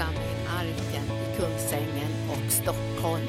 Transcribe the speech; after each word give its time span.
församling 0.00 0.46
Arken 0.58 1.04
i 1.04 1.36
Kungsängen 1.36 2.12
och 2.30 2.52
Stockholm. 2.52 3.26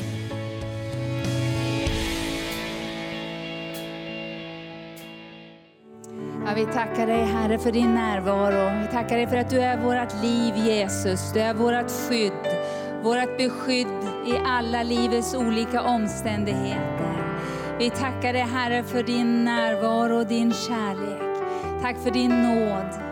Ja, 6.45 6.53
vi 6.55 6.65
tackar 6.65 7.07
dig 7.07 7.25
Herre 7.25 7.59
för 7.59 7.71
din 7.71 7.93
närvaro. 7.93 8.81
Vi 8.81 8.87
tackar 8.87 9.17
dig 9.17 9.27
för 9.27 9.37
att 9.37 9.49
du 9.49 9.59
är 9.59 9.77
vårt 9.77 10.23
liv 10.23 10.55
Jesus. 10.57 11.33
Du 11.33 11.39
är 11.39 11.53
vårt 11.53 11.91
skydd, 11.91 12.61
vårt 13.03 13.37
beskydd 13.37 13.87
i 14.27 14.37
alla 14.45 14.83
livets 14.83 15.35
olika 15.35 15.81
omständigheter. 15.81 17.37
Vi 17.79 17.89
tackar 17.89 18.33
dig 18.33 18.41
Herre 18.41 18.83
för 18.83 19.03
din 19.03 19.45
närvaro 19.45 20.17
och 20.17 20.27
din 20.27 20.53
kärlek. 20.53 21.41
Tack 21.81 21.97
för 22.03 22.11
din 22.11 22.41
nåd. 22.41 23.10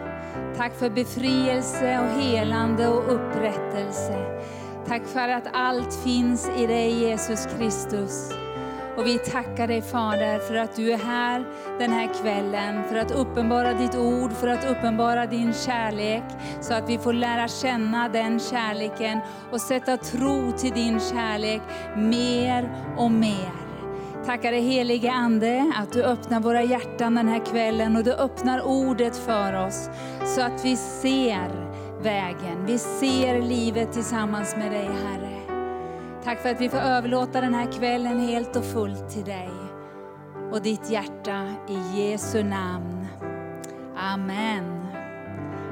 Tack 0.59 0.75
för 0.75 0.89
befrielse 0.89 1.99
och 1.99 2.21
helande 2.21 2.87
och 2.87 3.13
upprättelse. 3.13 4.41
Tack 4.87 5.05
för 5.05 5.29
att 5.29 5.47
allt 5.53 5.93
finns 5.93 6.49
i 6.57 6.67
dig 6.67 6.91
Jesus 6.91 7.47
Kristus. 7.57 8.31
Och 8.97 9.05
vi 9.05 9.17
tackar 9.17 9.67
dig 9.67 9.81
Fader 9.81 10.39
för 10.39 10.55
att 10.55 10.75
du 10.75 10.91
är 10.91 10.97
här 10.97 11.45
den 11.79 11.91
här 11.91 12.21
kvällen, 12.21 12.83
för 12.89 12.95
att 12.95 13.11
uppenbara 13.11 13.73
ditt 13.73 13.95
ord, 13.95 14.31
för 14.31 14.47
att 14.47 14.71
uppenbara 14.71 15.25
din 15.25 15.53
kärlek, 15.53 16.23
så 16.61 16.73
att 16.73 16.89
vi 16.89 16.97
får 16.97 17.13
lära 17.13 17.47
känna 17.47 18.09
den 18.09 18.39
kärleken 18.39 19.19
och 19.51 19.61
sätta 19.61 19.97
tro 19.97 20.51
till 20.51 20.71
din 20.71 20.99
kärlek 20.99 21.61
mer 21.95 22.69
och 22.97 23.11
mer. 23.11 23.68
Tackar 24.29 24.51
dig 24.51 24.61
helige 24.61 25.11
Ande 25.11 25.73
att 25.75 25.93
du 25.93 26.03
öppnar 26.03 26.39
våra 26.39 26.63
hjärtan 26.63 27.15
den 27.15 27.27
här 27.27 27.45
kvällen 27.45 27.95
och 27.95 28.03
du 28.03 28.13
öppnar 28.13 28.61
ordet 28.61 29.17
för 29.17 29.65
oss 29.65 29.89
så 30.35 30.41
att 30.41 30.65
vi 30.65 30.75
ser 30.75 31.49
vägen, 32.01 32.65
vi 32.65 32.77
ser 32.77 33.41
livet 33.41 33.93
tillsammans 33.93 34.55
med 34.55 34.71
dig 34.71 34.85
Herre. 34.85 35.41
Tack 36.23 36.41
för 36.41 36.49
att 36.49 36.61
vi 36.61 36.69
får 36.69 36.77
överlåta 36.77 37.41
den 37.41 37.53
här 37.53 37.71
kvällen 37.71 38.19
helt 38.19 38.55
och 38.55 38.65
fullt 38.65 39.09
till 39.09 39.23
dig 39.23 39.49
och 40.51 40.61
ditt 40.61 40.89
hjärta 40.89 41.53
i 41.69 42.01
Jesu 42.01 42.43
namn. 42.43 43.07
Amen. 43.97 44.87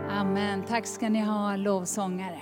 Amen. 0.10 0.64
Tack 0.68 0.86
ska 0.88 1.10
ni 1.10 1.22
ha 1.22 1.56
lovsångare. 1.56 2.42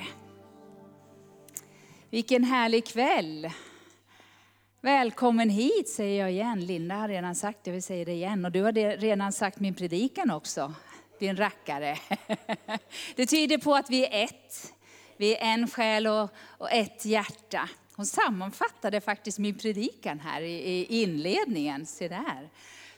Vilken 2.10 2.44
härlig 2.44 2.86
kväll. 2.86 3.50
Välkommen 4.86 5.50
hit 5.50 5.90
säger 5.90 6.20
jag 6.20 6.32
igen. 6.32 6.66
Linda 6.66 6.96
har 6.96 7.08
redan 7.08 7.36
sagt 7.36 7.60
det, 7.64 7.72
vi 7.72 7.82
säger 7.82 8.06
det 8.06 8.12
igen. 8.12 8.46
Och 8.46 8.52
du 8.52 8.62
har 8.62 8.72
redan 8.98 9.32
sagt 9.32 9.60
min 9.60 9.74
predikan 9.74 10.32
också, 10.32 10.74
din 11.20 11.38
rackare. 11.38 11.98
Det 13.16 13.26
tyder 13.26 13.58
på 13.58 13.76
att 13.76 13.90
vi 13.90 14.06
är 14.06 14.24
ett. 14.24 14.74
Vi 15.18 15.36
är 15.36 15.42
en 15.42 15.68
själ 15.68 16.08
och, 16.08 16.30
och 16.48 16.72
ett 16.72 17.06
hjärta. 17.06 17.70
Hon 17.96 18.06
sammanfattade 18.06 19.02
faktiskt 19.02 19.40
min 19.40 19.58
predikan 19.58 20.20
här 20.20 20.42
i, 20.42 20.86
inledningen. 20.86 21.86
Se 21.86 22.08
där. 22.08 22.50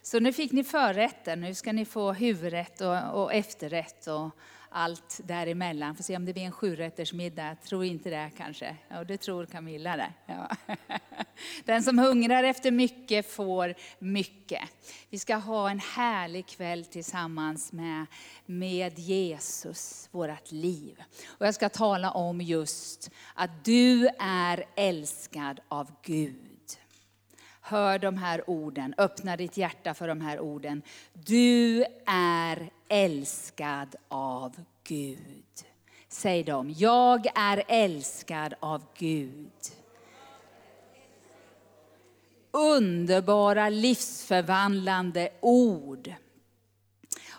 Så 0.02 0.20
nu 0.20 0.34
fick 0.34 0.52
ni 0.52 0.64
förrätten, 0.64 1.42
nu 1.42 1.54
ska 1.54 1.72
ni 1.72 1.86
få 1.86 2.14
huvudrätt 2.14 2.82
och, 2.82 3.24
och 3.24 3.34
efterrätt 3.34 4.08
och 4.08 4.32
allt 4.78 5.20
däremellan. 5.24 5.96
Får 5.96 6.04
se 6.04 6.16
om 6.16 6.26
det 6.26 6.34
blir 6.34 6.44
en 6.44 6.52
sjurättersmiddag. 6.52 7.56
Tror 7.56 7.86
inte 7.86 8.10
det 8.10 8.32
kanske. 8.38 8.76
Ja, 8.90 9.04
det 9.04 9.18
tror 9.18 9.46
Camilla 9.46 9.98
det. 9.98 10.14
Ja. 10.26 10.50
Den 11.66 11.84
som 11.84 12.00
hungrar 12.00 12.44
efter 12.44 12.72
mycket 12.72 13.32
får 13.32 13.76
mycket. 14.00 14.70
Vi 15.10 15.20
ska 15.20 15.36
ha 15.36 15.70
en 15.70 15.80
härlig 15.80 16.48
kväll 16.48 16.86
tillsammans 16.86 17.74
med, 17.74 18.06
med 18.46 19.00
Jesus, 19.00 20.10
vårt 20.12 20.52
liv. 20.52 21.04
Och 21.28 21.46
jag 21.48 21.56
ska 21.56 21.70
tala 21.70 22.12
om 22.12 22.42
just 22.42 23.12
att 23.34 23.66
du 23.66 24.10
är 24.20 24.66
älskad 24.76 25.60
av 25.68 25.92
Gud. 26.04 26.44
Hör 27.62 28.00
de 28.00 28.18
här 28.18 28.50
orden, 28.50 28.94
öppna 28.98 29.38
ditt 29.38 29.58
hjärta 29.58 29.94
för 29.94 30.08
de 30.08 30.22
här 30.22 30.40
orden. 30.40 30.82
Du 31.14 31.86
är 32.06 32.70
älskad 32.90 33.96
av 34.08 34.56
Gud. 34.84 35.44
Säg 36.08 36.44
dem, 36.44 36.74
jag 36.78 37.26
är 37.36 37.64
älskad 37.68 38.54
av 38.60 38.84
Gud. 38.98 39.52
Underbara 42.52 43.70
livsförvandlande 43.70 45.30
ord. 45.40 46.14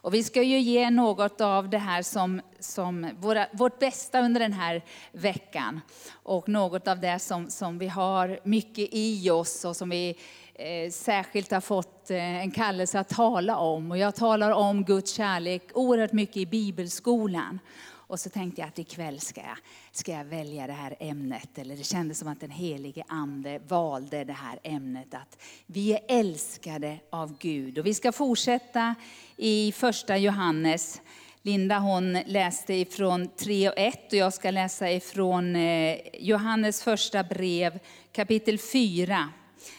Och 0.00 0.14
vi 0.14 0.24
ska 0.24 0.42
ju 0.42 0.58
ge 0.58 0.90
något 0.90 1.40
av 1.40 1.68
det 1.68 1.78
här 1.78 2.02
som, 2.02 2.40
som 2.58 3.10
våra, 3.18 3.46
vårt 3.52 3.78
bästa 3.78 4.20
under 4.20 4.40
den 4.40 4.52
här 4.52 4.84
veckan. 5.12 5.80
Och 6.10 6.48
något 6.48 6.88
av 6.88 7.00
det 7.00 7.18
som, 7.18 7.50
som 7.50 7.78
vi 7.78 7.88
har 7.88 8.40
mycket 8.44 8.88
i 8.92 9.30
oss 9.30 9.64
och 9.64 9.76
som 9.76 9.88
vi 9.88 10.18
Eh, 10.60 10.90
särskilt 10.90 11.50
har 11.50 11.60
fått 11.60 12.10
eh, 12.10 12.40
en 12.40 12.50
kallelse 12.50 13.00
att 13.00 13.08
tala 13.08 13.56
om. 13.56 13.90
Och 13.90 13.98
jag 13.98 14.14
talar 14.14 14.50
om 14.50 14.84
Guds 14.84 15.12
kärlek 15.12 15.62
oerhört 15.74 16.12
mycket 16.12 16.36
i 16.36 16.46
bibelskolan. 16.46 17.58
Och 17.88 18.20
så 18.20 18.30
tänkte 18.30 18.60
jag 18.60 18.68
att 18.68 18.78
ikväll 18.78 19.20
ska 19.20 19.40
jag, 19.40 19.58
ska 19.92 20.12
jag 20.12 20.24
välja 20.24 20.66
det 20.66 20.72
här 20.72 20.96
ämnet. 21.00 21.58
Eller 21.58 21.76
det 21.76 21.84
kändes 21.84 22.18
som 22.18 22.28
att 22.28 22.40
den 22.40 22.50
helige 22.50 23.04
ande 23.08 23.60
valde 23.68 24.24
det 24.24 24.32
här 24.32 24.58
ämnet. 24.62 25.14
Att 25.14 25.42
vi 25.66 25.92
är 25.92 26.00
älskade 26.08 26.98
av 27.10 27.38
Gud. 27.38 27.78
Och 27.78 27.86
vi 27.86 27.94
ska 27.94 28.12
fortsätta 28.12 28.94
i 29.36 29.72
första 29.72 30.16
Johannes. 30.16 31.00
Linda 31.42 31.78
hon 31.78 32.12
läste 32.12 32.74
ifrån 32.74 33.28
3 33.36 33.68
och 33.68 33.78
1 33.78 34.12
och 34.12 34.18
jag 34.18 34.34
ska 34.34 34.50
läsa 34.50 34.90
ifrån 34.90 35.56
eh, 35.56 35.98
Johannes 36.18 36.82
första 36.82 37.22
brev 37.24 37.78
kapitel 38.12 38.58
4, 38.58 39.28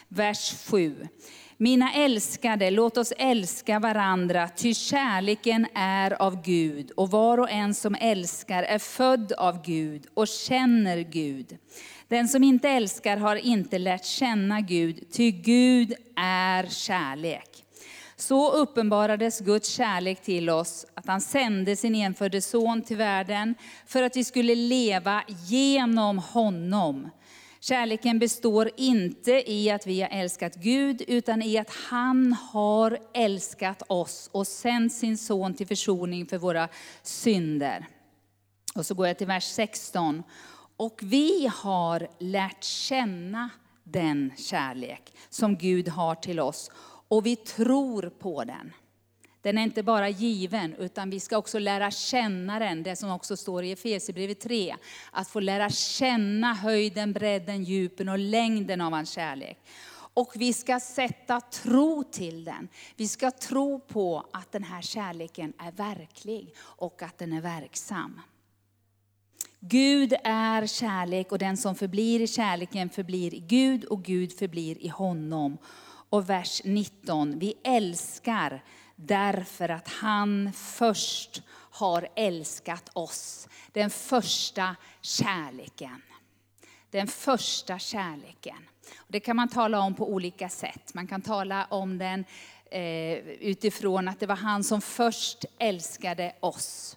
vers 0.08 0.54
7. 0.70 1.08
Mina 1.56 1.92
älskade, 1.92 2.70
låt 2.70 2.96
oss 2.96 3.12
älska 3.18 3.78
varandra, 3.78 4.48
ty 4.48 4.74
kärleken 4.74 5.66
är 5.74 6.22
av 6.22 6.42
Gud 6.42 6.90
och 6.90 7.10
var 7.10 7.38
och 7.38 7.50
en 7.50 7.74
som 7.74 7.94
älskar 8.00 8.62
är 8.62 8.78
född 8.78 9.32
av 9.32 9.62
Gud 9.64 10.06
och 10.14 10.28
känner 10.28 10.98
Gud. 10.98 11.58
Den 12.08 12.28
som 12.28 12.44
inte 12.44 12.68
älskar 12.68 13.16
har 13.16 13.36
inte 13.36 13.78
lärt 13.78 14.04
känna 14.04 14.60
Gud, 14.60 15.12
ty 15.12 15.30
Gud 15.30 15.94
är 16.16 16.66
kärlek. 16.66 17.64
Så 18.16 18.52
uppenbarades 18.52 19.40
Guds 19.40 19.68
kärlek 19.68 20.22
till 20.22 20.50
oss, 20.50 20.86
att 20.94 21.06
han 21.06 21.20
sände 21.20 21.76
sin 21.76 21.94
enfödde 21.94 22.42
son 22.42 22.82
till 22.82 22.96
världen 22.96 23.54
för 23.86 24.02
att 24.02 24.16
vi 24.16 24.24
skulle 24.24 24.54
leva 24.54 25.22
genom 25.46 26.18
honom. 26.18 27.10
Kärleken 27.62 28.18
består 28.18 28.70
inte 28.76 29.52
i 29.52 29.70
att 29.70 29.86
vi 29.86 30.00
har 30.00 30.08
älskat 30.08 30.54
Gud, 30.54 31.02
utan 31.08 31.42
i 31.42 31.58
att 31.58 31.70
han 31.70 32.32
har 32.32 32.98
älskat 33.14 33.82
oss 33.86 34.30
och 34.32 34.46
sänt 34.46 34.92
sin 34.92 35.18
son 35.18 35.54
till 35.54 35.66
försoning 35.66 36.26
för 36.26 36.38
våra 36.38 36.68
synder. 37.02 37.86
Och 38.74 38.86
så 38.86 38.94
går 38.94 39.06
jag 39.06 39.18
till 39.18 39.26
vers 39.26 39.44
16. 39.44 40.22
Och 40.76 41.00
vi 41.02 41.50
har 41.54 42.08
lärt 42.18 42.64
känna 42.64 43.50
den 43.84 44.32
kärlek 44.36 45.12
som 45.28 45.56
Gud 45.56 45.88
har 45.88 46.14
till 46.14 46.40
oss 46.40 46.70
och 47.08 47.26
vi 47.26 47.36
tror 47.36 48.10
på 48.18 48.44
den. 48.44 48.72
Den 49.42 49.58
är 49.58 49.62
inte 49.62 49.82
bara 49.82 50.08
given, 50.08 50.74
utan 50.74 51.10
vi 51.10 51.20
ska 51.20 51.38
också 51.38 51.58
lära 51.58 51.90
känna 51.90 52.58
den, 52.58 52.82
det 52.82 52.96
som 52.96 53.10
också 53.10 53.36
står 53.36 53.64
i 53.64 53.72
Efesierbrevet 53.72 54.40
3. 54.40 54.76
Att 55.10 55.28
få 55.28 55.40
lära 55.40 55.70
känna 55.70 56.54
höjden, 56.54 57.12
bredden, 57.12 57.64
djupen 57.64 58.08
och 58.08 58.18
längden 58.18 58.80
av 58.80 58.92
hans 58.92 59.10
kärlek. 59.10 59.58
Och 60.14 60.32
vi 60.34 60.52
ska 60.52 60.80
sätta 60.80 61.40
tro 61.40 62.04
till 62.04 62.44
den. 62.44 62.68
Vi 62.96 63.08
ska 63.08 63.30
tro 63.30 63.80
på 63.80 64.26
att 64.32 64.52
den 64.52 64.64
här 64.64 64.82
kärleken 64.82 65.52
är 65.58 65.72
verklig 65.72 66.54
och 66.58 67.02
att 67.02 67.18
den 67.18 67.32
är 67.32 67.40
verksam. 67.40 68.20
Gud 69.60 70.14
är 70.24 70.66
kärlek 70.66 71.32
och 71.32 71.38
den 71.38 71.56
som 71.56 71.74
förblir 71.74 72.20
i 72.20 72.26
kärleken 72.26 72.90
förblir 72.90 73.34
i 73.34 73.38
Gud 73.38 73.84
och 73.84 74.02
Gud 74.02 74.38
förblir 74.38 74.78
i 74.78 74.88
honom. 74.88 75.58
Och 76.10 76.30
vers 76.30 76.62
19, 76.64 77.38
vi 77.38 77.54
älskar 77.64 78.64
Därför 79.02 79.68
att 79.68 79.88
han 79.88 80.52
först 80.52 81.42
har 81.70 82.08
älskat 82.16 82.90
oss. 82.92 83.48
Den 83.72 83.90
första 83.90 84.76
kärleken. 85.00 86.02
Den 86.90 87.06
första 87.06 87.78
kärleken. 87.78 88.68
Det 89.08 89.20
kan 89.20 89.36
man 89.36 89.48
tala 89.48 89.80
om 89.80 89.94
på 89.94 90.08
olika 90.12 90.48
sätt. 90.48 90.94
Man 90.94 91.06
kan 91.06 91.22
tala 91.22 91.66
om 91.70 91.98
den 91.98 92.24
eh, 92.70 93.18
utifrån 93.18 94.08
att 94.08 94.20
det 94.20 94.26
var 94.26 94.36
han 94.36 94.64
som 94.64 94.80
först 94.80 95.44
älskade 95.58 96.32
oss. 96.40 96.96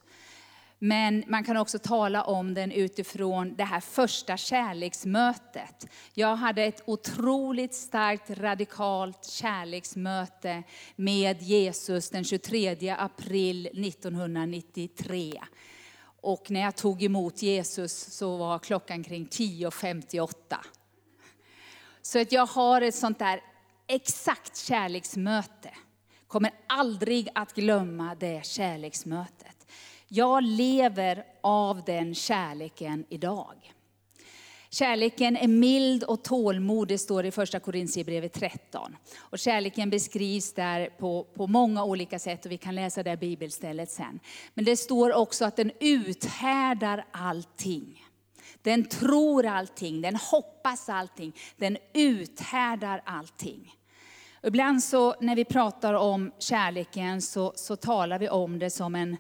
Men 0.85 1.23
man 1.27 1.43
kan 1.43 1.57
också 1.57 1.79
tala 1.79 2.23
om 2.23 2.53
den 2.53 2.71
utifrån 2.71 3.55
det 3.55 3.63
här 3.63 3.79
första 3.79 4.37
kärleksmötet. 4.37 5.87
Jag 6.13 6.35
hade 6.35 6.63
ett 6.63 6.83
otroligt 6.85 7.73
starkt 7.73 8.29
radikalt 8.29 9.25
kärleksmöte 9.25 10.63
med 10.95 11.41
Jesus 11.41 12.09
den 12.09 12.23
23 12.23 12.89
april 12.89 13.67
1993. 13.67 15.41
Och 16.21 16.51
när 16.51 16.61
jag 16.61 16.75
tog 16.75 17.03
emot 17.03 17.41
Jesus 17.41 17.93
så 17.93 18.37
var 18.37 18.59
klockan 18.59 19.03
kring 19.03 19.27
10.58. 19.27 20.33
Så 22.01 22.21
att 22.21 22.31
jag 22.31 22.45
har 22.45 22.81
ett 22.81 22.95
sånt 22.95 23.19
där 23.19 23.41
exakt 23.87 24.57
kärleksmöte. 24.57 25.69
Kommer 26.27 26.51
aldrig 26.67 27.29
att 27.35 27.53
glömma 27.53 28.15
det 28.15 28.45
kärleksmötet. 28.45 29.52
Jag 30.15 30.43
lever 30.43 31.25
av 31.41 31.83
den 31.83 32.15
kärleken 32.15 33.05
idag. 33.09 33.73
Kärleken 34.69 35.37
är 35.37 35.47
mild 35.47 36.03
och 36.03 36.23
tålmodig, 36.23 36.99
står 36.99 37.23
det 37.23 37.29
i 37.29 37.31
första 37.31 37.59
Korintierbrevet 37.59 38.33
13. 38.33 38.95
Och 39.19 39.39
kärleken 39.39 39.89
beskrivs 39.89 40.53
där 40.53 40.89
på, 40.89 41.23
på 41.23 41.47
många 41.47 41.83
olika 41.83 42.19
sätt 42.19 42.45
och 42.45 42.51
vi 42.51 42.57
kan 42.57 42.75
läsa 42.75 43.03
det 43.03 43.17
bibelstället 43.17 43.91
sen. 43.91 44.19
Men 44.53 44.65
det 44.65 44.77
står 44.77 45.13
också 45.13 45.45
att 45.45 45.55
den 45.55 45.71
uthärdar 45.79 47.05
allting. 47.11 48.05
Den 48.61 48.85
tror 48.85 49.45
allting, 49.45 50.01
den 50.01 50.15
hoppas 50.15 50.89
allting, 50.89 51.35
den 51.57 51.77
uthärdar 51.93 53.01
allting. 53.05 53.75
Ibland 54.43 54.83
så 54.83 55.15
när 55.19 55.35
vi 55.35 55.45
pratar 55.45 55.93
om 55.93 56.31
kärleken 56.39 57.21
så, 57.21 57.53
så 57.55 57.75
talar 57.75 58.19
vi 58.19 58.29
om 58.29 58.59
det 58.59 58.69
som 58.69 58.95
en 58.95 59.17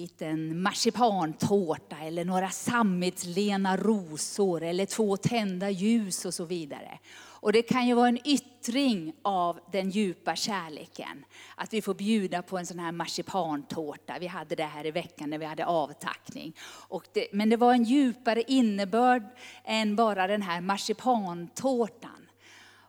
liten 0.00 0.62
marsipantårta 0.62 1.96
eller 2.02 2.24
några 2.24 2.50
sammetslena 2.50 3.76
rosor 3.76 4.62
eller 4.62 4.86
två 4.86 5.16
tända 5.16 5.70
ljus 5.70 6.24
och 6.24 6.34
så 6.34 6.44
vidare. 6.44 6.98
Och 7.42 7.52
det 7.52 7.62
kan 7.62 7.86
ju 7.86 7.94
vara 7.94 8.08
en 8.08 8.28
yttring 8.28 9.12
av 9.22 9.60
den 9.72 9.90
djupa 9.90 10.36
kärleken. 10.36 11.24
Att 11.54 11.72
vi 11.72 11.82
får 11.82 11.94
bjuda 11.94 12.42
på 12.42 12.58
en 12.58 12.66
sån 12.66 12.78
här 12.78 12.92
marsipantårta. 12.92 14.18
Vi 14.20 14.26
hade 14.26 14.54
det 14.54 14.64
här 14.64 14.86
i 14.86 14.90
veckan 14.90 15.30
när 15.30 15.38
vi 15.38 15.44
hade 15.44 15.66
avtackning. 15.66 16.56
Och 16.88 17.04
det, 17.12 17.26
men 17.32 17.50
det 17.50 17.56
var 17.56 17.74
en 17.74 17.84
djupare 17.84 18.42
innebörd 18.42 19.22
än 19.64 19.96
bara 19.96 20.26
den 20.26 20.42
här 20.42 20.60
marsipantårtan. 20.60 22.26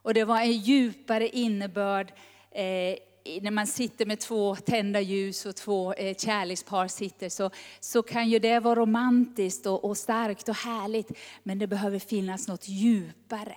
Och 0.02 0.14
det 0.14 0.24
var 0.24 0.40
en 0.40 0.52
djupare 0.52 1.28
innebörd 1.28 2.12
eh, 2.50 2.96
när 3.24 3.50
man 3.50 3.66
sitter 3.66 4.06
med 4.06 4.20
två 4.20 4.56
tända 4.56 5.00
ljus 5.00 5.46
och 5.46 5.56
två 5.56 5.92
eh, 5.92 6.16
kärlekspar 6.16 6.88
sitter 6.88 7.28
så, 7.28 7.50
så 7.80 8.02
kan 8.02 8.28
ju 8.30 8.38
det 8.38 8.60
vara 8.60 8.74
romantiskt 8.74 9.66
och, 9.66 9.84
och 9.84 9.96
starkt 9.98 10.48
och 10.48 10.54
härligt. 10.56 11.10
Men 11.42 11.58
det 11.58 11.66
behöver 11.66 11.98
finnas 11.98 12.48
något 12.48 12.68
djupare. 12.68 13.56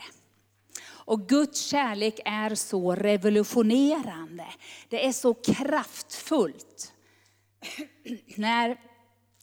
Och 0.87 1.27
Guds 1.29 1.65
kärlek 1.65 2.19
är 2.25 2.55
så 2.55 2.95
revolutionerande. 2.95 4.45
Det 4.89 5.05
är 5.05 5.11
så 5.11 5.33
kraftfullt. 5.33 6.93
när, 8.35 8.77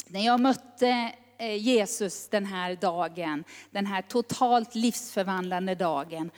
när 0.07 0.27
jag 0.27 0.41
mötte 0.41 1.13
Eh, 1.43 1.57
Jesus 1.57 2.29
den 2.29 2.47
här 2.47 2.77
dagen, 2.77 3.45
den 3.71 3.87
här 3.87 4.03
totalt 4.03 4.75
livsförvandlande 4.75 5.75
dagen, 5.75 6.31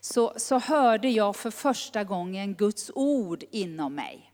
så, 0.00 0.32
så 0.36 0.58
hörde 0.58 1.08
jag 1.08 1.36
för 1.36 1.50
första 1.50 2.04
gången 2.04 2.54
Guds 2.54 2.90
ord 2.94 3.44
inom 3.50 3.94
mig. 3.94 4.32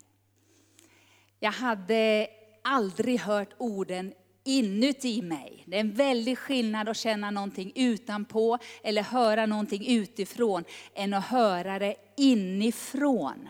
Jag 1.40 1.52
hade 1.52 2.26
aldrig 2.64 3.20
hört 3.20 3.54
orden 3.58 4.12
inuti 4.44 5.22
mig. 5.22 5.64
Det 5.66 5.76
är 5.76 5.80
en 5.80 5.94
väldig 5.94 6.38
skillnad 6.38 6.88
att 6.88 6.96
känna 6.96 7.30
någonting 7.30 7.72
utanpå 7.74 8.58
eller 8.82 9.02
höra 9.02 9.46
någonting 9.46 9.86
utifrån 9.86 10.64
än 10.94 11.14
att 11.14 11.24
höra 11.24 11.78
det 11.78 11.94
inifrån. 12.16 13.48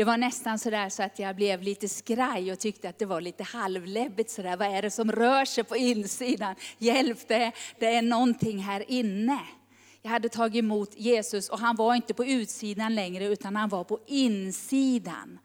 Det 0.00 0.04
var 0.04 0.16
nästan 0.16 0.58
sådär 0.58 0.88
så 0.88 1.02
att 1.02 1.18
jag 1.18 1.36
blev 1.36 1.62
lite 1.62 1.88
skraj 1.88 2.52
och 2.52 2.58
tyckte 2.58 2.88
att 2.88 2.98
det 2.98 3.06
var 3.06 3.20
lite 3.20 3.44
halvläbbigt 3.44 4.30
sådär. 4.30 4.56
Vad 4.56 4.68
är 4.68 4.82
det 4.82 4.90
som 4.90 5.12
rör 5.12 5.44
sig 5.44 5.64
på 5.64 5.76
insidan? 5.76 6.54
Hjälp, 6.78 7.28
det, 7.28 7.52
det 7.78 7.86
är 7.86 8.02
någonting 8.02 8.58
här 8.58 8.90
inne. 8.90 9.40
Jag 10.02 10.10
hade 10.10 10.28
tagit 10.28 10.58
emot 10.58 10.94
Jesus 10.96 11.48
och 11.48 11.58
han 11.58 11.76
var 11.76 11.94
inte 11.94 12.14
på 12.14 12.24
utsidan 12.24 12.94
längre 12.94 13.24
utan 13.24 13.56
han 13.56 13.68
var 13.68 13.84
på 13.84 14.00
insidan. 14.06 15.38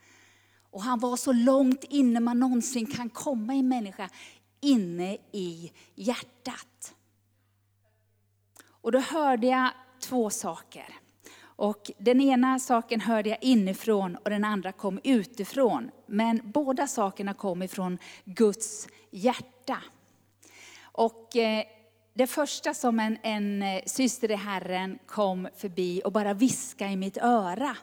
Och 0.71 0.83
han 0.83 0.99
var 0.99 1.17
så 1.17 1.31
långt 1.31 1.83
inne 1.83 2.19
man 2.19 2.39
någonsin 2.39 2.85
kan 2.85 3.09
komma 3.09 3.55
i 3.55 3.59
en 3.59 3.67
människa, 3.67 4.09
inne 4.61 5.17
i 5.31 5.71
hjärtat. 5.95 6.95
Och 8.67 8.91
då 8.91 8.99
hörde 8.99 9.47
jag 9.47 9.69
två 9.99 10.29
saker. 10.29 11.04
Och 11.55 11.91
den 11.97 12.21
ena 12.21 12.59
saken 12.59 13.01
hörde 13.01 13.29
jag 13.29 13.37
inifrån 13.41 14.15
och 14.15 14.29
den 14.29 14.45
andra 14.45 14.71
kom 14.71 14.99
utifrån. 15.03 15.91
Men 16.05 16.41
båda 16.43 16.87
sakerna 16.87 17.33
kom 17.33 17.63
ifrån 17.63 17.97
Guds 18.25 18.87
hjärta. 19.11 19.77
Och 20.81 21.35
eh, 21.35 21.63
det 22.13 22.27
första 22.27 22.73
som 22.73 22.99
en, 22.99 23.17
en 23.21 23.63
eh, 23.63 23.81
syster 23.85 24.31
i 24.31 24.35
Herren 24.35 24.99
kom 25.05 25.47
förbi 25.57 26.01
och 26.05 26.11
bara 26.11 26.33
viskade 26.33 26.91
i 26.91 26.95
mitt 26.95 27.17
öra. 27.17 27.77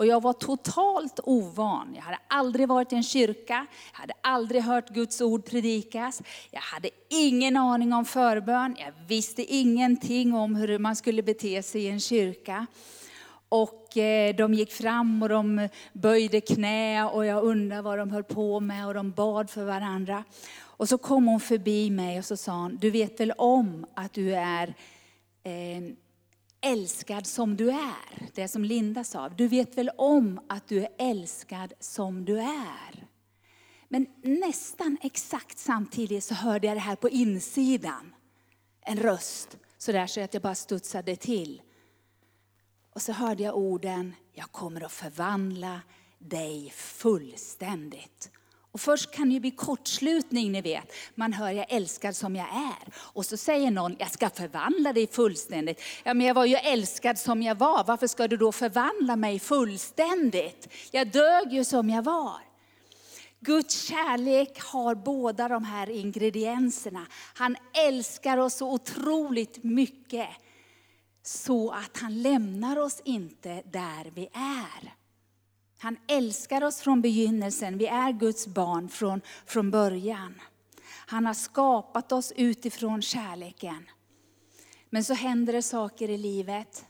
Och 0.00 0.06
jag 0.06 0.22
var 0.22 0.32
totalt 0.32 1.20
ovan. 1.24 1.92
Jag 1.94 2.02
hade 2.02 2.18
aldrig 2.28 2.68
varit 2.68 2.92
i 2.92 2.96
en 2.96 3.02
kyrka, 3.02 3.66
jag 3.92 4.00
hade 4.00 4.14
aldrig 4.20 4.62
hört 4.62 4.88
Guds 4.88 5.20
ord 5.20 5.44
predikas. 5.44 6.22
Jag 6.50 6.60
hade 6.60 6.90
ingen 7.08 7.56
aning 7.56 7.92
om 7.92 8.04
förbön, 8.04 8.76
jag 8.78 8.92
visste 9.08 9.54
ingenting 9.54 10.34
om 10.34 10.54
hur 10.54 10.78
man 10.78 10.96
skulle 10.96 11.22
bete 11.22 11.62
sig 11.62 11.82
i 11.82 11.88
en 11.88 12.00
kyrka. 12.00 12.66
Och 13.50 13.96
eh, 13.96 14.36
de 14.36 14.54
gick 14.54 14.72
fram 14.72 15.22
och 15.22 15.28
de 15.28 15.68
böjde 15.92 16.40
knä 16.40 17.04
och 17.04 17.26
jag 17.26 17.44
undrade 17.44 17.82
vad 17.82 17.98
de 17.98 18.10
höll 18.10 18.24
på 18.24 18.60
med 18.60 18.86
och 18.86 18.94
de 18.94 19.10
bad 19.10 19.50
för 19.50 19.64
varandra. 19.64 20.24
Och 20.60 20.88
så 20.88 20.98
kom 20.98 21.26
hon 21.26 21.40
förbi 21.40 21.90
mig 21.90 22.18
och 22.18 22.24
så 22.24 22.36
sa 22.36 22.52
hon, 22.52 22.76
du 22.76 22.90
vet 22.90 23.20
väl 23.20 23.32
om 23.32 23.86
att 23.94 24.12
du 24.12 24.34
är 24.34 24.74
eh, 25.42 25.82
älskad 26.60 27.26
som 27.26 27.56
du 27.56 27.70
är? 27.70 28.28
Det 28.34 28.48
som 28.48 28.64
Linda 28.64 29.04
sa, 29.04 29.28
du 29.28 29.48
vet 29.48 29.78
väl 29.78 29.90
om 29.96 30.40
att 30.48 30.68
du 30.68 30.82
är 30.82 30.88
älskad 30.98 31.72
som 31.80 32.24
du 32.24 32.40
är? 32.40 33.06
Men 33.88 34.06
nästan 34.22 34.96
exakt 35.02 35.58
samtidigt 35.58 36.24
så 36.24 36.34
hörde 36.34 36.66
jag 36.66 36.76
det 36.76 36.80
här 36.80 36.96
på 36.96 37.08
insidan. 37.08 38.14
En 38.80 38.98
röst, 38.98 39.56
sådär 39.78 40.06
så 40.06 40.20
att 40.20 40.34
jag 40.34 40.42
bara 40.42 40.54
studsade 40.54 41.16
till. 41.16 41.62
Och 42.94 43.02
så 43.02 43.12
hörde 43.12 43.42
jag 43.42 43.56
orden, 43.56 44.14
jag 44.32 44.52
kommer 44.52 44.84
att 44.84 44.92
förvandla 44.92 45.80
dig 46.18 46.72
fullständigt. 46.76 48.30
Och 48.72 48.80
först 48.80 49.10
kan 49.10 49.30
det 49.30 49.40
bli 49.40 49.50
kortslutning, 49.50 50.52
ni 50.52 50.60
vet. 50.60 50.92
Man 51.14 51.32
hör 51.32 51.50
jag 51.50 51.66
älskad 51.68 52.16
som 52.16 52.36
jag 52.36 52.48
är. 52.48 52.94
Och 52.96 53.26
så 53.26 53.36
säger 53.36 53.70
någon, 53.70 53.96
jag 53.98 54.10
ska 54.10 54.30
förvandla 54.30 54.92
dig 54.92 55.06
fullständigt. 55.06 55.82
Ja, 56.04 56.14
men 56.14 56.26
jag 56.26 56.34
var 56.34 56.44
ju 56.44 56.56
älskad 56.56 57.18
som 57.18 57.42
jag 57.42 57.54
var. 57.54 57.84
Varför 57.84 58.06
ska 58.06 58.28
du 58.28 58.36
då 58.36 58.52
förvandla 58.52 59.16
mig 59.16 59.38
fullständigt? 59.38 60.68
Jag 60.90 61.10
dög 61.10 61.52
ju 61.52 61.64
som 61.64 61.90
jag 61.90 62.02
var. 62.02 62.40
Guds 63.40 63.82
kärlek 63.82 64.60
har 64.60 64.94
båda 64.94 65.48
de 65.48 65.64
här 65.64 65.90
ingredienserna. 65.90 67.06
Han 67.34 67.56
älskar 67.86 68.38
oss 68.38 68.54
så 68.54 68.72
otroligt 68.72 69.64
mycket 69.64 70.28
så 71.30 71.70
att 71.70 71.96
han 71.96 72.22
lämnar 72.22 72.76
oss 72.76 73.02
inte 73.04 73.62
där 73.70 74.10
vi 74.14 74.28
är. 74.32 74.94
Han 75.78 75.96
älskar 76.08 76.64
oss 76.64 76.80
från 76.80 77.02
begynnelsen, 77.02 77.78
vi 77.78 77.86
är 77.86 78.12
Guds 78.12 78.46
barn 78.46 78.88
från, 78.88 79.20
från 79.46 79.70
början. 79.70 80.34
Han 81.06 81.26
har 81.26 81.34
skapat 81.34 82.12
oss 82.12 82.32
utifrån 82.36 83.02
kärleken. 83.02 83.86
Men 84.90 85.04
så 85.04 85.14
händer 85.14 85.52
det 85.52 85.62
saker 85.62 86.10
i 86.10 86.18
livet 86.18 86.86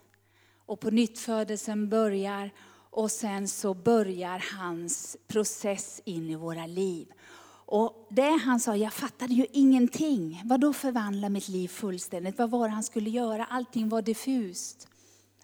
och 0.67 0.81
på 0.81 0.91
nyttfödelsen 0.91 1.89
börjar 1.89 2.51
och 2.91 3.11
sen 3.11 3.49
så 3.49 3.75
börjar 3.75 4.45
hans 4.59 5.17
process 5.27 6.01
in 6.05 6.31
i 6.31 6.35
våra 6.35 6.67
liv. 6.67 7.13
Och 7.71 8.07
det 8.11 8.41
han 8.45 8.61
sa, 8.61 8.77
jag 8.77 8.93
fattade 8.93 9.35
ju 9.35 9.47
ingenting. 9.53 10.43
Vad 10.45 10.61
då 10.61 10.73
förvandla 10.73 11.29
mitt 11.29 11.49
liv 11.49 11.69
fullständigt? 11.69 12.39
Vad 12.39 12.51
var 12.51 12.69
det 12.69 12.75
han 12.75 12.83
skulle 12.83 13.11
göra? 13.11 13.45
Allting 13.45 13.89
var 13.89 14.03
diffust. 14.03 14.89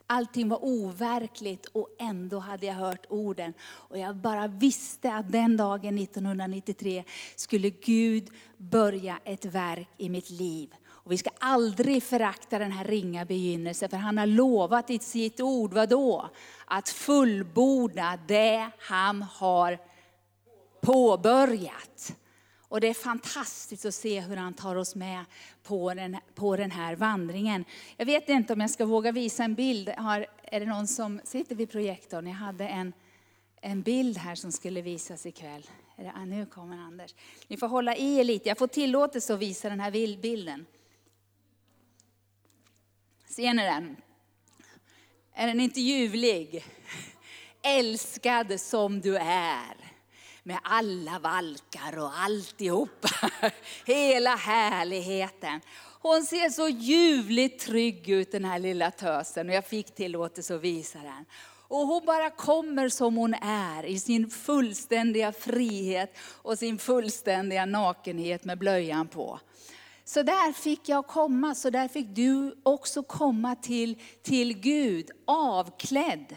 Allting 0.07 0.49
var 0.49 0.65
overkligt 0.65 1.67
och 1.67 1.89
ändå 1.99 2.39
hade 2.39 2.67
jag 2.67 2.75
hört 2.75 3.07
orden. 3.09 3.55
Och 3.63 3.99
jag 3.99 4.17
bara 4.17 4.47
visste 4.47 5.15
att 5.15 5.33
den 5.33 5.57
dagen 5.57 5.99
1993 5.99 7.05
skulle 7.37 7.71
Gud 7.71 8.31
börja 8.57 9.19
ett 9.25 9.45
verk 9.45 9.89
i 9.97 10.09
mitt 10.09 10.31
liv. 10.31 10.75
Och 10.87 11.13
vi 11.13 11.19
ska 11.19 11.31
aldrig 11.41 12.03
förakta 12.03 12.59
den 12.59 12.73
här 12.73 12.85
ringa 12.85 13.25
begynnelsen, 13.25 13.89
för 13.89 13.97
han 13.97 14.19
har 14.19 14.27
lovat 14.27 14.91
i 14.91 14.99
sitt 14.99 15.41
ord, 15.41 15.75
vad 15.75 15.89
då? 15.89 16.31
Att 16.65 16.89
fullborda 16.89 18.19
det 18.29 18.71
han 18.79 19.23
har 19.23 19.79
påbörjat. 20.87 22.17
Och 22.69 22.81
det 22.81 22.89
är 22.89 22.95
fantastiskt 22.95 23.85
att 23.85 23.95
se 23.95 24.21
hur 24.21 24.37
han 24.37 24.55
tar 24.55 24.77
oss 24.77 24.95
med 24.95 25.25
på 25.63 25.95
den, 25.95 26.17
på 26.35 26.57
den 26.57 26.71
här 26.71 26.97
vandringen. 26.97 27.65
Jag 27.97 28.07
vet 28.07 28.29
inte 28.29 28.53
om 28.53 28.61
jag 28.61 28.71
ska 28.71 28.87
våga 28.87 29.13
visa 29.13 29.45
en 29.45 29.55
bild. 29.55 29.89
Har, 29.89 30.27
är 30.43 30.61
det 30.61 30.67
någon 30.67 30.87
som 30.87 31.21
sitter 31.25 31.55
vid 31.55 31.71
projektorn? 31.71 32.27
Jag 32.27 32.35
hade 32.35 32.69
en, 32.69 32.93
en 33.61 33.83
bild 33.83 34.19
här 34.19 34.35
som 34.35 34.53
skulle 34.53 34.83
visas 34.83 35.27
ikväll. 35.27 35.67
Är 35.97 36.05
det, 36.05 36.13
ah, 36.17 36.25
nu 36.25 36.47
kommer 36.47 36.79
Anders. 36.79 37.15
Ni 37.49 37.57
får 37.57 37.69
hålla 37.69 37.97
i 37.97 38.19
er 38.19 38.25
lite. 38.25 38.49
Jag 38.49 38.59
får 38.59 38.67
tillåtelse 38.67 39.35
att 39.35 39.41
visa 39.41 39.69
den 39.69 39.81
här 39.81 39.91
bilden. 40.17 40.67
Ser 43.29 43.55
ni 43.55 43.63
den? 43.63 43.97
Är 45.35 45.47
den 45.47 45.61
inte 45.61 45.81
ljuvlig? 45.81 46.65
Älskad 47.63 48.61
som 48.61 49.01
du 49.01 49.17
är. 49.17 49.86
Med 50.47 50.59
alla 50.63 51.19
valkar 51.19 51.99
och 51.99 52.19
alltihopa. 52.19 53.09
Hela 53.87 54.37
härligheten. 54.37 55.61
Hon 56.01 56.23
ser 56.23 56.51
så 56.51 56.69
ljuvligt 56.69 57.67
trygg 57.67 58.09
ut 58.09 58.33
den 58.33 58.45
här 58.45 58.59
lilla 58.59 58.91
tösen 58.91 59.49
och 59.49 59.55
jag 59.55 59.67
fick 59.67 59.95
tillåtelse 59.95 60.55
att 60.55 60.61
visa 60.61 60.99
den. 60.99 61.25
Och 61.69 61.87
hon 61.87 62.07
bara 62.07 62.31
kommer 62.31 62.89
som 62.89 63.17
hon 63.17 63.35
är 63.43 63.87
i 63.87 63.99
sin 63.99 64.31
fullständiga 64.31 65.33
frihet 65.33 66.19
och 66.43 66.59
sin 66.59 66.79
fullständiga 66.79 67.67
nakenhet 67.67 68.45
med 68.45 68.59
blöjan 68.59 69.09
på. 69.09 69.41
Så 70.05 70.23
där 70.23 70.53
fick 70.53 70.89
jag 70.89 71.07
komma, 71.07 71.55
så 71.55 71.71
där 71.71 71.89
fick 71.89 72.07
du 72.09 72.55
också 72.63 73.03
komma 73.03 73.57
till, 73.57 74.03
till 74.23 74.59
Gud 74.61 75.11
avklädd. 75.27 76.37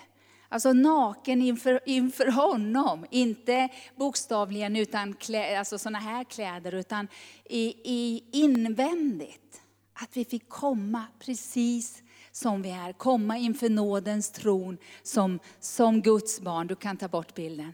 Alltså 0.51 0.73
naken 0.73 1.41
inför, 1.41 1.79
inför 1.85 2.31
honom, 2.31 3.05
inte 3.11 3.69
bokstavligen 3.95 4.75
utan 4.75 5.13
klä, 5.13 5.59
alltså 5.59 5.77
såna 5.77 5.99
här 5.99 6.23
kläder, 6.23 6.73
utan 6.73 7.07
i, 7.45 7.75
i 7.83 8.23
invändigt. 8.31 9.61
Att 9.93 10.17
vi 10.17 10.25
fick 10.25 10.49
komma 10.49 11.05
precis 11.19 12.03
som 12.31 12.61
vi 12.61 12.69
är, 12.69 12.93
komma 12.93 13.37
inför 13.37 13.69
nådens 13.69 14.31
tron 14.31 14.77
som, 15.03 15.39
som 15.59 16.01
Guds 16.01 16.41
barn. 16.41 16.67
Du 16.67 16.75
kan 16.75 16.97
ta 16.97 17.07
bort 17.07 17.35
bilden. 17.35 17.73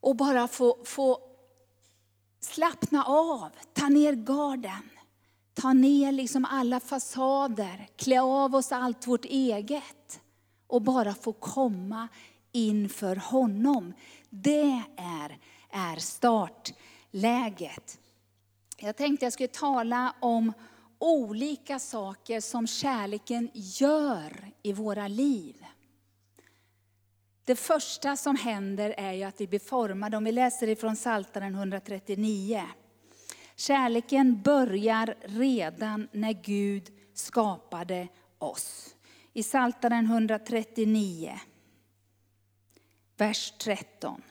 Och 0.00 0.16
bara 0.16 0.48
få, 0.48 0.78
få 0.84 1.20
slappna 2.40 3.04
av, 3.04 3.50
ta 3.72 3.88
ner 3.88 4.12
garden. 4.12 4.90
Ta 5.54 5.72
ner 5.72 6.12
liksom 6.12 6.44
alla 6.44 6.80
fasader, 6.80 7.88
klä 7.96 8.20
av 8.20 8.54
oss 8.54 8.72
allt 8.72 9.06
vårt 9.06 9.24
eget 9.24 9.95
och 10.66 10.82
bara 10.82 11.14
få 11.14 11.32
komma 11.32 12.08
inför 12.52 13.16
honom. 13.16 13.92
Det 14.30 14.82
är, 14.96 15.38
är 15.70 15.96
startläget. 15.96 16.78
Jag 18.76 18.96
tänkte 18.96 19.26
jag 19.26 19.32
skulle 19.32 19.48
tala 19.48 20.14
om 20.20 20.52
olika 20.98 21.78
saker 21.78 22.40
som 22.40 22.66
kärleken 22.66 23.50
gör 23.54 24.52
i 24.62 24.72
våra 24.72 25.08
liv. 25.08 25.66
Det 27.44 27.56
första 27.56 28.16
som 28.16 28.36
händer 28.36 28.94
är 28.98 29.12
ju 29.12 29.22
att 29.22 29.40
vi 29.40 29.46
blir 29.46 29.58
formade. 29.58 30.16
Om 30.16 30.24
vi 30.24 30.32
läser 30.32 30.68
ifrån 30.68 30.96
Psaltaren 30.96 31.54
139. 31.54 32.62
Kärleken 33.56 34.42
börjar 34.42 35.14
redan 35.22 36.08
när 36.12 36.32
Gud 36.32 36.90
skapade 37.14 38.08
oss. 38.38 38.95
I 39.36 39.42
Psaltaren 39.42 40.06
139, 40.06 41.40
vers 43.16 43.52
13. 43.58 44.22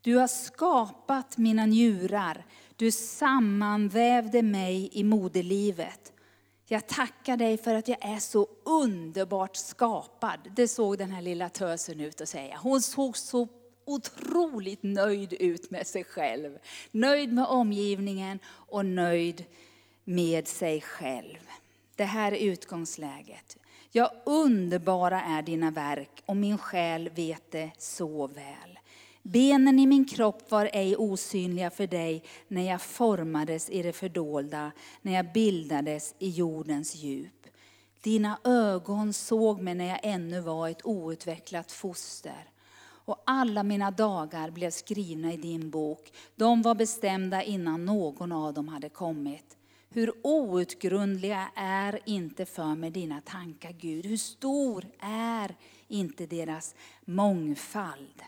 Du 0.00 0.16
har 0.16 0.26
skapat 0.26 1.38
mina 1.38 1.66
njurar, 1.66 2.44
du 2.76 2.90
sammanvävde 2.90 4.42
mig 4.42 4.88
i 4.92 5.04
moderlivet. 5.04 6.12
Jag 6.66 6.86
tackar 6.86 7.36
dig 7.36 7.58
för 7.58 7.74
att 7.74 7.88
jag 7.88 8.04
är 8.04 8.18
så 8.18 8.46
underbart 8.64 9.56
skapad. 9.56 10.38
Det 10.56 10.68
såg 10.68 10.98
den 10.98 11.10
här 11.10 11.22
lilla 11.22 11.48
tösen 11.48 12.00
ut 12.00 12.20
att 12.20 12.28
säga. 12.28 12.58
Hon 12.62 12.82
såg 12.82 13.16
så 13.16 13.48
otroligt 13.84 14.82
nöjd 14.82 15.32
ut 15.32 15.70
med 15.70 15.86
sig 15.86 16.04
själv. 16.04 16.58
Nöjd 16.90 17.32
med 17.32 17.46
omgivningen 17.46 18.38
och 18.46 18.86
nöjd 18.86 19.44
med 20.04 20.48
sig 20.48 20.80
själv. 20.80 21.48
Det 21.96 22.04
här 22.04 22.32
är 22.32 22.38
utgångsläget. 22.38 23.58
Ja, 23.96 24.12
underbara 24.24 25.22
är 25.22 25.42
dina 25.42 25.70
verk 25.70 26.22
och 26.26 26.36
min 26.36 26.58
själ 26.58 27.10
vet 27.14 27.50
det 27.50 27.70
så 27.78 28.26
väl. 28.26 28.78
Benen 29.22 29.78
i 29.78 29.86
min 29.86 30.04
kropp 30.04 30.50
var 30.50 30.70
ej 30.72 30.96
osynliga 30.96 31.70
för 31.70 31.86
dig 31.86 32.24
när 32.48 32.62
jag 32.62 32.82
formades 32.82 33.70
i 33.70 33.82
det 33.82 33.92
fördolda, 33.92 34.72
när 35.02 35.12
jag 35.12 35.32
bildades 35.32 36.14
i 36.18 36.30
jordens 36.30 36.94
djup. 36.94 37.46
Dina 38.00 38.38
ögon 38.44 39.12
såg 39.12 39.60
mig 39.60 39.74
när 39.74 39.88
jag 39.88 40.00
ännu 40.02 40.40
var 40.40 40.68
ett 40.68 40.86
outvecklat 40.86 41.72
foster. 41.72 42.50
Och 43.04 43.22
alla 43.26 43.62
mina 43.62 43.90
dagar 43.90 44.50
blev 44.50 44.70
skrivna 44.70 45.32
i 45.32 45.36
din 45.36 45.70
bok. 45.70 46.12
De 46.36 46.62
var 46.62 46.74
bestämda 46.74 47.42
innan 47.42 47.84
någon 47.84 48.32
av 48.32 48.54
dem 48.54 48.68
hade 48.68 48.88
kommit. 48.88 49.56
Hur 49.94 50.12
outgrundliga 50.22 51.50
är 51.54 52.00
inte 52.06 52.46
för 52.46 52.74
mig 52.74 52.90
dina 52.90 53.20
tankar, 53.20 53.72
Gud. 53.72 54.06
Hur 54.06 54.16
stor 54.16 54.86
är 55.00 55.54
inte 55.88 56.26
deras 56.26 56.74
mångfald. 57.04 58.22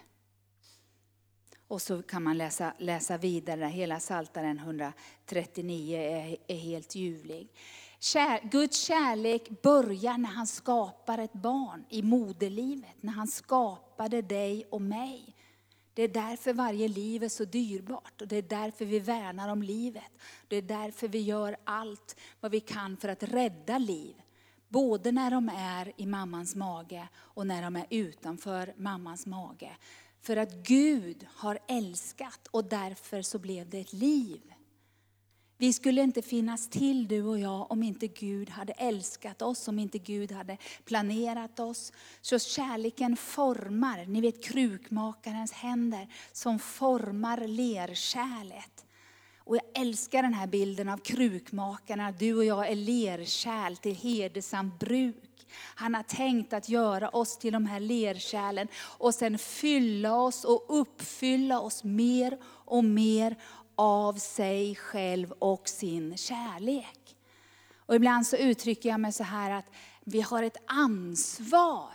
Och 1.69 1.83
så 1.83 2.03
kan 2.03 2.23
man 2.23 2.39
läsa, 2.39 2.73
läsa 2.79 3.19
vidare, 3.19 3.65
hela 3.65 4.01
Saltaren 4.01 4.59
139 4.59 5.99
är, 5.99 6.37
är 6.47 6.59
helt 6.59 6.95
ljuvlig. 6.95 7.49
Kär, 7.99 8.41
Guds 8.51 8.87
kärlek 8.87 9.63
börjar 9.63 10.19
när 10.19 10.31
han 10.31 10.47
skapar 10.47 11.19
ett 11.19 11.33
barn 11.33 11.85
i 11.89 12.03
moderlivet, 12.03 12.97
när 13.03 13.13
han 13.13 13.27
skapade 13.27 14.23
dig 14.23 14.67
och 14.71 14.83
mig. 14.83 15.36
Det 15.97 16.03
är 16.03 16.09
därför 16.09 16.53
varje 16.53 16.89
liv 16.89 17.23
är 17.23 17.29
så 17.29 17.45
dyrbart 17.45 18.21
och 18.21 18.29
det 18.29 18.37
är 18.37 18.43
därför 18.43 18.85
vi 18.85 18.99
värnar 18.99 19.49
om 19.49 19.63
livet. 19.63 20.13
Det 20.49 20.57
är 20.57 20.63
därför 20.63 21.09
vi 21.09 21.19
gör 21.19 21.57
allt 21.65 22.17
vad 22.41 22.51
vi 22.51 22.61
kan 22.61 22.97
för 22.97 23.09
att 23.09 23.23
rädda 23.23 23.79
liv. 23.79 24.15
Både 24.69 25.13
när 25.13 25.31
de 25.31 25.49
är 25.49 25.93
i 25.97 26.07
mammans 26.07 26.55
mage 26.55 27.09
och 27.17 27.47
när 27.47 27.63
de 27.63 27.77
är 27.77 27.87
utanför 27.91 28.75
mammans 28.77 29.27
mage. 29.27 29.77
För 30.21 30.37
att 30.37 30.53
Gud 30.53 31.27
har 31.35 31.59
älskat 31.69 32.47
och 32.47 32.65
därför 32.65 33.23
så 33.23 33.39
blev 33.39 33.71
det 33.71 33.81
ett 33.81 33.93
liv. 33.93 34.53
Vi 35.59 35.73
skulle 35.73 36.03
inte 36.03 36.23
finnas 36.23 36.69
till 36.69 37.09
du 37.09 37.23
och 37.23 37.39
jag 37.39 37.73
om 37.73 37.83
inte 37.83 38.07
Gud 38.07 38.51
hade 38.51 38.73
älskat 38.73 39.43
oss, 39.43 39.69
om 39.69 39.79
inte 39.79 39.99
Gud 39.99 40.33
hade 40.33 40.57
planerat 40.85 41.61
oss. 41.61 41.93
Så 42.21 42.39
kärleken 42.39 43.17
formar, 43.17 44.07
ni 44.07 44.21
vet 44.21 44.45
krukmakarens 44.45 45.53
händer 45.53 46.09
som 46.33 46.59
formar 46.59 47.49
lerkärlet. 47.49 48.87
Och 49.39 49.57
jag 49.57 49.65
älskar 49.83 50.23
den 50.23 50.35
här 50.35 50.47
bilden 50.47 50.89
av 50.89 50.99
krukmakarna, 50.99 52.13
du 52.13 52.35
och 52.35 52.45
jag 52.45 52.69
är 52.69 52.77
lerkärl 52.77 53.77
till 53.77 53.95
hedersamt 53.95 54.79
bruk. 54.79 55.47
Han 55.75 55.95
har 55.95 56.03
tänkt 56.03 56.53
att 56.53 56.69
göra 56.69 57.09
oss 57.09 57.39
till 57.39 57.53
de 57.53 57.67
här 57.67 57.81
lerkärlen 57.81 58.69
och 58.77 59.15
sen 59.15 59.39
fylla 59.39 60.21
oss 60.21 60.45
och 60.45 60.65
uppfylla 60.69 61.61
oss 61.61 61.85
mer 61.85 62.39
och 62.45 62.85
mer 62.85 63.37
av 63.77 64.15
sig 64.15 64.75
själv 64.75 65.33
och 65.33 65.69
sin 65.69 66.17
kärlek. 66.17 67.17
Och 67.77 67.95
ibland 67.95 68.27
så 68.27 68.37
uttrycker 68.37 68.89
jag 68.89 69.01
mig 69.01 69.13
så 69.13 69.25
här 69.25 69.51
att 69.51 69.67
vi 70.05 70.21
har 70.21 70.43
ett 70.43 70.57
ansvar 70.67 71.93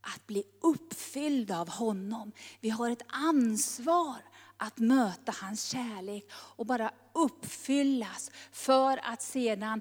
att 0.00 0.26
bli 0.26 0.44
uppfyllda 0.60 1.60
av 1.60 1.68
honom. 1.68 2.32
Vi 2.60 2.70
har 2.70 2.90
ett 2.90 3.02
ansvar 3.06 4.16
att 4.56 4.78
möta 4.78 5.32
hans 5.40 5.64
kärlek 5.64 6.24
och 6.32 6.66
bara 6.66 6.90
uppfyllas 7.12 8.30
för 8.52 9.00
att 9.02 9.22
sedan 9.22 9.80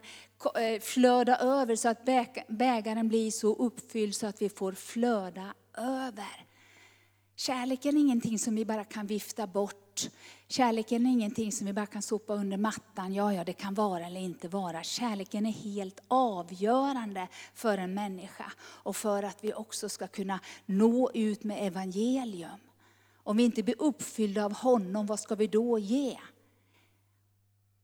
eh, 0.60 0.82
flöda 0.82 1.38
över 1.38 1.76
så 1.76 1.90
att 1.90 2.06
bägaren 2.48 3.08
blir 3.08 3.32
så 3.32 3.56
uppfylld 3.56 4.16
så 4.16 4.28
att 4.28 4.42
vi 4.42 4.50
får 4.50 4.72
flöda 4.72 5.54
över. 5.78 6.46
Kärleken 7.36 7.98
är 7.98 8.02
ingenting 8.02 8.40
som 8.40 8.56
vi 8.56 8.66
bara 8.66 8.84
kan 8.84 9.08
vifta 9.08 9.48
bort. 9.48 9.89
Kärleken 10.48 11.06
är 11.06 11.12
ingenting 11.12 11.52
som 11.52 11.68
vi 11.68 11.74
bara 11.74 11.86
kan 11.86 12.02
sopa 12.02 12.34
under 12.34 12.58
mattan. 12.58 13.14
Ja, 13.14 13.34
ja, 13.34 13.44
det 13.44 13.54
kan 13.54 13.74
vara 13.74 14.06
eller 14.06 14.20
inte 14.22 14.48
vara. 14.48 14.84
Kärleken 14.84 15.46
är 15.46 15.52
helt 15.52 16.00
avgörande 16.08 17.28
för 17.54 17.78
en 17.78 17.94
människa 17.94 18.52
och 18.62 18.96
för 18.96 19.24
att 19.24 19.38
vi 19.42 19.54
också 19.54 19.90
ska 19.90 20.08
kunna 20.08 20.40
nå 20.66 21.12
ut 21.14 21.44
med 21.44 21.68
evangelium. 21.68 22.60
Om 23.24 23.38
vi 23.38 23.44
inte 23.44 23.64
blir 23.64 23.82
uppfyllda 23.82 24.46
av 24.46 24.54
honom, 24.54 25.06
vad 25.06 25.20
ska 25.20 25.36
vi 25.36 25.48
då 25.48 25.80
ge? 25.80 26.18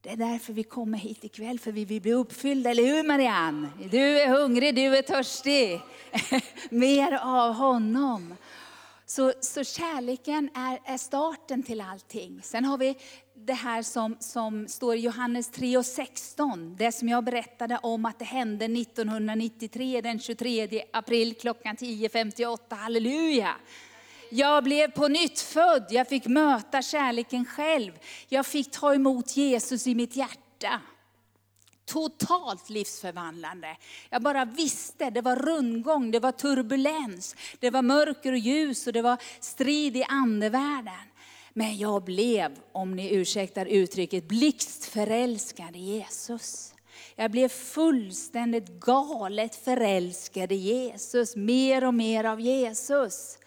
Det 0.05 0.11
är 0.11 0.17
därför 0.17 0.53
vi 0.53 0.63
kommer 0.63 0.97
hit 0.97 1.23
ikväll, 1.23 1.59
för 1.59 1.71
vi 1.71 1.85
vill 1.85 2.01
bli 2.01 2.13
uppfyllda, 2.13 2.69
eller 2.69 2.83
hur 2.83 3.03
Marianne? 3.03 3.69
Du 3.91 4.21
är 4.21 4.29
hungrig, 4.29 4.75
du 4.75 4.97
är 4.97 5.01
törstig. 5.01 5.81
Mer 6.69 7.19
av 7.21 7.53
honom. 7.53 8.35
Så, 9.05 9.33
så 9.41 9.63
kärleken 9.63 10.49
är, 10.55 10.79
är 10.85 10.97
starten 10.97 11.63
till 11.63 11.81
allting. 11.81 12.41
Sen 12.43 12.65
har 12.65 12.77
vi 12.77 12.97
det 13.33 13.53
här 13.53 13.81
som, 13.81 14.17
som 14.19 14.67
står 14.67 14.95
i 14.95 14.99
Johannes 14.99 15.51
3 15.51 15.77
och 15.77 15.85
16. 15.85 16.75
Det 16.75 16.91
som 16.91 17.09
jag 17.09 17.23
berättade 17.23 17.79
om 17.83 18.05
att 18.05 18.19
det 18.19 18.25
hände 18.25 18.65
1993 18.65 20.01
den 20.01 20.19
23 20.19 20.83
april 20.93 21.35
klockan 21.35 21.75
10.58. 21.75 22.75
Halleluja! 22.75 23.55
Jag 24.29 24.63
blev 24.63 24.91
på 24.91 25.07
nytt 25.07 25.39
född. 25.39 25.87
Jag 25.89 26.07
fick 26.07 26.25
möta 26.25 26.81
kärleken 26.81 27.45
själv. 27.45 27.91
Jag 28.27 28.45
fick 28.45 28.71
ta 28.71 28.93
emot 28.93 29.37
Jesus 29.37 29.87
i 29.87 29.95
mitt 29.95 30.15
hjärta. 30.15 30.81
Totalt 31.85 32.69
livsförvandlande. 32.69 33.77
Jag 34.09 34.21
bara 34.21 34.45
visste, 34.45 35.09
det 35.09 35.21
var 35.21 35.35
rundgång, 35.35 36.11
det 36.11 36.19
var 36.19 36.31
turbulens, 36.31 37.35
det 37.59 37.69
var 37.69 37.81
mörker 37.81 38.31
och 38.31 38.37
ljus 38.37 38.87
och 38.87 38.93
det 38.93 39.01
var 39.01 39.17
strid 39.39 39.97
i 39.97 40.03
andevärlden. 40.03 40.93
Men 41.53 41.77
jag 41.77 42.03
blev, 42.03 42.51
om 42.71 42.95
ni 42.95 43.15
ursäktar 43.15 43.65
uttrycket, 43.65 44.27
blixtförälskad 44.27 45.75
i 45.75 45.79
Jesus. 45.79 46.73
Jag 47.15 47.31
blev 47.31 47.49
fullständigt 47.49 48.67
galet 48.67 49.55
förälskad 49.55 50.51
i 50.51 50.55
Jesus, 50.55 51.35
mer 51.35 51.83
och 51.83 51.93
mer 51.93 52.23
av 52.23 52.41
Jesus. 52.41 53.37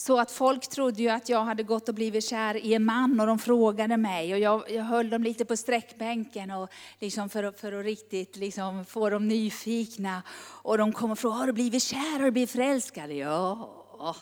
Så 0.00 0.18
att 0.18 0.30
folk 0.30 0.68
trodde 0.68 1.02
ju 1.02 1.08
att 1.08 1.28
jag 1.28 1.44
hade 1.44 1.62
gått 1.62 1.88
och 1.88 1.94
blivit 1.94 2.24
kär 2.24 2.56
i 2.56 2.74
en 2.74 2.84
man 2.84 3.20
och 3.20 3.26
de 3.26 3.38
frågade 3.38 3.96
mig. 3.96 4.32
Och 4.32 4.38
jag, 4.38 4.70
jag 4.70 4.84
höll 4.84 5.10
dem 5.10 5.22
lite 5.22 5.44
på 5.44 5.56
sträckbänken 5.56 6.50
och 6.50 6.70
liksom 6.98 7.28
för, 7.28 7.52
för 7.52 7.72
att 7.72 7.84
riktigt 7.84 8.36
liksom 8.36 8.84
få 8.84 9.10
dem 9.10 9.28
nyfikna. 9.28 10.22
Och 10.62 10.78
de 10.78 10.92
kom 10.92 11.10
och 11.10 11.18
frågade, 11.18 11.40
har 11.40 11.46
du 11.46 11.52
blivit 11.52 11.82
kär, 11.82 12.18
har 12.18 12.24
du 12.24 12.30
blivit 12.30 12.50
förälskad? 12.50 13.12
Ja, 13.12 14.16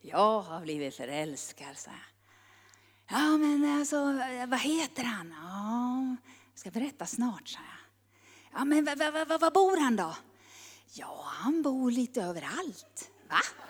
jag 0.00 0.40
har 0.40 0.60
blivit 0.60 0.94
förälskad, 0.94 1.76
sa 1.76 1.90
jag. 1.90 3.18
Ja, 3.18 3.38
men 3.38 3.78
alltså, 3.78 4.04
vad 4.48 4.60
heter 4.60 5.04
han? 5.04 5.34
Ja, 5.42 6.16
jag 6.52 6.60
ska 6.60 6.70
berätta 6.70 7.06
snart, 7.06 7.48
sa 7.48 7.58
jag. 7.58 8.60
Ja, 8.60 8.64
men 8.64 8.84
var, 8.84 9.38
var 9.38 9.50
bor 9.50 9.80
han 9.80 9.96
då? 9.96 10.14
Ja, 10.92 11.24
han 11.24 11.62
bor 11.62 11.90
lite 11.90 12.22
överallt. 12.22 13.10
Va? 13.28 13.67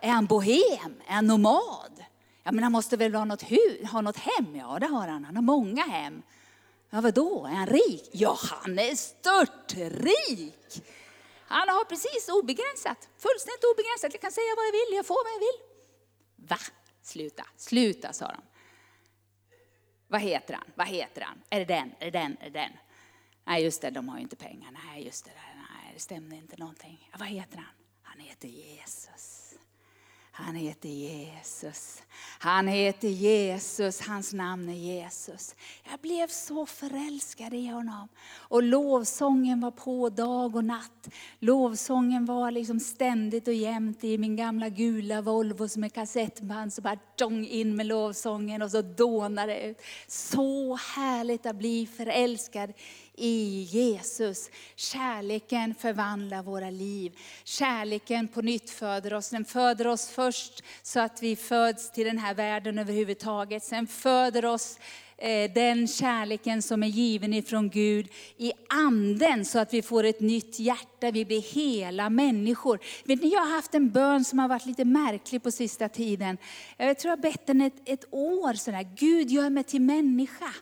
Är 0.00 0.10
han 0.10 0.26
bohem? 0.26 1.02
Är 1.06 1.14
han 1.14 1.26
nomad? 1.26 2.04
Ja, 2.42 2.52
men 2.52 2.62
han 2.62 2.72
måste 2.72 2.96
väl 2.96 3.14
ha 3.14 3.24
något, 3.24 3.42
hus, 3.42 3.90
ha 3.90 4.00
något 4.00 4.16
hem? 4.16 4.56
Ja, 4.56 4.78
det 4.78 4.86
har 4.86 5.08
han. 5.08 5.24
Han 5.24 5.36
har 5.36 5.42
många 5.42 5.82
hem. 5.82 6.22
Ja, 6.90 7.00
vadå? 7.00 7.46
Är 7.46 7.54
han 7.54 7.66
rik? 7.66 8.10
Ja, 8.12 8.38
han 8.40 8.78
är 8.78 8.94
störtrik. 8.94 10.82
Han 11.46 11.68
har 11.68 11.84
precis 11.84 12.28
obegränsat, 12.28 13.08
fullständigt 13.16 13.64
obegränsat. 13.74 14.12
Jag 14.12 14.20
kan 14.20 14.32
säga 14.32 14.54
vad 14.56 14.66
jag 14.66 14.72
vill, 14.72 14.96
jag 14.96 15.06
får 15.06 15.24
vad 15.24 15.32
jag 15.32 15.38
vill. 15.38 15.58
Va? 16.48 16.58
Sluta, 17.02 17.46
sluta, 17.56 18.12
sa 18.12 18.26
de. 18.26 18.42
Vad 20.08 20.20
heter 20.20 20.54
han? 20.54 20.64
Vad 20.74 20.86
heter 20.86 21.20
han? 21.20 21.42
Är 21.50 21.58
det 21.58 21.64
den? 21.64 21.94
Är 21.98 22.04
det 22.10 22.18
den? 22.18 22.36
Är 22.40 22.50
det 22.50 22.58
den? 22.58 22.72
Nej, 23.44 23.64
just 23.64 23.82
det, 23.82 23.90
de 23.90 24.08
har 24.08 24.16
ju 24.16 24.22
inte 24.22 24.36
pengar. 24.36 24.70
Nej, 24.70 25.04
just 25.04 25.24
det, 25.24 25.30
nej, 25.54 25.90
det 25.94 26.00
stämde 26.00 26.36
inte 26.36 26.56
någonting. 26.56 27.08
Ja, 27.12 27.16
vad 27.18 27.28
heter 27.28 27.56
han? 27.56 27.74
Han 28.02 28.20
heter 28.20 28.48
Jesus. 28.48 29.54
Han 30.40 30.54
heter 30.54 30.88
Jesus. 30.88 32.02
Han 32.38 32.68
heter 32.68 33.08
Jesus, 33.08 34.00
hans 34.00 34.32
namn 34.32 34.68
är 34.68 34.74
Jesus. 34.74 35.54
Jag 35.90 36.00
blev 36.00 36.26
så 36.26 36.66
förälskad 36.66 37.54
i 37.54 37.66
honom. 37.66 38.08
Och 38.38 38.62
lovsången 38.62 39.60
var 39.60 39.70
på 39.70 40.08
dag 40.08 40.56
och 40.56 40.64
natt. 40.64 41.08
Lovsången 41.38 42.24
var 42.24 42.50
liksom 42.50 42.80
ständigt 42.80 43.48
och 43.48 43.54
jämt 43.54 44.04
i 44.04 44.18
min 44.18 44.36
gamla 44.36 44.68
gula 44.68 45.22
Volvo 45.22 45.68
som 45.68 45.84
är 45.84 45.88
kassettband. 45.88 46.72
Så 46.72 46.82
bara 46.82 46.98
tjong 47.18 47.46
in 47.46 47.76
med 47.76 47.86
lovsången 47.86 48.62
och 48.62 48.70
så 48.70 48.82
dånade 48.82 49.52
det 49.52 49.66
ut. 49.66 49.80
Så 50.06 50.76
härligt 50.76 51.46
att 51.46 51.56
bli 51.56 51.86
förälskad 51.86 52.72
i 53.18 53.68
Jesus. 53.70 54.50
Kärleken 54.76 55.74
förvandlar 55.74 56.42
våra 56.42 56.70
liv. 56.70 57.12
Kärleken 57.44 58.28
på 58.28 58.42
nytt 58.42 58.70
föder 58.70 59.14
oss. 59.14 59.30
Den 59.30 59.44
föder 59.44 59.86
oss 59.86 60.08
först 60.08 60.62
så 60.82 61.00
att 61.00 61.22
vi 61.22 61.36
föds 61.36 61.90
till 61.90 62.06
den 62.06 62.18
här 62.18 62.34
världen 62.34 62.78
överhuvudtaget. 62.78 63.64
Sen 63.64 63.86
föder 63.86 64.44
oss 64.44 64.78
eh, 65.16 65.52
den 65.52 65.88
kärleken 65.88 66.62
som 66.62 66.82
är 66.82 66.88
given 66.88 67.34
ifrån 67.34 67.70
Gud 67.70 68.08
i 68.36 68.52
anden 68.68 69.44
så 69.44 69.58
att 69.58 69.74
vi 69.74 69.82
får 69.82 70.04
ett 70.04 70.20
nytt 70.20 70.58
hjärta, 70.58 71.10
vi 71.10 71.24
blir 71.24 71.54
hela 71.54 72.10
människor. 72.10 72.78
Vet 73.04 73.22
ni, 73.22 73.28
jag 73.28 73.40
har 73.40 73.50
haft 73.50 73.74
en 73.74 73.90
bön 73.90 74.24
som 74.24 74.38
har 74.38 74.48
varit 74.48 74.66
lite 74.66 74.84
märklig 74.84 75.42
på 75.42 75.50
sista 75.50 75.88
tiden. 75.88 76.38
Jag 76.76 76.98
tror 76.98 77.10
jag 77.10 77.16
har 77.16 77.22
bett 77.22 77.46
den 77.46 77.60
ett, 77.60 77.82
ett 77.84 78.04
år 78.10 78.54
sådär, 78.54 78.88
Gud 78.96 79.30
gör 79.30 79.50
mig 79.50 79.64
till 79.64 79.82
människa. 79.82 80.54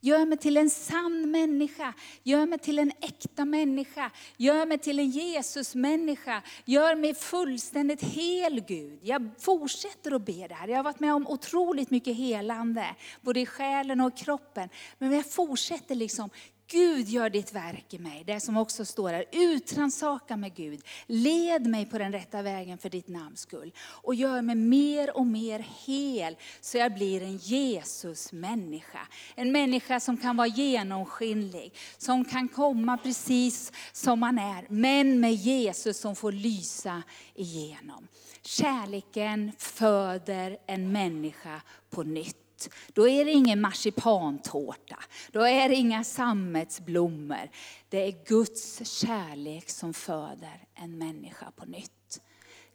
Gör 0.00 0.26
mig 0.26 0.38
till 0.38 0.56
en 0.56 0.70
sann 0.70 1.30
människa. 1.30 1.94
Gör 2.22 2.46
mig 2.46 2.58
till 2.58 2.78
en 2.78 2.92
äkta 3.00 3.44
människa. 3.44 4.10
Gör 4.36 4.66
mig 4.66 4.78
till 4.78 4.98
en 4.98 5.10
Jesusmänniska. 5.10 6.42
Gör 6.64 6.96
mig 6.96 7.14
fullständigt 7.14 8.02
hel 8.02 8.60
Gud. 8.60 8.98
Jag 9.02 9.30
fortsätter 9.38 10.12
att 10.12 10.26
be 10.26 10.48
det 10.48 10.54
här. 10.54 10.68
Jag 10.68 10.76
har 10.76 10.84
varit 10.84 11.00
med 11.00 11.14
om 11.14 11.26
otroligt 11.26 11.90
mycket 11.90 12.16
helande, 12.16 12.94
både 13.20 13.40
i 13.40 13.46
själen 13.46 14.00
och 14.00 14.16
kroppen. 14.16 14.68
Men 14.98 15.12
jag 15.12 15.30
fortsätter 15.30 15.94
liksom, 15.94 16.30
Gud 16.70 17.08
gör 17.08 17.30
ditt 17.30 17.52
verk 17.52 17.94
i 17.94 17.98
mig. 17.98 18.24
Det 18.26 18.40
som 18.40 18.56
också 18.56 18.84
står 18.84 19.08
här, 19.08 19.24
utransaka 19.32 20.36
mig 20.36 20.52
Gud. 20.56 20.80
Led 21.06 21.66
mig 21.66 21.86
på 21.86 21.98
den 21.98 22.12
rätta 22.12 22.42
vägen 22.42 22.78
för 22.78 22.90
ditt 22.90 23.08
namns 23.08 23.40
skull. 23.40 23.72
Och 23.78 24.14
gör 24.14 24.42
mig 24.42 24.54
mer 24.54 25.16
och 25.16 25.26
mer 25.26 25.66
hel 25.86 26.36
så 26.60 26.78
jag 26.78 26.94
blir 26.94 27.22
en 27.22 27.36
Jesus-människa. 27.36 29.08
En 29.34 29.52
människa 29.52 30.00
som 30.00 30.16
kan 30.16 30.36
vara 30.36 30.46
genomskinlig, 30.46 31.74
som 31.98 32.24
kan 32.24 32.48
komma 32.48 32.98
precis 32.98 33.72
som 33.92 34.20
man 34.20 34.38
är. 34.38 34.66
Men 34.68 35.20
med 35.20 35.34
Jesus 35.34 35.98
som 35.98 36.16
får 36.16 36.32
lysa 36.32 37.02
igenom. 37.34 38.08
Kärleken 38.42 39.52
föder 39.58 40.58
en 40.66 40.92
människa 40.92 41.62
på 41.90 42.02
nytt. 42.02 42.47
Då 42.92 43.08
är 43.08 43.24
det 43.24 43.30
ingen 43.30 43.60
marsipantårta, 43.60 44.98
då 45.32 45.40
är 45.40 45.68
det 45.68 45.74
inga 45.74 46.04
sammetsblommor. 46.04 47.50
Det 47.88 47.98
är 47.98 48.24
Guds 48.24 48.90
kärlek 49.00 49.70
som 49.70 49.94
föder 49.94 50.66
en 50.74 50.98
människa 50.98 51.50
på 51.56 51.66
nytt. 51.66 52.20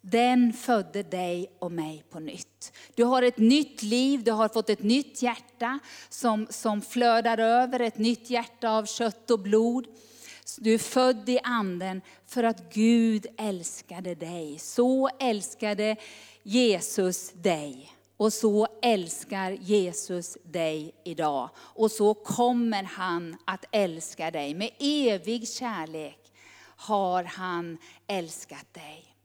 Den 0.00 0.52
födde 0.52 1.02
dig 1.02 1.52
och 1.58 1.72
mig 1.72 2.04
på 2.10 2.20
nytt. 2.20 2.72
Du 2.94 3.04
har 3.04 3.22
ett 3.22 3.38
nytt 3.38 3.82
liv, 3.82 4.24
du 4.24 4.32
har 4.32 4.48
fått 4.48 4.70
ett 4.70 4.82
nytt 4.82 5.22
hjärta 5.22 5.78
som, 6.08 6.46
som 6.50 6.82
flödar 6.82 7.38
över, 7.38 7.80
ett 7.80 7.98
nytt 7.98 8.30
hjärta 8.30 8.70
av 8.70 8.86
kött 8.86 9.30
och 9.30 9.40
blod. 9.40 9.86
Du 10.58 10.74
är 10.74 10.78
född 10.78 11.28
i 11.28 11.38
anden 11.42 12.00
för 12.26 12.44
att 12.44 12.74
Gud 12.74 13.26
älskade 13.38 14.14
dig. 14.14 14.58
Så 14.58 15.08
älskade 15.20 15.96
Jesus 16.42 17.32
dig. 17.32 17.92
Och 18.16 18.32
så 18.32 18.66
älskar 18.82 19.50
Jesus 19.50 20.38
dig 20.44 20.94
idag. 21.04 21.50
Och 21.56 21.90
så 21.90 22.14
kommer 22.14 22.82
han 22.82 23.36
att 23.44 23.64
älska 23.70 24.30
dig. 24.30 24.54
Med 24.54 24.70
evig 24.78 25.48
kärlek 25.48 26.32
har 26.76 27.24
han 27.24 27.78
älskat 28.06 28.74
dig. 28.74 29.16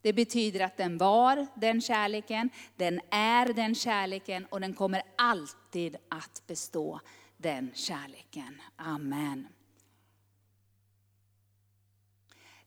Det 0.00 0.12
betyder 0.12 0.60
att 0.60 0.76
den 0.76 0.98
var 0.98 1.46
den 1.54 1.80
kärleken, 1.80 2.50
den 2.76 3.00
är 3.10 3.52
den 3.52 3.74
kärleken 3.74 4.46
och 4.46 4.60
den 4.60 4.74
kommer 4.74 5.02
alltid 5.18 5.96
att 6.08 6.42
bestå 6.46 7.00
den 7.36 7.70
kärleken. 7.74 8.62
Amen. 8.76 9.48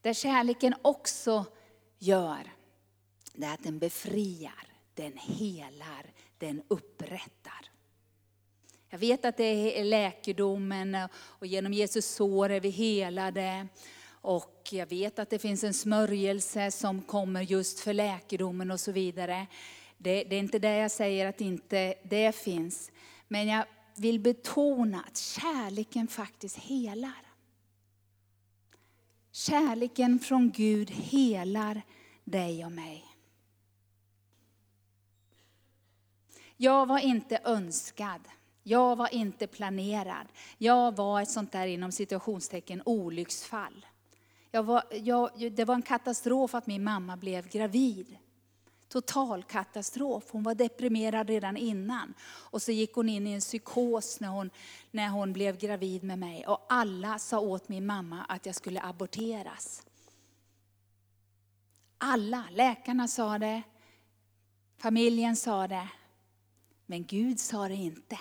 Det 0.01 0.13
kärleken 0.13 0.75
också 0.81 1.45
gör, 1.99 2.53
det 3.33 3.45
är 3.45 3.53
att 3.53 3.63
den 3.63 3.79
befriar 3.79 4.68
den 4.99 5.17
helar, 5.17 6.05
den 6.37 6.61
upprättar. 6.67 7.69
Jag 8.89 8.99
vet 8.99 9.25
att 9.25 9.37
det 9.37 9.79
är 9.79 9.83
läkedomen 9.83 10.97
och 11.13 11.47
genom 11.47 11.73
Jesus 11.73 12.05
sår 12.05 12.49
är 12.49 12.59
vi 12.59 12.69
helade. 12.69 13.67
Och 14.21 14.69
jag 14.71 14.89
vet 14.89 15.19
att 15.19 15.29
det 15.29 15.39
finns 15.39 15.63
en 15.63 15.73
smörjelse 15.73 16.71
som 16.71 17.01
kommer 17.01 17.41
just 17.41 17.79
för 17.79 17.93
läkedomen 17.93 18.71
och 18.71 18.79
så 18.79 18.91
vidare. 18.91 19.47
Det, 19.97 20.23
det 20.23 20.35
är 20.35 20.39
inte 20.39 20.59
det 20.59 20.75
jag 20.75 20.91
säger 20.91 21.25
att 21.25 21.41
inte 21.41 21.95
det 22.03 22.35
finns. 22.35 22.91
Men 23.27 23.47
jag 23.47 23.65
vill 23.95 24.19
betona 24.19 25.03
att 25.07 25.17
kärleken 25.17 26.07
faktiskt 26.07 26.57
helar. 26.57 27.25
Kärleken 29.31 30.19
från 30.19 30.51
Gud 30.51 30.89
helar 30.91 31.81
dig 32.23 32.65
och 32.65 32.71
mig. 32.71 33.08
Jag 36.61 36.85
var 36.85 36.99
inte 36.99 37.39
önskad. 37.43 38.21
Jag 38.63 38.95
var 38.95 39.13
inte 39.13 39.47
planerad. 39.47 40.27
Jag 40.57 40.95
var 40.95 41.21
ett 41.21 41.29
sånt 41.29 41.51
där 41.51 41.67
inom 41.67 41.91
situationstecken 41.91 42.81
olycksfall. 42.85 43.85
Jag 44.51 44.63
var, 44.63 44.83
jag, 44.91 45.51
det 45.51 45.65
var 45.65 45.75
en 45.75 45.81
katastrof 45.81 46.55
att 46.55 46.67
min 46.67 46.83
mamma 46.83 47.17
blev 47.17 47.47
gravid. 47.47 48.17
Total 48.87 49.43
katastrof. 49.43 50.23
Hon 50.31 50.43
var 50.43 50.55
deprimerad 50.55 51.29
redan 51.29 51.57
innan. 51.57 52.13
Och 52.23 52.61
så 52.61 52.71
gick 52.71 52.93
hon 52.93 53.09
in 53.09 53.27
i 53.27 53.33
en 53.33 53.39
psykos 53.39 54.19
när 54.19 54.29
hon, 54.29 54.49
när 54.91 55.09
hon 55.09 55.33
blev 55.33 55.57
gravid 55.57 56.03
med 56.03 56.19
mig. 56.19 56.47
Och 56.47 56.65
alla 56.69 57.19
sa 57.19 57.39
åt 57.39 57.69
min 57.69 57.85
mamma 57.85 58.25
att 58.29 58.45
jag 58.45 58.55
skulle 58.55 58.81
aborteras. 58.81 59.83
Alla, 61.97 62.45
läkarna 62.51 63.07
sa 63.07 63.37
det, 63.37 63.61
familjen 64.77 65.35
sa 65.35 65.67
det, 65.67 65.87
men 66.89 67.05
Gud 67.05 67.39
sa 67.39 67.67
det 67.67 67.75
inte. 67.75 68.19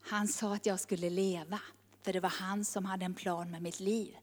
Han 0.00 0.28
sa 0.28 0.54
att 0.54 0.66
jag 0.66 0.80
skulle 0.80 1.10
leva, 1.10 1.60
för 2.02 2.12
det 2.12 2.20
var 2.20 2.28
han 2.30 2.64
som 2.64 2.84
hade 2.84 3.04
en 3.04 3.14
plan 3.14 3.50
med 3.50 3.62
mitt 3.62 3.80
liv. 3.80 4.16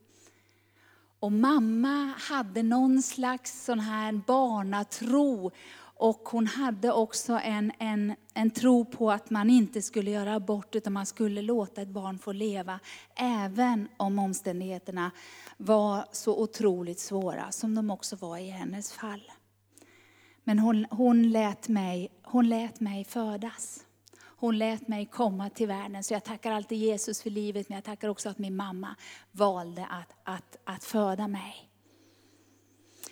Och 1.20 1.32
mamma 1.32 2.14
hade 2.18 2.62
någon 2.62 3.02
slags 3.02 3.64
sån 3.64 3.80
här 3.80 4.12
barnatro 4.26 5.52
och 5.80 6.28
hon 6.28 6.46
hade 6.46 6.92
också 6.92 7.32
en, 7.32 7.72
en, 7.78 8.14
en 8.34 8.50
tro 8.50 8.84
på 8.84 9.10
att 9.10 9.30
man 9.30 9.50
inte 9.50 9.82
skulle 9.82 10.10
göra 10.10 10.34
abort, 10.34 10.74
utan 10.74 10.92
man 10.92 11.06
skulle 11.06 11.42
låta 11.42 11.82
ett 11.82 11.88
barn 11.88 12.18
få 12.18 12.32
leva, 12.32 12.80
även 13.16 13.88
om 13.96 14.18
omständigheterna 14.18 15.10
var 15.56 16.04
så 16.12 16.42
otroligt 16.42 17.00
svåra, 17.00 17.52
som 17.52 17.74
de 17.74 17.90
också 17.90 18.16
var 18.16 18.38
i 18.38 18.50
hennes 18.50 18.92
fall. 18.92 19.32
Men 20.44 20.58
hon, 20.58 20.86
hon, 20.90 21.30
lät, 21.30 21.68
mig, 21.68 22.08
hon 22.32 22.48
lät 22.48 22.80
mig 22.80 23.04
födas. 23.04 23.80
Hon 24.20 24.58
lät 24.58 24.88
mig 24.88 25.06
komma 25.06 25.50
till 25.50 25.68
världen. 25.68 26.02
Så 26.02 26.14
jag 26.14 26.24
tackar 26.24 26.52
alltid 26.52 26.78
Jesus 26.78 27.22
för 27.22 27.30
livet, 27.30 27.68
men 27.68 27.76
jag 27.76 27.84
tackar 27.84 28.08
också 28.08 28.28
att 28.28 28.38
min 28.38 28.56
mamma 28.56 28.96
valde 29.30 29.86
att, 29.86 30.14
att, 30.24 30.56
att 30.64 30.84
föda 30.84 31.28
mig. 31.28 31.70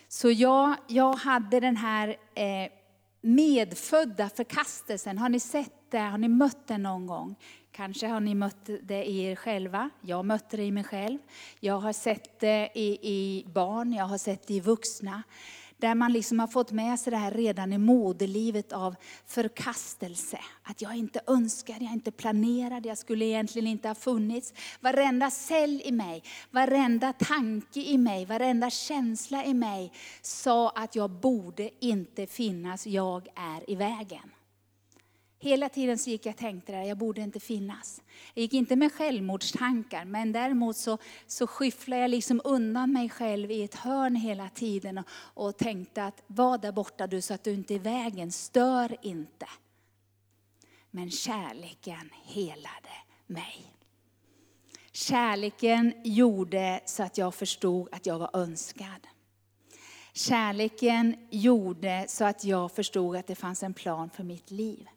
Så 0.08 0.30
jag, 0.30 0.76
jag 0.88 1.12
hade 1.12 1.60
den 1.60 1.76
här 1.76 2.08
eh, 2.34 2.72
medfödda 3.20 4.28
förkastelsen. 4.28 5.18
Har 5.18 5.28
ni 5.28 5.40
sett 5.40 5.90
det? 5.90 5.98
Har 5.98 6.18
ni 6.18 6.28
mött 6.28 6.66
den 6.66 6.82
någon 6.82 7.06
gång? 7.06 7.36
Kanske 7.72 8.06
har 8.06 8.20
ni 8.20 8.34
mött 8.34 8.70
det 8.82 9.04
i 9.04 9.24
er 9.24 9.36
själva. 9.36 9.90
Jag 10.00 10.24
mötte 10.24 10.56
det 10.56 10.64
i 10.64 10.70
mig 10.70 10.84
själv. 10.84 11.18
Jag 11.60 11.78
har 11.78 11.92
sett 11.92 12.40
det 12.40 12.70
i, 12.74 12.98
i 13.02 13.44
barn, 13.46 13.92
jag 13.92 14.04
har 14.04 14.18
sett 14.18 14.46
det 14.46 14.54
i 14.54 14.60
vuxna. 14.60 15.22
Där 15.80 15.94
man 15.94 16.12
liksom 16.12 16.38
har 16.38 16.46
fått 16.46 16.72
med 16.72 17.00
sig 17.00 17.10
det 17.10 17.16
här 17.16 17.30
redan 17.30 17.72
i 17.72 17.78
moderlivet 17.78 18.72
av 18.72 18.94
förkastelse. 19.26 20.38
Att 20.62 20.82
jag 20.82 20.96
inte 20.96 21.20
önskar, 21.26 21.76
jag 21.80 21.92
inte 21.92 22.10
planerad, 22.10 22.86
jag 22.86 22.98
skulle 22.98 23.24
egentligen 23.24 23.68
inte 23.68 23.88
ha 23.88 23.94
funnits. 23.94 24.52
Varenda 24.80 25.30
cell 25.30 25.82
i 25.84 25.92
mig, 25.92 26.22
varenda 26.50 27.12
tanke 27.12 27.80
i 27.80 27.98
mig, 27.98 28.24
varenda 28.24 28.70
känsla 28.70 29.44
i 29.44 29.54
mig 29.54 29.92
sa 30.22 30.70
att 30.70 30.94
jag 30.94 31.10
borde 31.10 31.70
inte 31.80 32.26
finnas, 32.26 32.86
jag 32.86 33.28
är 33.34 33.70
i 33.70 33.74
vägen. 33.74 34.30
Hela 35.42 35.68
tiden 35.68 35.98
så 35.98 36.10
gick 36.10 36.26
jag 36.26 36.32
och 36.32 36.38
tänkte 36.38 36.72
där, 36.72 36.82
jag 36.82 36.98
borde 36.98 37.20
inte 37.20 37.40
finnas. 37.40 38.02
Jag 38.34 38.42
gick 38.42 38.52
inte 38.52 38.76
med 38.76 38.92
självmordstankar, 38.92 40.04
men 40.04 40.32
däremot 40.32 40.76
så, 40.76 40.98
så 41.26 41.46
skyfflade 41.46 42.02
jag 42.02 42.10
liksom 42.10 42.40
undan 42.44 42.92
mig 42.92 43.08
själv 43.08 43.50
i 43.50 43.62
ett 43.62 43.74
hörn 43.74 44.16
hela 44.16 44.48
tiden 44.48 44.98
och, 44.98 45.06
och 45.34 45.56
tänkte 45.56 46.04
att 46.04 46.22
var 46.26 46.58
där 46.58 46.72
borta 46.72 47.06
du 47.06 47.20
så 47.20 47.34
att 47.34 47.44
du 47.44 47.52
inte 47.52 47.74
är 47.74 47.76
i 47.76 47.78
vägen, 47.78 48.32
stör 48.32 48.96
inte. 49.02 49.46
Men 50.90 51.10
kärleken 51.10 52.10
helade 52.24 52.94
mig. 53.26 53.66
Kärleken 54.92 55.94
gjorde 56.04 56.80
så 56.84 57.02
att 57.02 57.18
jag 57.18 57.34
förstod 57.34 57.88
att 57.92 58.06
jag 58.06 58.18
var 58.18 58.30
önskad. 58.32 59.06
Kärleken 60.12 61.16
gjorde 61.30 62.04
så 62.08 62.24
att 62.24 62.44
jag 62.44 62.72
förstod 62.72 63.16
att 63.16 63.26
det 63.26 63.34
fanns 63.34 63.62
en 63.62 63.74
plan 63.74 64.10
för 64.10 64.24
mitt 64.24 64.50
liv. 64.50 64.88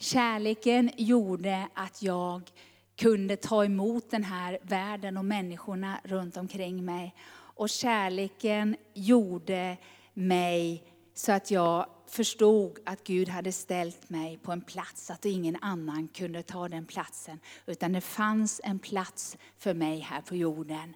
Kärleken 0.00 0.90
gjorde 0.96 1.68
att 1.74 2.02
jag 2.02 2.50
kunde 2.96 3.36
ta 3.36 3.64
emot 3.64 4.10
den 4.10 4.24
här 4.24 4.58
världen 4.62 5.16
och 5.16 5.24
människorna 5.24 6.00
runt 6.04 6.36
omkring 6.36 6.84
mig. 6.84 7.14
Och 7.30 7.68
kärleken 7.68 8.76
gjorde 8.94 9.76
mig 10.14 10.84
så 11.14 11.32
att 11.32 11.50
jag 11.50 11.86
förstod 12.06 12.78
att 12.86 13.04
Gud 13.04 13.28
hade 13.28 13.52
ställt 13.52 14.10
mig 14.10 14.38
på 14.38 14.52
en 14.52 14.60
plats, 14.60 15.10
att 15.10 15.24
ingen 15.24 15.56
annan 15.60 16.08
kunde 16.08 16.42
ta 16.42 16.68
den 16.68 16.86
platsen. 16.86 17.40
Utan 17.66 17.92
det 17.92 18.00
fanns 18.00 18.60
en 18.64 18.78
plats 18.78 19.36
för 19.58 19.74
mig 19.74 19.98
här 19.98 20.20
på 20.20 20.36
jorden. 20.36 20.94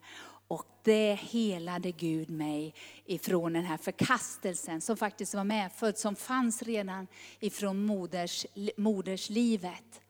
Och 0.53 0.67
det 0.83 1.15
helade 1.15 1.91
Gud 1.91 2.31
mig 2.31 2.75
ifrån 3.07 3.53
den 3.53 3.65
här 3.65 3.77
förkastelsen 3.77 4.81
som 4.81 4.97
faktiskt 4.97 5.35
var 5.35 5.45
medfödd, 5.45 5.99
som 5.99 6.17
fanns 6.17 6.63
redan 6.63 7.07
ifrån 7.41 7.87
moders, 7.87 8.47
moderslivet. 8.77 10.01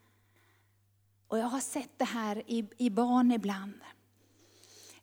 Och 1.29 1.39
jag 1.39 1.47
har 1.47 1.61
sett 1.61 1.99
det 1.99 2.05
här 2.05 2.43
i, 2.47 2.65
i 2.79 2.91
barn 2.91 3.33
ibland. 3.33 3.75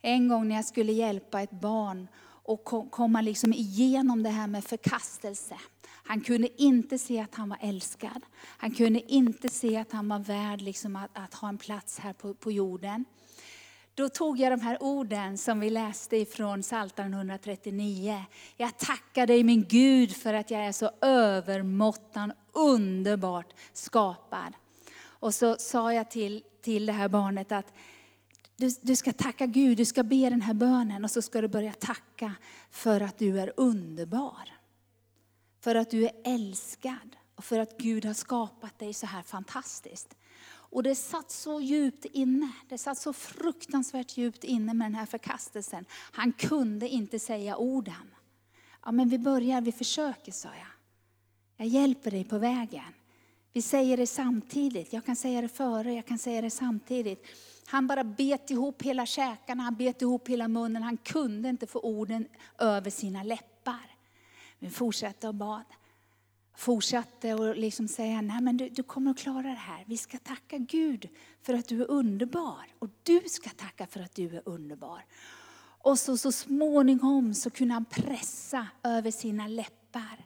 En 0.02 0.28
gång 0.28 0.48
när 0.48 0.56
jag 0.56 0.66
skulle 0.66 0.92
hjälpa 0.92 1.42
ett 1.42 1.62
barn 1.62 2.08
och 2.22 2.64
komma 2.92 3.22
liksom 3.22 3.54
igenom 3.54 4.24
det 4.24 4.30
här 4.30 4.48
med 4.48 4.64
förkastelse. 4.64 5.58
Han 5.86 6.22
kunde 6.22 6.62
inte 6.64 6.98
se 6.98 7.20
att 7.20 7.36
han 7.36 7.50
var 7.50 7.58
älskad. 7.62 8.26
Han 8.36 8.72
kunde 8.72 9.14
inte 9.14 9.50
se 9.50 9.78
att 9.78 9.92
han 9.92 10.10
var 10.10 10.20
värd 10.20 10.62
liksom 10.62 10.96
att, 10.96 11.10
att 11.14 11.34
ha 11.34 11.50
en 11.50 11.58
plats 11.58 12.00
här 12.00 12.14
på, 12.14 12.34
på 12.34 12.52
jorden. 12.52 13.06
Då 14.00 14.10
tog 14.10 14.40
jag 14.40 14.52
de 14.52 14.62
här 14.62 14.84
orden 14.84 15.38
som 15.38 15.60
vi 15.60 15.70
läste 15.70 16.18
ifrån 16.18 16.62
Psaltaren 16.62 17.14
139. 17.14 18.24
Jag 18.58 18.78
tackar 18.78 19.28
dig 19.28 19.44
min 19.44 19.66
Gud 19.70 20.16
för 20.16 20.34
att 20.34 20.52
jag 20.52 20.66
är 20.66 20.72
så 20.72 20.92
övermåttan 21.02 22.34
underbart 22.54 23.54
skapad. 23.74 24.54
Och 25.02 25.34
så 25.34 25.56
sa 25.58 25.94
jag 25.94 26.12
till, 26.12 26.44
till 26.62 26.86
det 26.86 26.94
här 26.94 27.10
barnet 27.10 27.52
att 27.52 27.74
du, 28.56 28.70
du 28.82 28.96
ska 28.96 29.14
tacka 29.14 29.46
Gud, 29.46 29.78
du 29.78 29.86
ska 29.86 30.04
be 30.04 30.30
den 30.30 30.42
här 30.42 30.54
bönen 30.54 31.04
och 31.04 31.12
så 31.12 31.22
ska 31.22 31.42
du 31.42 31.48
börja 31.48 31.74
tacka 31.74 32.36
för 32.72 33.02
att 33.02 33.18
du 33.18 33.40
är 33.40 33.54
underbar. 33.58 34.50
För 35.62 35.76
att 35.76 35.92
du 35.92 36.06
är 36.06 36.12
älskad 36.24 37.16
och 37.36 37.44
för 37.44 37.60
att 37.60 37.78
Gud 37.78 38.06
har 38.06 38.14
skapat 38.14 38.80
dig 38.80 38.94
så 38.94 39.06
här 39.06 39.24
fantastiskt. 39.24 40.16
Och 40.72 40.84
det 40.84 40.96
satt 40.96 41.32
så 41.32 41.62
djupt 41.62 42.06
inne, 42.06 42.52
det 42.70 42.78
satt 42.78 42.98
så 42.98 43.14
fruktansvärt 43.14 44.18
djupt 44.18 44.44
inne 44.44 44.74
med 44.74 44.86
den 44.86 44.96
här 44.96 45.06
förkastelsen. 45.06 45.86
Han 45.92 46.32
kunde 46.32 46.90
inte 46.90 47.20
säga 47.20 47.58
orden. 47.58 48.16
Ja 48.86 48.92
men 48.92 49.10
vi 49.10 49.20
börjar, 49.20 49.62
vi 49.62 49.72
försöker 49.72 50.32
sa 50.32 50.48
jag. 50.48 50.68
Jag 51.58 51.68
hjälper 51.68 52.12
dig 52.12 52.24
på 52.24 52.38
vägen. 52.38 52.94
Vi 53.54 53.62
säger 53.62 53.98
det 53.98 54.08
samtidigt, 54.08 54.94
jag 54.94 55.06
kan 55.06 55.16
säga 55.16 55.42
det 55.42 55.48
före, 55.50 55.94
jag 55.94 56.06
kan 56.06 56.18
säga 56.18 56.42
det 56.42 56.50
samtidigt. 56.50 57.26
Han 57.66 57.88
bara 57.88 58.04
bet 58.04 58.52
ihop 58.52 58.82
hela 58.82 59.06
käkarna, 59.06 59.64
han 59.64 59.76
bet 59.76 60.02
ihop 60.02 60.28
hela 60.28 60.48
munnen, 60.48 60.84
han 60.84 60.98
kunde 60.98 61.50
inte 61.50 61.68
få 61.68 61.80
orden 61.80 62.28
över 62.58 62.90
sina 62.90 63.24
läppar. 63.24 63.96
Vi 64.60 64.70
fortsatte 64.70 65.28
och 65.28 65.36
bad 65.36 65.64
fortsatte 66.60 67.34
att 67.34 67.58
liksom 67.58 67.88
säga, 67.88 68.22
nej 68.22 68.42
men 68.42 68.58
du, 68.58 68.70
du 68.70 68.84
kommer 68.84 69.12
att 69.12 69.18
klara 69.18 69.42
det 69.42 69.50
här. 69.50 69.84
Vi 69.88 69.98
ska 69.98 70.18
tacka 70.18 70.58
Gud 70.58 71.10
för 71.42 71.54
att 71.54 71.68
du 71.68 71.82
är 71.82 71.92
underbar. 71.92 72.68
Och 72.80 72.90
du 73.04 73.22
ska 73.30 73.50
tacka 73.50 73.88
för 73.88 74.00
att 74.00 74.16
du 74.16 74.36
är 74.38 74.42
underbar. 74.46 75.06
Och 75.82 76.00
så, 76.00 76.18
så 76.18 76.32
småningom 76.32 77.34
så 77.34 77.50
kunde 77.50 77.74
han 77.74 77.86
pressa 77.86 78.68
över 78.84 79.12
sina 79.12 79.48
läppar. 79.48 80.26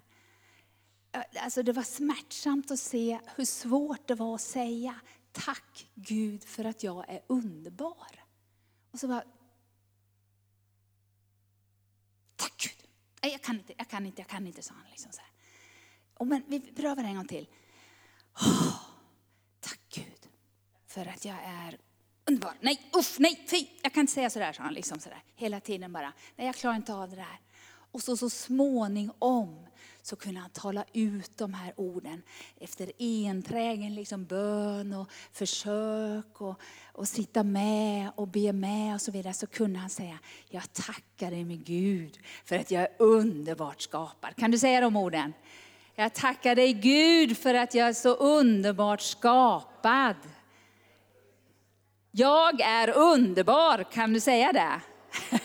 Alltså 1.39 1.63
det 1.63 1.71
var 1.71 1.83
smärtsamt 1.83 2.71
att 2.71 2.79
se 2.79 3.19
hur 3.35 3.45
svårt 3.45 4.07
det 4.07 4.15
var 4.15 4.35
att 4.35 4.41
säga, 4.41 4.95
tack 5.31 5.89
Gud 5.95 6.43
för 6.43 6.65
att 6.65 6.83
jag 6.83 7.09
är 7.09 7.21
underbar. 7.27 8.23
Och 8.91 8.99
så 8.99 9.07
bara, 9.07 9.23
tack 12.35 12.57
Gud. 12.57 12.89
Nej, 13.23 13.31
jag 13.31 13.41
kan 13.41 13.55
inte, 13.55 13.73
jag 13.77 13.89
kan 13.89 14.05
inte, 14.05 14.21
jag 14.21 14.29
kan 14.29 14.47
inte, 14.47 14.61
sa 14.61 14.73
han. 14.73 14.91
Liksom 14.91 15.11
så 15.11 15.21
här. 15.21 15.32
Oh, 16.19 16.27
men 16.27 16.43
vi 16.47 16.59
prövar 16.59 17.03
en 17.03 17.15
gång 17.15 17.27
till. 17.27 17.47
Oh, 18.35 18.75
tack 19.59 19.79
Gud 19.93 20.29
för 20.87 21.05
att 21.05 21.25
jag 21.25 21.37
är 21.45 21.77
underbar. 22.27 22.53
Nej, 22.61 22.89
uff, 22.99 23.19
nej, 23.19 23.45
fy. 23.49 23.67
Jag 23.81 23.93
kan 23.93 24.01
inte 24.01 24.13
säga 24.13 24.29
sådär, 24.29 24.53
sa 24.53 24.63
han. 24.63 24.73
Liksom 24.73 24.99
sådär. 24.99 25.23
Hela 25.35 25.59
tiden 25.59 25.93
bara. 25.93 26.13
Nej, 26.35 26.47
jag 26.47 26.55
klarar 26.55 26.75
inte 26.75 26.93
av 26.93 27.09
det 27.09 27.15
där. 27.15 27.39
Och 27.91 28.01
så, 28.01 28.17
så 28.17 28.29
småningom 28.29 29.65
så 30.01 30.15
kunde 30.15 30.39
han 30.39 30.49
tala 30.49 30.85
ut 30.93 31.37
de 31.37 31.53
här 31.53 31.73
orden 31.75 32.21
efter 32.59 32.91
enträgen 32.99 33.95
liksom 33.95 34.25
bön 34.25 34.93
och 34.93 35.11
försök 35.31 36.41
och, 36.41 36.61
och 36.91 37.07
sitta 37.07 37.43
med 37.43 38.11
och 38.15 38.27
be 38.27 38.53
med 38.53 38.95
och 38.95 39.01
så 39.01 39.11
vidare. 39.11 39.33
Så 39.33 39.47
kunde 39.47 39.79
han 39.79 39.89
säga, 39.89 40.19
jag 40.49 40.73
tackar 40.73 41.31
dig 41.31 41.43
med 41.43 41.65
Gud 41.65 42.19
för 42.45 42.55
att 42.55 42.71
jag 42.71 42.83
är 42.83 42.89
underbart 42.99 43.81
skapad. 43.81 44.35
Kan 44.35 44.51
du 44.51 44.59
säga 44.59 44.81
de 44.81 44.95
orden? 44.95 45.33
Jag 45.95 46.13
tackar 46.13 46.55
dig 46.55 46.73
Gud 46.73 47.37
för 47.37 47.53
att 47.53 47.73
jag 47.73 47.87
är 47.87 47.93
så 47.93 48.13
underbart 48.15 49.01
skapad. 49.01 50.15
Jag 52.11 52.61
är 52.61 52.89
underbar, 52.89 53.83
kan 53.91 54.13
du 54.13 54.19
säga 54.19 54.53
det? 54.53 54.81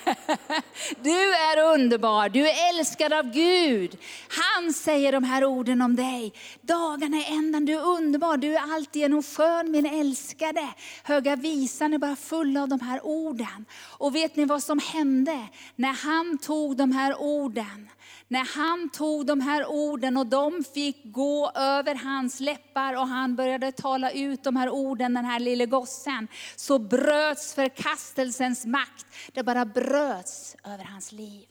Du 1.03 1.35
är 1.35 1.75
underbar, 1.75 2.29
du 2.29 2.49
är 2.49 2.71
älskad 2.71 3.13
av 3.13 3.31
Gud. 3.31 3.99
Han 4.29 4.73
säger 4.73 5.13
de 5.13 5.25
här 5.25 5.45
orden 5.45 5.83
om 5.83 5.97
dig. 5.97 6.33
Dagarna 6.61 7.17
är 7.17 7.33
ändan, 7.33 7.65
du 7.65 7.73
är 7.73 7.87
underbar, 7.87 8.37
du 8.37 8.57
är 8.57 8.75
alltigenom 8.75 9.23
skön 9.23 9.71
min 9.71 9.87
älskade. 9.87 10.69
Höga 11.03 11.37
visan 11.37 11.95
är 11.95 11.99
bara 11.99 12.17
full 12.17 12.57
av 12.57 12.69
de 12.69 12.81
här 12.81 13.07
orden. 13.07 13.65
Och 13.99 14.15
vet 14.15 14.37
ni 14.37 14.45
vad 14.45 14.63
som 14.63 14.79
hände 14.79 15.49
när 15.77 15.93
han 15.93 16.39
tog 16.39 16.77
de 16.77 16.93
här 16.93 17.21
orden? 17.21 17.89
När 18.31 18.57
han 18.57 18.89
tog 18.89 19.27
de 19.27 19.41
här 19.41 19.67
orden 19.71 20.17
och 20.17 20.27
de 20.27 20.65
fick 20.75 20.97
gå 21.05 21.51
över 21.55 21.95
hans 21.95 22.41
läppar 22.41 22.95
och 22.95 23.09
han 23.09 23.37
började 23.37 23.73
tala 23.73 24.11
ut 24.11 24.45
de 24.45 24.57
här 24.57 24.71
orden, 24.71 25.15
den 25.15 25.25
här 25.25 25.41
lille 25.41 25.67
gossen, 25.67 26.29
så 26.57 26.79
bröts 26.79 27.55
förkastelsens 27.55 28.67
makt. 28.67 29.07
Det 29.33 29.43
bara 29.43 29.65
bröts 29.99 30.57
över 30.65 30.85
hans 30.85 31.13
liv. 31.13 31.49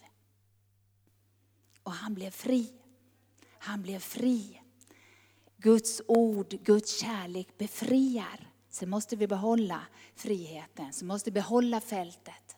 Och 1.83 1.91
han 1.91 2.13
blev 2.13 2.31
fri. 2.31 2.73
Han 3.59 3.81
blev 3.81 3.99
fri. 3.99 4.61
Guds 5.57 6.01
ord, 6.07 6.49
Guds 6.49 6.99
kärlek 6.99 7.57
befriar. 7.57 8.49
Sen 8.69 8.89
måste 8.89 9.15
vi 9.15 9.27
behålla 9.27 9.81
friheten, 10.15 10.93
så 10.93 11.05
måste 11.05 11.29
vi 11.29 11.33
behålla 11.33 11.81
fältet. 11.81 12.55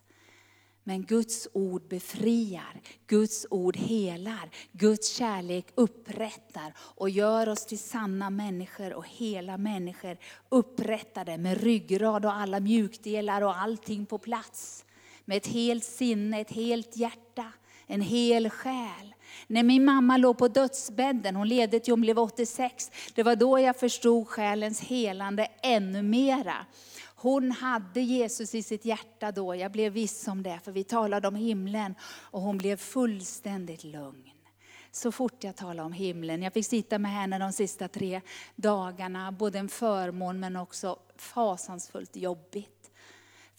Men 0.84 1.02
Guds 1.02 1.48
ord 1.52 1.88
befriar, 1.88 2.80
Guds 3.06 3.46
ord 3.50 3.76
helar, 3.76 4.50
Guds 4.72 5.16
kärlek 5.16 5.66
upprättar 5.74 6.74
och 6.78 7.10
gör 7.10 7.48
oss 7.48 7.66
till 7.66 7.78
sanna 7.78 8.30
människor 8.30 8.92
och 8.92 9.06
hela 9.06 9.58
människor. 9.58 10.18
Upprättade 10.48 11.38
med 11.38 11.60
ryggrad 11.60 12.24
och 12.24 12.34
alla 12.34 12.60
mjukdelar 12.60 13.42
och 13.42 13.60
allting 13.60 14.06
på 14.06 14.18
plats. 14.18 14.84
Med 15.30 15.36
ett 15.36 15.46
helt 15.46 15.84
sinne, 15.84 16.40
ett 16.40 16.50
helt 16.50 16.96
hjärta, 16.96 17.52
en 17.86 18.00
hel 18.00 18.50
själ. 18.50 19.14
När 19.46 19.62
min 19.62 19.84
mamma 19.84 20.16
låg 20.16 20.38
på 20.38 20.48
dödsbädden, 20.48 21.36
hon 21.36 21.48
levde 21.48 21.80
till 21.80 21.92
hon 21.92 22.00
blev 22.00 22.18
86, 22.18 22.90
det 23.14 23.22
var 23.22 23.36
då 23.36 23.58
jag 23.58 23.76
förstod 23.76 24.28
själens 24.28 24.80
helande 24.80 25.48
ännu 25.62 26.02
mera. 26.02 26.66
Hon 27.16 27.50
hade 27.50 28.00
Jesus 28.00 28.54
i 28.54 28.62
sitt 28.62 28.84
hjärta 28.84 29.32
då, 29.32 29.54
jag 29.54 29.72
blev 29.72 29.92
viss 29.92 30.28
om 30.28 30.42
det, 30.42 30.60
för 30.64 30.72
vi 30.72 30.84
talade 30.84 31.28
om 31.28 31.34
himlen 31.34 31.94
och 32.02 32.40
hon 32.40 32.58
blev 32.58 32.76
fullständigt 32.76 33.84
lugn. 33.84 34.30
Så 34.90 35.12
fort 35.12 35.44
jag 35.44 35.56
talade 35.56 35.86
om 35.86 35.92
himlen, 35.92 36.42
jag 36.42 36.52
fick 36.52 36.66
sitta 36.66 36.98
med 36.98 37.12
henne 37.12 37.38
de 37.38 37.52
sista 37.52 37.88
tre 37.88 38.20
dagarna, 38.56 39.32
både 39.32 39.58
en 39.58 39.68
förmån 39.68 40.40
men 40.40 40.56
också 40.56 40.98
fasansfullt 41.16 42.16
jobbigt. 42.16 42.79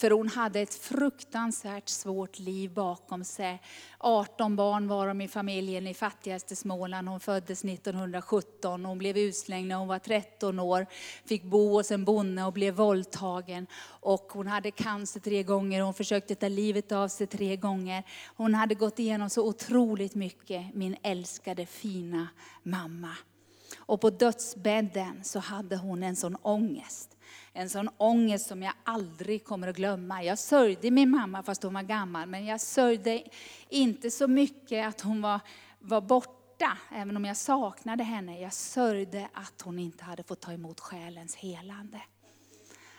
För 0.02 0.12
hon 0.12 0.28
hade 0.28 0.60
ett 0.60 0.74
fruktansvärt 0.74 1.90
svårt 1.90 2.40
liv 2.40 2.74
bakom 2.74 3.24
sig. 3.24 3.62
18 3.98 4.56
barn 4.56 4.88
var 4.88 5.08
de 5.08 5.22
i 5.22 5.28
familjen 5.28 5.88
i 5.88 5.94
fattigaste 5.94 6.56
Småland. 6.56 7.08
Hon 7.10 7.20
föddes 7.20 7.64
1917. 7.64 8.86
Hon 8.86 8.98
blev 8.98 9.18
utslängd 9.18 9.68
när 9.68 9.76
hon 9.76 9.88
var 9.88 10.00
13 10.00 10.60
år. 10.60 10.86
Fick 11.26 11.44
bo 11.44 11.70
hos 11.70 11.92
en 11.92 12.06
bonde 12.06 12.44
och 12.44 12.54
blev 12.54 12.74
våldtagen. 12.74 13.68
Och 13.84 14.32
hon 14.34 14.48
hade 14.48 14.72
cancer 14.72 15.20
tre 15.20 15.44
gånger. 15.44 15.82
Hon 15.82 15.94
försökte 15.94 16.36
ta 16.36 16.48
livet 16.48 16.92
av 16.92 17.08
sig 17.08 17.28
tre 17.28 17.56
gånger. 17.56 18.04
Hon 18.36 18.54
hade 18.54 18.76
gått 18.76 19.00
igenom 19.00 19.30
så 19.30 19.48
otroligt 19.48 20.16
mycket, 20.16 20.76
min 20.76 20.96
älskade 21.04 21.66
fina 21.66 22.28
mamma. 22.64 23.18
Och 23.78 24.02
på 24.02 24.10
dödsbädden 24.10 25.24
så 25.24 25.40
hade 25.40 25.78
hon 25.78 26.04
en 26.04 26.16
sån 26.16 26.36
ångest. 26.36 27.18
En 27.54 27.70
sån 27.70 27.90
ångest 27.98 28.48
som 28.48 28.64
jag 28.64 28.74
aldrig 28.84 29.46
kommer 29.46 29.68
att 29.68 29.76
glömma. 29.76 30.24
Jag 30.24 30.38
sörjde 30.38 30.92
min 30.92 31.10
mamma 31.10 31.44
fast 31.44 31.64
hon 31.64 31.74
var 31.74 31.82
gammal, 31.82 32.28
men 32.28 32.46
jag 32.46 32.62
sörjde 32.62 33.24
inte 33.70 34.12
så 34.12 34.28
mycket 34.28 34.88
att 34.88 35.02
hon 35.02 35.22
var, 35.22 35.40
var 35.80 36.02
borta, 36.02 36.78
även 36.92 37.18
om 37.18 37.26
jag 37.26 37.38
saknade 37.38 38.04
henne. 38.04 38.40
Jag 38.40 38.54
sörjde 38.54 39.28
att 39.34 39.62
hon 39.62 39.80
inte 39.80 40.04
hade 40.04 40.24
fått 40.24 40.42
ta 40.42 40.52
emot 40.54 40.80
själens 40.80 41.36
helande 41.36 42.02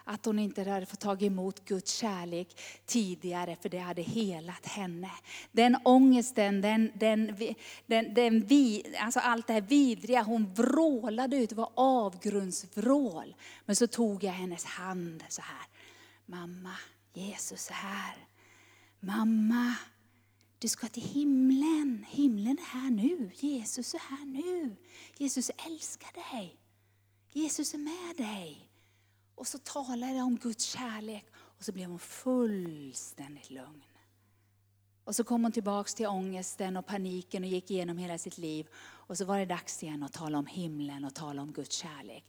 att 0.05 0.25
hon 0.27 0.38
inte 0.38 0.71
hade 0.71 0.87
fått 0.87 1.01
ta 1.01 1.17
emot 1.17 1.65
Guds 1.65 1.95
kärlek 1.95 2.61
tidigare, 2.87 3.57
för 3.62 3.69
det 3.69 3.79
hade 3.79 4.03
helat 4.03 4.67
henne. 4.67 5.11
Den 5.53 5.77
ångesten, 5.85 6.61
den, 6.61 6.93
den, 6.95 7.37
den, 7.87 8.15
den 8.15 8.47
vi, 8.47 8.95
alltså 8.99 9.21
allt 9.21 9.47
det 9.47 9.53
här 9.53 9.61
vidriga, 9.61 10.23
hon 10.23 10.55
vrålade 10.55 11.37
ut, 11.37 11.51
det 11.51 11.57
var 11.57 11.71
avgrundsvrål. 11.75 13.35
Men 13.65 13.77
så 13.77 13.87
tog 13.87 14.25
jag 14.25 14.33
hennes 14.33 14.65
hand 14.65 15.25
så 15.29 15.43
här. 15.43 15.67
Mamma, 16.27 16.75
Jesus 17.12 17.71
är 17.71 17.75
här. 17.75 18.17
Mamma, 19.01 19.75
du 20.59 20.69
ska 20.69 20.88
till 20.88 21.03
himlen. 21.03 22.07
Himlen 22.09 22.59
är 22.59 22.81
här 22.81 22.91
nu. 22.91 23.31
Jesus 23.35 23.95
är 23.95 23.99
här 23.99 24.25
nu. 24.25 24.77
Jesus 25.17 25.51
älskar 25.67 26.33
dig. 26.33 26.57
Jesus 27.33 27.75
är 27.75 27.79
med 27.79 28.17
dig. 28.17 28.72
Och 29.35 29.47
så 29.47 29.59
talade 29.59 30.12
jag 30.12 30.27
om 30.27 30.37
Guds 30.37 30.64
kärlek 30.64 31.27
och 31.35 31.64
så 31.64 31.73
blev 31.73 31.88
hon 31.88 31.99
fullständigt 31.99 33.51
lugn. 33.51 33.83
Och 35.05 35.16
så 35.16 35.25
kom 35.25 35.42
hon 35.42 35.53
tillbaks 35.53 35.95
till 35.95 36.07
ångesten 36.07 36.77
och 36.77 36.87
paniken 36.87 37.42
och 37.42 37.49
gick 37.49 37.71
igenom 37.71 37.99
hela 37.99 38.18
sitt 38.18 38.38
liv. 38.38 38.66
Och 38.85 39.18
så 39.18 39.25
var 39.25 39.38
det 39.38 39.47
dags 39.47 39.83
igen 39.83 40.03
att 40.03 40.12
tala 40.12 40.38
om 40.38 40.47
himlen 40.47 41.05
och 41.05 41.14
tala 41.14 41.42
om 41.42 41.53
Guds 41.53 41.77
kärlek. 41.77 42.25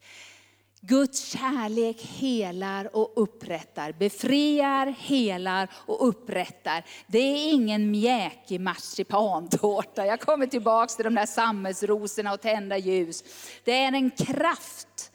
Guds 0.81 1.25
kärlek 1.25 2.01
helar 2.01 2.95
och 2.95 3.13
upprättar, 3.15 3.91
befriar, 3.91 4.87
helar 4.87 5.69
och 5.73 6.07
upprättar. 6.07 6.85
Det 7.07 7.17
är 7.17 7.53
ingen 7.53 7.91
mjäkig 7.91 8.61
marsipantårta. 8.61 10.05
Jag 10.05 10.19
kommer 10.19 10.47
tillbaks 10.47 10.95
till 10.95 11.05
de 11.05 11.15
där 11.15 11.25
sammetsrosorna 11.25 12.33
och 12.33 12.41
tända 12.41 12.77
ljus. 12.77 13.23
Det 13.63 13.71
är 13.71 13.93
en 13.93 14.11
kraft 14.11 15.12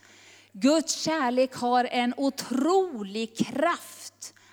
Guds 0.52 0.94
kärlek 0.94 1.54
har 1.54 1.84
en 1.84 2.14
otrolig 2.16 3.37
kraft 3.37 3.97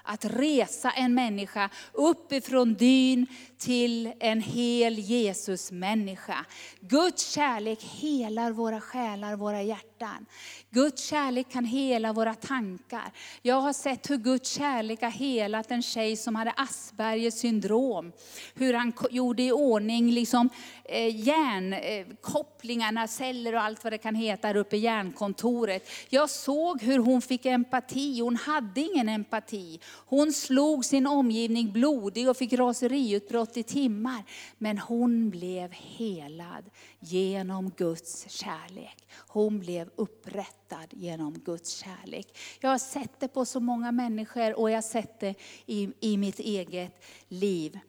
att 0.05 0.25
resa 0.25 0.91
en 0.91 1.13
människa 1.13 1.69
uppifrån 1.93 2.73
dyn 2.73 3.27
till 3.57 4.13
en 4.19 4.41
hel 4.41 4.99
Jesus-människa. 4.99 6.45
Guds 6.79 7.31
kärlek 7.31 7.83
helar 7.83 8.51
våra 8.51 8.81
själar, 8.81 9.35
våra 9.35 9.61
hjärtan. 9.61 10.25
Guds 10.69 11.05
kärlek 11.05 11.51
kan 11.51 11.65
hela 11.65 12.13
våra 12.13 12.33
tankar. 12.33 13.11
Jag 13.41 13.61
har 13.61 13.73
sett 13.73 14.09
hur 14.09 14.17
Guds 14.17 14.49
kärlek 14.49 15.01
har 15.01 15.09
helat 15.09 15.71
en 15.71 15.81
tjej 15.81 16.17
som 16.17 16.35
hade 16.35 16.51
Aspergers 16.51 17.33
syndrom. 17.33 18.11
Hur 18.53 18.73
han 18.73 18.93
gjorde 19.09 19.43
i 19.43 19.51
ordning 19.51 20.11
liksom, 20.11 20.49
eh, 20.85 21.27
hjärnkopplingarna, 21.27 23.03
eh, 23.03 23.07
celler 23.07 23.55
och 23.55 23.61
allt 23.61 23.83
vad 23.83 23.93
det 23.93 23.97
kan 23.97 24.15
heta 24.15 24.47
där 24.47 24.55
uppe 24.55 24.75
i 24.75 24.79
hjärnkontoret. 24.79 25.89
Jag 26.09 26.29
såg 26.29 26.81
hur 26.81 26.99
hon 26.99 27.21
fick 27.21 27.45
empati, 27.45 28.19
hon 28.19 28.35
hade 28.35 28.81
ingen 28.81 29.09
empati. 29.09 29.79
Hon 29.95 30.33
slog 30.33 30.85
sin 30.85 31.07
omgivning 31.07 31.71
blodig 31.71 32.29
och 32.29 32.37
fick 32.37 32.53
raseriutbrott 32.53 33.57
i 33.57 33.63
timmar. 33.63 34.23
Men 34.57 34.77
hon 34.77 35.29
blev 35.29 35.71
helad 35.71 36.69
genom 36.99 37.69
Guds 37.69 38.29
kärlek. 38.29 39.07
Hon 39.27 39.59
blev 39.59 39.89
upprättad 39.95 40.87
genom 40.91 41.33
Guds 41.33 41.69
kärlek. 41.69 42.37
Jag 42.59 42.69
har 42.69 42.77
sett 42.77 43.19
det 43.19 43.27
på 43.27 43.45
så 43.45 43.59
många 43.59 43.91
människor 43.91 44.59
och 44.59 44.69
jag 44.69 44.77
har 44.77 44.81
sett 44.81 45.19
det 45.19 45.35
i, 45.65 45.89
i 45.99 46.17
mitt 46.17 46.39
eget 46.39 47.03
liv. 47.27 47.79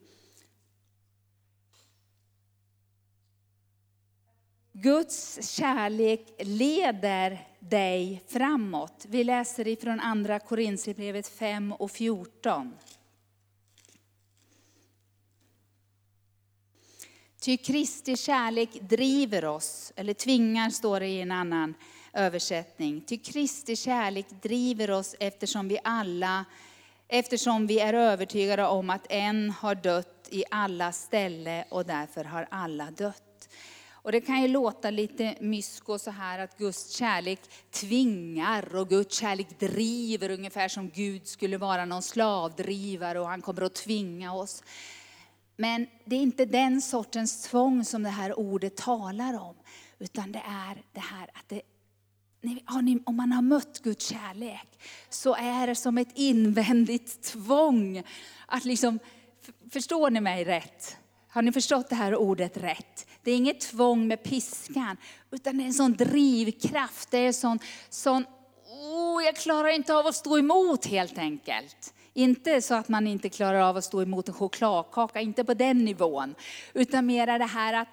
Guds 4.78 5.48
kärlek 5.56 6.34
leder 6.38 7.48
dig 7.70 8.22
framåt. 8.26 9.06
Vi 9.08 9.24
läser 9.24 9.68
ifrån 9.68 10.00
andra 10.00 10.38
Korinthierbrevet 10.38 11.28
5 11.28 11.72
och 11.72 11.90
14. 11.90 12.74
Ty 17.40 17.56
Kristi 17.56 18.16
kärlek 18.16 18.70
driver 18.80 19.44
oss, 19.44 19.92
eller 19.96 20.14
tvingar 20.14 20.70
står 20.70 21.00
det 21.00 21.06
i 21.06 21.20
en 21.20 21.32
annan 21.32 21.74
översättning. 22.12 23.00
Ty 23.00 23.16
Kristi 23.16 23.76
kärlek 23.76 24.26
driver 24.42 24.90
oss 24.90 25.14
eftersom 25.20 25.68
vi 25.68 25.78
alla, 25.84 26.44
eftersom 27.08 27.66
vi 27.66 27.80
är 27.80 27.94
övertygade 27.94 28.66
om 28.66 28.90
att 28.90 29.06
en 29.08 29.50
har 29.50 29.74
dött 29.74 30.28
i 30.30 30.44
alla 30.50 30.92
ställe 30.92 31.64
och 31.68 31.84
därför 31.84 32.24
har 32.24 32.48
alla 32.50 32.90
dött. 32.90 33.25
Och 34.06 34.12
det 34.12 34.20
kan 34.20 34.42
ju 34.42 34.48
låta 34.48 34.90
lite 34.90 35.36
mysko 35.40 35.98
så 35.98 36.10
här 36.10 36.38
att 36.38 36.58
Guds 36.58 36.90
kärlek 36.90 37.40
tvingar 37.70 38.76
och 38.76 38.88
Guds 38.88 39.18
kärlek 39.18 39.58
driver, 39.58 40.30
ungefär 40.30 40.68
som 40.68 40.90
Gud 40.90 41.26
skulle 41.26 41.58
vara 41.58 41.84
någon 41.84 42.02
slavdrivare 42.02 43.20
och 43.20 43.28
han 43.28 43.42
kommer 43.42 43.62
att 43.62 43.74
tvinga 43.74 44.34
oss. 44.34 44.62
Men 45.56 45.86
det 46.04 46.16
är 46.16 46.20
inte 46.20 46.44
den 46.44 46.82
sortens 46.82 47.42
tvång 47.42 47.84
som 47.84 48.02
det 48.02 48.08
här 48.08 48.38
ordet 48.38 48.76
talar 48.76 49.40
om. 49.40 49.54
Utan 49.98 50.32
det 50.32 50.42
är 50.46 50.82
det 50.92 51.00
här 51.00 51.30
att 51.34 51.48
det, 51.48 51.62
om 53.04 53.16
man 53.16 53.32
har 53.32 53.42
mött 53.42 53.82
Guds 53.82 54.08
kärlek 54.08 54.78
så 55.08 55.34
är 55.34 55.66
det 55.66 55.74
som 55.74 55.98
ett 55.98 56.12
invändigt 56.14 57.22
tvång. 57.22 58.02
Att 58.46 58.64
liksom, 58.64 58.98
förstår 59.70 60.10
ni 60.10 60.20
mig 60.20 60.44
rätt? 60.44 60.96
Har 61.36 61.42
ni 61.42 61.52
förstått 61.52 61.88
det 61.88 61.94
här 61.94 62.16
ordet 62.16 62.56
rätt? 62.56 63.06
Det 63.22 63.30
är 63.30 63.36
inget 63.36 63.60
tvång 63.60 64.08
med 64.08 64.22
piskan, 64.22 64.96
utan 65.30 65.56
det 65.56 65.62
är 65.62 65.66
en 65.66 65.74
sån 65.74 65.92
drivkraft. 65.92 67.10
Det 67.10 67.18
är 67.18 67.26
en 67.26 67.34
sån, 67.34 67.58
sån 67.88 68.24
oh, 68.68 69.24
jag 69.24 69.36
klarar 69.36 69.68
inte 69.68 69.94
av 69.94 70.06
att 70.06 70.14
stå 70.14 70.38
emot 70.38 70.86
helt 70.86 71.18
enkelt. 71.18 71.94
Inte 72.12 72.62
så 72.62 72.74
att 72.74 72.88
man 72.88 73.06
inte 73.06 73.28
klarar 73.28 73.60
av 73.60 73.76
att 73.76 73.84
stå 73.84 74.02
emot 74.02 74.28
en 74.28 74.34
chokladkaka, 74.34 75.20
inte 75.20 75.44
på 75.44 75.54
den 75.54 75.84
nivån. 75.84 76.34
Utan 76.74 77.06
mera 77.06 77.38
det 77.38 77.44
här 77.44 77.74
att, 77.74 77.88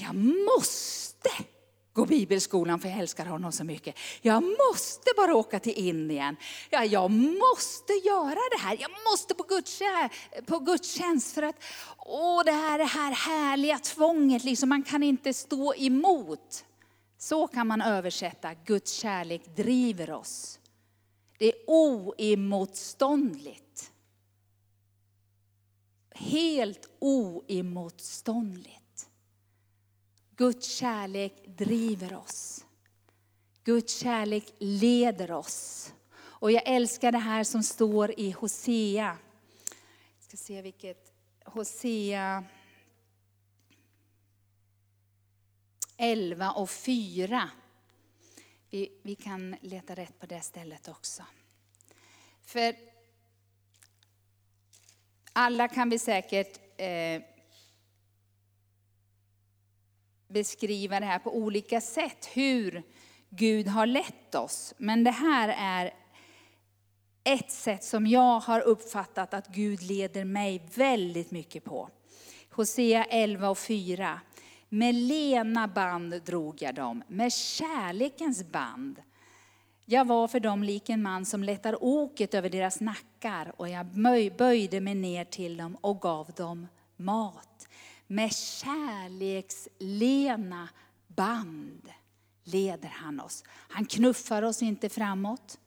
jag 0.00 0.14
måste 0.14 1.30
gå 1.94 2.06
bibelskolan 2.06 2.80
för 2.80 2.88
jag 2.88 2.98
älskar 2.98 3.26
honom 3.26 3.52
så 3.52 3.64
mycket. 3.64 3.98
Jag 4.22 4.42
måste 4.42 5.10
bara 5.16 5.34
åka 5.34 5.60
till 5.60 5.72
Indien. 5.72 6.36
Ja, 6.70 6.84
jag 6.84 7.10
måste 7.10 7.92
göra 7.92 8.40
det 8.50 8.58
här. 8.58 8.76
Jag 8.80 8.90
måste 9.10 9.34
på, 9.34 9.42
gudstjänst, 9.42 10.14
eh, 10.32 10.44
på 10.44 10.58
gudstjänst 10.58 11.34
för 11.34 11.42
att, 11.42 11.56
åh 11.98 12.44
det 12.44 12.52
här, 12.52 12.78
det 12.78 12.84
här 12.84 13.12
härliga 13.12 13.78
tvånget, 13.78 14.44
liksom, 14.44 14.68
man 14.68 14.82
kan 14.82 15.02
inte 15.02 15.34
stå 15.34 15.74
emot. 15.74 16.64
Så 17.18 17.46
kan 17.46 17.66
man 17.66 17.82
översätta, 17.82 18.54
Guds 18.54 18.92
kärlek 18.92 19.56
driver 19.56 20.10
oss. 20.10 20.58
Det 21.38 21.46
är 21.46 21.54
oemotståndligt. 21.66 23.92
Helt 26.14 26.88
oemotståndligt. 26.98 28.83
Guds 30.36 30.66
kärlek 30.68 31.44
driver 31.46 32.14
oss. 32.14 32.66
Guds 33.64 33.98
kärlek 33.98 34.54
leder 34.58 35.30
oss. 35.30 35.92
Och 36.16 36.52
jag 36.52 36.62
älskar 36.66 37.12
det 37.12 37.18
här 37.18 37.44
som 37.44 37.62
står 37.62 38.20
i 38.20 38.30
Hosea. 38.30 39.18
Jag 40.18 40.24
ska 40.28 40.36
se 40.36 40.62
vilket, 40.62 41.12
Hosea 41.44 42.44
11 45.96 46.52
och 46.52 46.70
4. 46.70 47.50
Vi, 48.70 48.92
vi 49.02 49.14
kan 49.14 49.56
leta 49.60 49.94
rätt 49.94 50.18
på 50.18 50.26
det 50.26 50.40
stället 50.40 50.88
också. 50.88 51.22
För 52.42 52.76
alla 55.32 55.68
kan 55.68 55.90
vi 55.90 55.98
säkert 55.98 56.60
eh, 56.76 57.22
beskriva 60.34 61.00
det 61.00 61.06
här 61.06 61.18
på 61.18 61.36
olika 61.36 61.80
sätt, 61.80 62.28
hur 62.34 62.82
Gud 63.30 63.68
har 63.68 63.86
lett 63.86 64.34
oss. 64.34 64.74
Men 64.78 65.04
det 65.04 65.10
här 65.10 65.54
är 65.58 65.94
ett 67.24 67.50
sätt 67.50 67.84
som 67.84 68.06
jag 68.06 68.40
har 68.40 68.60
uppfattat 68.60 69.34
att 69.34 69.48
Gud 69.48 69.82
leder 69.82 70.24
mig 70.24 70.68
väldigt 70.74 71.30
mycket 71.30 71.64
på. 71.64 71.88
Hosea 72.50 73.04
11 73.04 73.48
och 73.48 73.58
4. 73.58 74.20
Med 74.68 74.94
lena 74.94 75.68
band 75.68 76.22
drog 76.22 76.62
jag 76.62 76.74
dem, 76.74 77.02
med 77.08 77.32
kärlekens 77.32 78.44
band. 78.44 79.02
Jag 79.84 80.04
var 80.06 80.28
för 80.28 80.40
dem 80.40 80.62
lik 80.62 80.88
en 80.88 81.02
man 81.02 81.24
som 81.24 81.44
lättar 81.44 81.84
oket 81.84 82.34
över 82.34 82.50
deras 82.50 82.80
nackar 82.80 83.52
och 83.56 83.68
jag 83.68 83.86
böjde 84.36 84.80
mig 84.80 84.94
ner 84.94 85.24
till 85.24 85.56
dem 85.56 85.76
och 85.80 86.00
gav 86.00 86.30
dem 86.36 86.66
mat. 86.96 87.68
Med 88.06 88.34
kärlekslena 88.34 90.68
band 91.06 91.92
leder 92.44 92.88
han 92.88 93.20
oss. 93.20 93.44
Han 93.48 93.86
knuffar 93.86 94.42
oss 94.42 94.62
inte 94.62 94.88
framåt. 94.88 95.58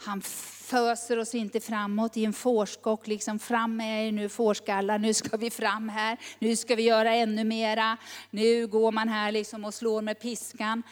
Han 0.00 0.22
föser 0.22 1.18
oss 1.18 1.34
inte 1.34 1.60
framåt 1.60 2.16
i 2.16 2.24
en 2.24 2.32
fårskock, 2.32 3.06
liksom 3.06 3.38
fram 3.38 3.76
med 3.76 4.08
er 4.08 4.12
nu 4.12 4.28
fårskallar, 4.28 4.98
nu 4.98 5.14
ska 5.14 5.36
vi 5.36 5.50
fram 5.50 5.88
här, 5.88 6.18
nu 6.38 6.56
ska 6.56 6.74
vi 6.74 6.82
göra 6.82 7.14
ännu 7.14 7.44
mera. 7.44 7.96
Nu 8.30 8.66
går 8.66 8.92
man 8.92 9.08
här 9.08 9.32
liksom 9.32 9.64
och 9.64 9.74
slår 9.74 10.02
med 10.02 10.20
piskan 10.20 10.82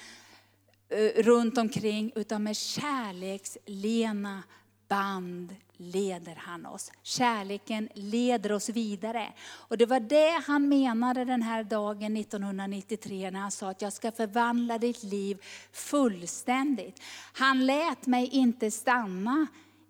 eh, 0.89 1.23
runt 1.23 1.59
omkring, 1.59 2.12
utan 2.15 2.43
med 2.43 2.57
kärlekslena 2.57 4.43
band 4.89 5.55
leder 5.77 6.35
han 6.37 6.67
oss. 6.67 6.93
Kärleken 7.03 7.89
leder 7.95 8.53
oss 8.53 8.69
vidare. 8.69 9.33
Och 9.49 9.79
det 9.79 9.87
var 9.87 10.01
det 10.01 10.43
han 10.47 10.69
menade 10.69 11.25
den 11.25 11.43
här 11.43 11.65
dagen 11.65 12.17
1993 12.17 13.31
när 13.31 13.41
han 13.41 13.51
sa 13.51 13.71
att 13.71 13.83
jag 13.83 13.93
ska 13.93 14.12
förvandla 14.12 14.79
ditt 14.79 15.03
liv 15.03 15.43
fullständigt. 15.73 17.03
Han 17.33 17.67
lät 17.67 18.07
mig 18.07 18.27
inte 18.27 18.71
stanna 18.71 19.47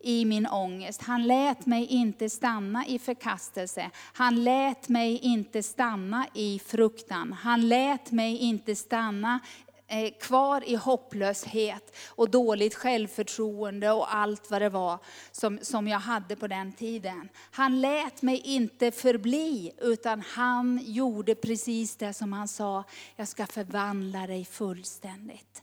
i 0.06 0.24
min 0.24 0.46
ångest. 0.46 1.02
Han 1.02 1.26
lät 1.26 1.66
mig 1.66 1.86
inte 1.86 2.30
stanna 2.30 2.86
i 2.86 2.98
förkastelse. 2.98 3.90
Han 4.12 4.44
lät 4.44 4.88
mig 4.88 5.18
inte 5.18 5.62
stanna 5.62 6.26
i 6.34 6.58
fruktan. 6.66 7.32
Han 7.32 7.68
lät 7.68 8.12
mig 8.12 8.38
inte 8.38 8.76
stanna 8.76 9.40
Eh, 9.88 10.10
kvar 10.20 10.68
i 10.68 10.74
hopplöshet 10.74 11.96
och 12.08 12.30
dåligt 12.30 12.74
självförtroende 12.74 13.90
och 13.90 14.14
allt 14.14 14.50
vad 14.50 14.62
det 14.62 14.68
var 14.68 14.98
som, 15.32 15.58
som 15.62 15.88
jag 15.88 15.98
hade 15.98 16.36
på 16.36 16.46
den 16.46 16.72
tiden. 16.72 17.28
Han 17.50 17.80
lät 17.80 18.22
mig 18.22 18.40
inte 18.44 18.90
förbli, 18.90 19.72
utan 19.78 20.20
han 20.20 20.80
gjorde 20.84 21.34
precis 21.34 21.96
det 21.96 22.12
som 22.12 22.32
han 22.32 22.48
sa, 22.48 22.84
jag 23.16 23.28
ska 23.28 23.46
förvandla 23.46 24.26
dig 24.26 24.44
fullständigt. 24.44 25.62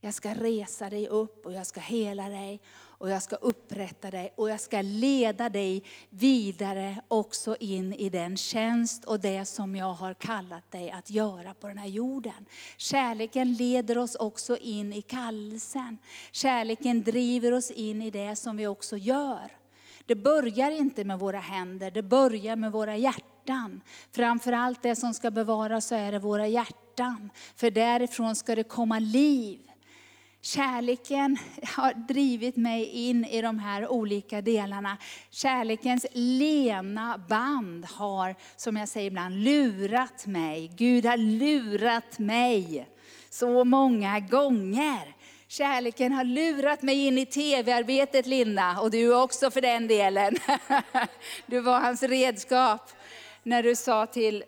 Jag 0.00 0.14
ska 0.14 0.34
resa 0.34 0.90
dig 0.90 1.08
upp 1.08 1.46
och 1.46 1.52
jag 1.52 1.66
ska 1.66 1.80
hela 1.80 2.28
dig 2.28 2.60
och 2.98 3.10
jag 3.10 3.22
ska 3.22 3.36
upprätta 3.36 4.10
dig 4.10 4.32
och 4.36 4.50
jag 4.50 4.60
ska 4.60 4.82
leda 4.82 5.48
dig 5.48 5.82
vidare 6.10 6.96
också 7.08 7.56
in 7.60 7.94
i 7.94 8.08
den 8.08 8.36
tjänst 8.36 9.04
och 9.04 9.20
det 9.20 9.44
som 9.44 9.76
jag 9.76 9.92
har 9.92 10.14
kallat 10.14 10.70
dig 10.70 10.90
att 10.90 11.10
göra 11.10 11.54
på 11.54 11.68
den 11.68 11.78
här 11.78 11.88
jorden. 11.88 12.46
Kärleken 12.76 13.52
leder 13.52 13.98
oss 13.98 14.14
också 14.14 14.56
in 14.56 14.92
i 14.92 15.02
kallelsen. 15.02 15.98
Kärleken 16.32 17.02
driver 17.02 17.52
oss 17.52 17.70
in 17.70 18.02
i 18.02 18.10
det 18.10 18.36
som 18.36 18.56
vi 18.56 18.66
också 18.66 18.96
gör. 18.96 19.50
Det 20.06 20.14
börjar 20.14 20.70
inte 20.70 21.04
med 21.04 21.18
våra 21.18 21.38
händer, 21.38 21.90
det 21.90 22.02
börjar 22.02 22.56
med 22.56 22.72
våra 22.72 22.96
hjärtan. 22.96 23.80
Framförallt 24.12 24.82
det 24.82 24.96
som 24.96 25.14
ska 25.14 25.30
bevaras 25.30 25.86
så 25.86 25.94
är 25.94 26.12
det 26.12 26.18
våra 26.18 26.46
hjärtan. 26.46 27.30
För 27.56 27.70
därifrån 27.70 28.36
ska 28.36 28.54
det 28.54 28.64
komma 28.64 28.98
liv. 28.98 29.65
Kärleken 30.46 31.38
har 31.76 31.94
drivit 31.94 32.56
mig 32.56 32.84
in 32.84 33.24
i 33.24 33.42
de 33.42 33.58
här 33.58 33.88
olika 33.88 34.40
delarna. 34.40 34.96
Kärlekens 35.30 36.06
lena 36.12 37.18
band 37.28 37.84
har, 37.84 38.34
som 38.56 38.76
jag 38.76 38.88
säger 38.88 39.06
ibland, 39.06 39.44
lurat 39.44 40.26
mig. 40.26 40.72
Gud 40.76 41.06
har 41.06 41.16
lurat 41.16 42.18
mig 42.18 42.88
så 43.30 43.64
många 43.64 44.20
gånger. 44.20 45.14
Kärleken 45.48 46.12
har 46.12 46.24
lurat 46.24 46.82
mig 46.82 47.06
in 47.06 47.18
i 47.18 47.26
tv-arbetet 47.26 48.26
Linda, 48.26 48.78
och 48.80 48.90
du 48.90 49.14
också 49.14 49.50
för 49.50 49.60
den 49.60 49.86
delen. 49.86 50.36
Du 51.46 51.60
var 51.60 51.80
hans 51.80 52.02
redskap 52.02 52.90
när 53.42 53.62
du 53.62 53.76
sa 53.76 54.06
till 54.06 54.44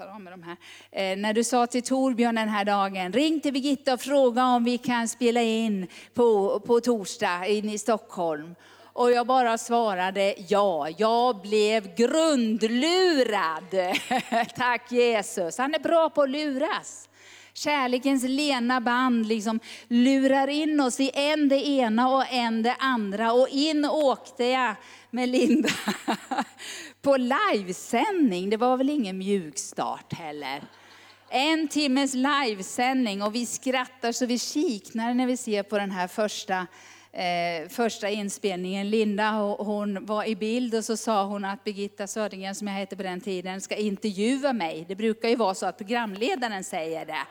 tar 0.00 0.06
av 0.06 0.20
mig 0.20 0.30
de 0.30 0.42
här. 0.42 0.56
Eh, 0.92 1.16
när 1.16 1.32
du 1.32 1.44
sa 1.44 1.66
till 1.66 1.82
Torbjörn 1.82 2.34
den 2.34 2.48
här 2.48 2.64
dagen, 2.64 3.12
ring 3.12 3.40
till 3.40 3.52
Birgitta 3.52 3.94
och 3.94 4.00
fråga 4.00 4.44
om 4.44 4.64
vi 4.64 4.78
kan 4.78 5.08
spela 5.08 5.42
in 5.42 5.86
på, 6.14 6.60
på 6.60 6.80
torsdag 6.80 7.46
in 7.46 7.70
i 7.70 7.78
Stockholm. 7.78 8.54
Och 8.82 9.12
jag 9.12 9.26
bara 9.26 9.58
svarade 9.58 10.34
ja, 10.48 10.88
jag 10.98 11.40
blev 11.40 11.94
grundlurad. 11.94 13.96
Tack 14.56 14.92
Jesus, 14.92 15.58
han 15.58 15.74
är 15.74 15.78
bra 15.78 16.10
på 16.10 16.22
att 16.22 16.30
luras. 16.30 17.08
Kärlekens 17.52 18.24
lena 18.24 18.80
band 18.80 19.26
liksom 19.26 19.60
lurar 19.88 20.48
in 20.48 20.80
oss 20.80 21.00
i 21.00 21.10
en 21.14 21.48
det 21.48 21.66
ena 21.66 22.08
och 22.08 22.32
en 22.32 22.62
det 22.62 22.76
andra. 22.78 23.32
Och 23.32 23.48
in 23.48 23.84
åkte 23.84 24.44
jag 24.44 24.74
med 25.10 25.28
Linda 25.28 25.68
på 27.02 27.16
livesändning. 27.16 28.50
Det 28.50 28.56
var 28.56 28.76
väl 28.76 28.90
ingen 28.90 29.18
mjukstart 29.18 30.12
heller. 30.12 30.62
En 31.28 31.68
timmes 31.68 32.14
livesändning 32.14 33.22
och 33.22 33.34
vi 33.34 33.46
skrattar 33.46 34.12
så 34.12 34.26
vi 34.26 34.38
kiknar 34.38 35.14
när 35.14 35.26
vi 35.26 35.36
ser 35.36 35.62
på 35.62 35.78
den 35.78 35.90
här 35.90 36.08
första 36.08 36.66
eh, 37.12 37.68
första 37.68 38.08
inspelningen. 38.08 38.90
Linda 38.90 39.30
hon 39.58 40.06
var 40.06 40.24
i 40.24 40.36
bild 40.36 40.74
och 40.74 40.84
så 40.84 40.96
sa 40.96 41.24
hon 41.24 41.44
att 41.44 41.64
Birgitta 41.64 42.06
Södergren, 42.06 42.54
som 42.54 42.66
jag 42.66 42.74
hette 42.74 42.96
på 42.96 43.02
den 43.02 43.20
tiden, 43.20 43.60
ska 43.60 43.76
intervjua 43.76 44.52
mig. 44.52 44.84
Det 44.88 44.96
brukar 44.96 45.28
ju 45.28 45.36
vara 45.36 45.54
så 45.54 45.66
att 45.66 45.78
programledaren 45.78 46.64
säger 46.64 47.06
det. 47.06 47.26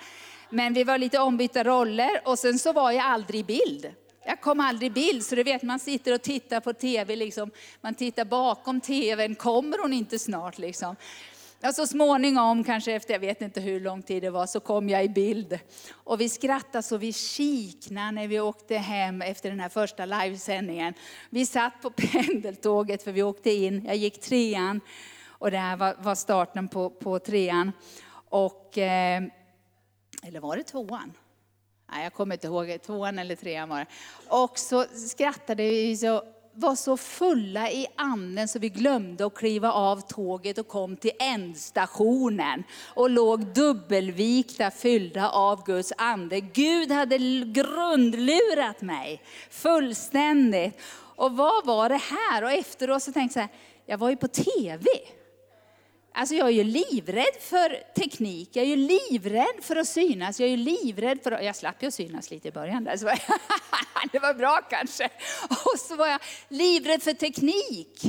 Men 0.50 0.74
vi 0.74 0.84
var 0.84 0.98
lite 0.98 1.20
ombytta 1.20 1.64
roller 1.64 2.22
och 2.26 2.40
sen 2.40 2.60
så 2.60 2.74
var 2.74 2.92
jag 2.92 3.06
aldrig 3.06 3.40
i 3.40 3.44
bild. 3.44 3.92
Jag 4.26 4.42
kom 4.42 4.60
aldrig 4.60 4.92
i 4.92 4.94
bild, 4.94 5.26
så 5.26 5.36
du 5.36 5.44
vet 5.44 5.64
man 5.64 5.80
sitter 5.80 6.14
och 6.14 6.22
tittar 6.22 6.60
på 6.60 6.74
tv, 6.74 7.16
liksom. 7.16 7.52
man 7.82 7.96
tittar 7.96 8.26
bakom 8.26 8.82
tvn, 8.82 9.36
kommer 9.36 9.82
hon 9.82 9.94
inte 9.94 10.20
snart? 10.20 10.58
Liksom. 10.58 10.96
Ja, 11.62 11.74
så 11.74 11.88
småningom, 11.88 12.64
kanske 12.64 12.94
efter 12.94 13.14
jag 13.14 13.20
vet 13.20 13.42
inte 13.42 13.62
hur 13.62 13.80
lång 13.80 14.02
tid 14.02 14.24
det 14.24 14.30
var, 14.30 14.46
så 14.46 14.60
kom 14.60 14.90
jag 14.90 15.04
i 15.04 15.10
bild. 15.10 15.60
Och 15.92 16.22
vi 16.22 16.30
skrattade 16.30 16.84
så 16.84 16.98
vi 16.98 17.14
kiknade 17.14 18.12
när 18.12 18.28
vi 18.28 18.40
åkte 18.40 18.78
hem 18.78 19.22
efter 19.22 19.50
den 19.50 19.60
här 19.60 19.70
första 19.70 20.06
livesändningen. 20.06 20.94
Vi 21.30 21.46
satt 21.46 21.82
på 21.82 21.90
pendeltåget 22.12 23.04
för 23.04 23.12
vi 23.12 23.24
åkte 23.24 23.52
in, 23.52 23.86
jag 23.86 23.96
gick 23.96 24.22
trean 24.22 24.82
och 25.28 25.52
det 25.52 25.58
här 25.58 25.78
var, 25.78 25.96
var 26.00 26.16
starten 26.16 26.68
på, 26.68 26.90
på 26.90 27.20
trean. 27.20 27.72
Och, 28.30 28.78
eh, 28.78 29.24
eller 30.24 30.40
var 30.40 30.58
det 30.58 30.64
tvåan? 30.64 31.14
Nej, 31.92 32.04
jag 32.04 32.14
kommer 32.14 32.36
inte 32.36 32.48
ihåg, 32.48 32.82
tvåan 32.86 33.20
eller 33.20 33.36
trean 33.36 33.70
var 33.70 33.80
det. 33.80 33.86
Och 34.28 34.60
så 34.60 34.84
skrattade 34.84 35.64
vi 35.64 35.98
så 35.98 36.24
var 36.54 36.76
så 36.76 36.98
fulla 36.98 37.72
i 37.72 37.88
anden 37.96 38.48
så 38.48 38.60
vi 38.60 38.70
glömde 38.70 39.26
att 39.26 39.36
kliva 39.36 39.72
av 39.72 40.02
tåget 40.02 40.58
och 40.58 40.68
kom 40.68 40.98
till 40.98 41.12
ändstationen 41.20 42.64
och 42.94 43.10
låg 43.10 43.46
dubbelvikta 43.46 44.72
fyllda 44.72 45.30
av 45.30 45.66
Guds 45.66 45.94
ande. 45.98 46.40
Gud 46.40 46.92
hade 46.92 47.18
grundlurat 47.46 48.82
mig 48.82 49.22
fullständigt. 49.50 50.82
Och 51.16 51.38
vad 51.38 51.66
var 51.66 51.90
det 51.90 52.02
här? 52.02 52.44
Och 52.44 52.52
efteråt 52.52 53.04
så 53.04 53.12
tänkte 53.12 53.40
jag 53.40 53.50
så 53.50 53.54
här, 53.54 53.60
jag 53.86 53.98
var 53.98 54.10
ju 54.10 54.16
på 54.16 54.28
TV. 54.28 54.86
Alltså 56.14 56.36
jag 56.36 56.48
är 56.48 56.52
ju 56.52 56.64
livrädd 56.64 57.36
för 57.40 57.94
teknik, 57.96 58.50
jag 58.54 58.66
är 58.66 58.70
ju 58.70 58.76
livrädd 58.76 59.56
för 59.62 59.76
att 59.76 59.88
synas, 59.88 60.40
jag 60.40 60.48
är 60.50 60.52
ju 60.52 60.58
livrädd 60.58 61.24
för 61.24 61.32
att, 61.32 61.46
jag 61.46 61.56
slapp 61.56 61.84
ju 61.84 61.92
synas 61.92 62.32
lite 62.32 62.48
i 62.48 62.52
början 62.52 62.84
där, 62.84 62.98
så 62.98 63.06
var 63.06 63.12
jag, 63.28 63.40
det 64.12 64.20
var 64.20 64.34
bra 64.34 64.60
kanske. 64.70 65.10
Och 65.50 65.80
så 65.80 65.96
var 65.96 66.08
jag 66.08 66.20
livrädd 66.48 67.04
för 67.04 67.14
teknik. 67.14 68.04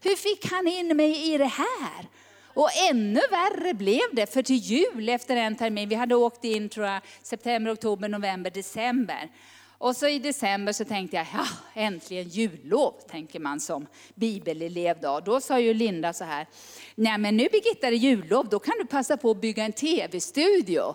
Hur 0.00 0.16
fick 0.16 0.52
han 0.52 0.66
in 0.66 0.96
mig 0.96 1.34
i 1.34 1.38
det 1.38 1.44
här? 1.44 2.08
Och 2.56 2.70
ännu 2.90 3.20
värre 3.30 3.74
blev 3.74 4.02
det, 4.12 4.32
för 4.32 4.42
till 4.42 4.56
jul 4.56 5.08
efter 5.08 5.36
en 5.36 5.56
termin, 5.56 5.88
vi 5.88 5.94
hade 5.94 6.14
åkt 6.14 6.44
in 6.44 6.68
tror 6.68 6.86
jag, 6.86 7.00
september, 7.22 7.72
oktober, 7.72 8.08
november, 8.08 8.50
december. 8.50 9.30
Och 9.78 9.96
så 9.96 10.08
i 10.08 10.18
december 10.18 10.72
så 10.72 10.84
tänkte 10.84 11.16
jag, 11.16 11.26
ja 11.34 11.46
äntligen 11.74 12.28
jullov, 12.28 12.94
tänker 13.08 13.40
man 13.40 13.60
som 13.60 13.86
bibelelev 14.14 15.00
då. 15.00 15.20
Då 15.20 15.40
sa 15.40 15.60
ju 15.60 15.74
Linda 15.74 16.12
så 16.12 16.24
här, 16.24 16.46
nej 16.94 17.18
men 17.18 17.36
nu 17.36 17.48
Birgitta 17.52 17.86
är 17.86 17.90
det 17.90 17.96
jullov, 17.96 18.48
då 18.48 18.58
kan 18.58 18.74
du 18.78 18.86
passa 18.86 19.16
på 19.16 19.30
att 19.30 19.40
bygga 19.40 19.64
en 19.64 19.72
tv-studio. 19.72 20.94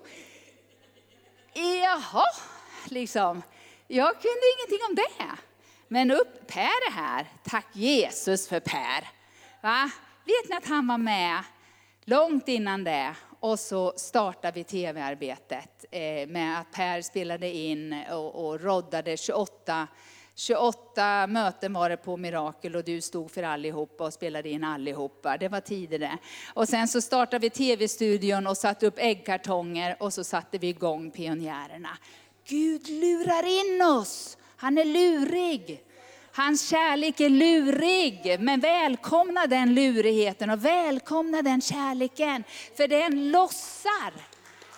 Jaha, 1.53 2.25
liksom. 2.85 3.41
Jag 3.87 4.11
kunde 4.21 4.41
ingenting 4.57 4.87
om 4.89 4.95
det. 4.95 5.37
Men 5.87 6.11
upp, 6.11 6.47
Per 6.47 6.61
är 6.61 6.91
här, 6.91 7.25
tack 7.43 7.67
Jesus 7.73 8.47
för 8.47 8.59
Per. 8.59 9.09
Va? 9.61 9.91
Vet 10.25 10.49
ni 10.49 10.55
att 10.55 10.67
han 10.67 10.87
var 10.87 10.97
med 10.97 11.43
långt 12.05 12.47
innan 12.47 12.83
det 12.83 13.15
och 13.41 13.59
så 13.59 13.93
startade 13.95 14.55
vi 14.55 14.63
tv-arbetet 14.63 15.85
eh, 15.91 16.27
med 16.27 16.59
att 16.59 16.71
Per 16.71 17.01
spelade 17.01 17.49
in 17.49 18.03
och, 18.11 18.45
och 18.45 18.61
roddade 18.61 19.17
28 19.17 19.87
28 20.35 21.27
möten 21.27 21.73
var 21.73 21.89
det 21.89 21.97
på 21.97 22.17
Mirakel 22.17 22.75
och 22.75 22.83
du 22.83 23.01
stod 23.01 23.31
för 23.31 23.43
allihopa 23.43 24.03
och 24.03 24.13
spelade 24.13 24.49
in 24.49 24.63
allihopa. 24.63 25.37
Det 25.37 25.47
var 25.47 25.59
tider 25.59 25.99
det. 25.99 26.17
Och 26.53 26.69
sen 26.69 26.87
så 26.87 27.01
startade 27.01 27.39
vi 27.39 27.49
tv-studion 27.49 28.47
och 28.47 28.57
satte 28.57 28.87
upp 28.87 28.97
äggkartonger 28.97 29.95
och 29.99 30.13
så 30.13 30.23
satte 30.23 30.57
vi 30.57 30.67
igång 30.67 31.11
pionjärerna. 31.11 31.97
Gud 32.47 32.89
lurar 32.89 33.45
in 33.45 33.81
oss. 33.81 34.37
Han 34.55 34.77
är 34.77 34.85
lurig. 34.85 35.83
Hans 36.33 36.69
kärlek 36.69 37.19
är 37.19 37.29
lurig, 37.29 38.39
men 38.39 38.59
välkomna 38.59 39.47
den 39.47 39.73
lurigheten 39.73 40.49
och 40.49 40.65
välkomna 40.65 41.41
den 41.41 41.61
kärleken. 41.61 42.43
För 42.77 42.87
den 42.87 43.31
lossar. 43.31 44.13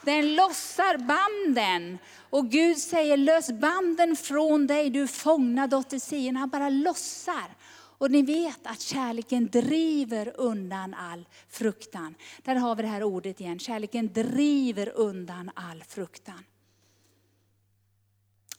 Den 0.06 0.36
lossar 0.36 0.98
banden. 0.98 1.98
Och 2.30 2.50
Gud 2.50 2.78
säger 2.78 3.18
lös 3.18 3.52
banden 3.52 4.16
från 4.16 4.68
dig, 4.68 4.90
du 4.90 5.08
fångna 5.08 5.68
dotter 5.68 6.00
Sion. 6.00 6.36
Han 6.36 6.50
bara 6.50 6.70
lossar. 6.70 7.56
Och 7.98 8.12
ni 8.12 8.22
vet 8.22 8.68
att 8.68 8.82
kärleken 8.82 9.48
driver 9.48 10.34
undan 10.36 10.94
all 10.94 11.26
fruktan. 11.50 12.16
Där 12.44 12.56
har 12.56 12.76
vi 12.76 12.82
det 12.82 12.90
här 12.90 13.04
ordet 13.04 13.42
igen, 13.42 13.60
kärleken 13.60 14.14
driver 14.14 14.90
undan 14.90 15.52
all 15.56 15.84
fruktan. 15.84 16.44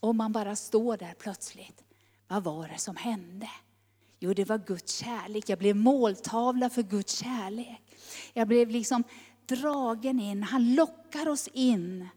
Och 0.00 0.14
man 0.14 0.32
bara 0.32 0.56
står 0.56 0.96
där 0.96 1.14
plötsligt. 1.18 1.84
Vad 2.28 2.44
var 2.44 2.68
det 2.68 2.78
som 2.78 2.96
hände? 2.96 3.48
Jo, 4.18 4.34
det 4.34 4.44
var 4.44 4.58
Guds 4.58 4.94
kärlek. 4.94 5.48
Jag 5.48 5.58
blev 5.58 5.76
måltavla 5.76 6.70
för 6.70 6.82
Guds 6.82 7.18
kärlek. 7.18 7.82
Jag 8.32 8.48
blev 8.48 8.70
liksom 8.70 9.04
dragen 9.46 10.20
in. 10.20 10.42
Han 10.42 10.74
lockar 10.74 11.28
oss 11.28 11.48
in. 11.52 12.08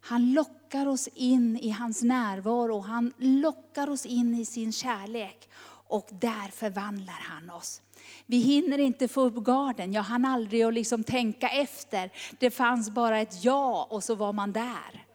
Han 0.00 0.32
lockar 0.32 0.86
oss 0.86 1.08
in 1.14 1.58
i 1.58 1.70
hans 1.70 2.02
närvaro. 2.02 2.80
Han 2.80 3.12
lockar 3.18 3.90
oss 3.90 4.06
in 4.06 4.34
i 4.34 4.44
sin 4.44 4.72
kärlek. 4.72 5.48
Och 5.88 6.08
där 6.10 6.50
förvandlar 6.50 7.20
han 7.20 7.50
oss. 7.50 7.82
Vi 8.26 8.36
hinner 8.36 8.78
inte 8.78 9.08
få 9.08 9.20
upp 9.20 9.44
garden. 9.44 9.92
Jag 9.92 10.02
hann 10.02 10.24
aldrig 10.24 10.62
att 10.62 10.74
liksom 10.74 11.04
tänka 11.04 11.48
efter. 11.48 12.10
Det 12.38 12.50
fanns 12.50 12.90
bara 12.90 13.18
ett 13.18 13.44
ja 13.44 13.88
och 13.90 14.04
så 14.04 14.14
var 14.14 14.32
man 14.32 14.52
där. 14.52 15.06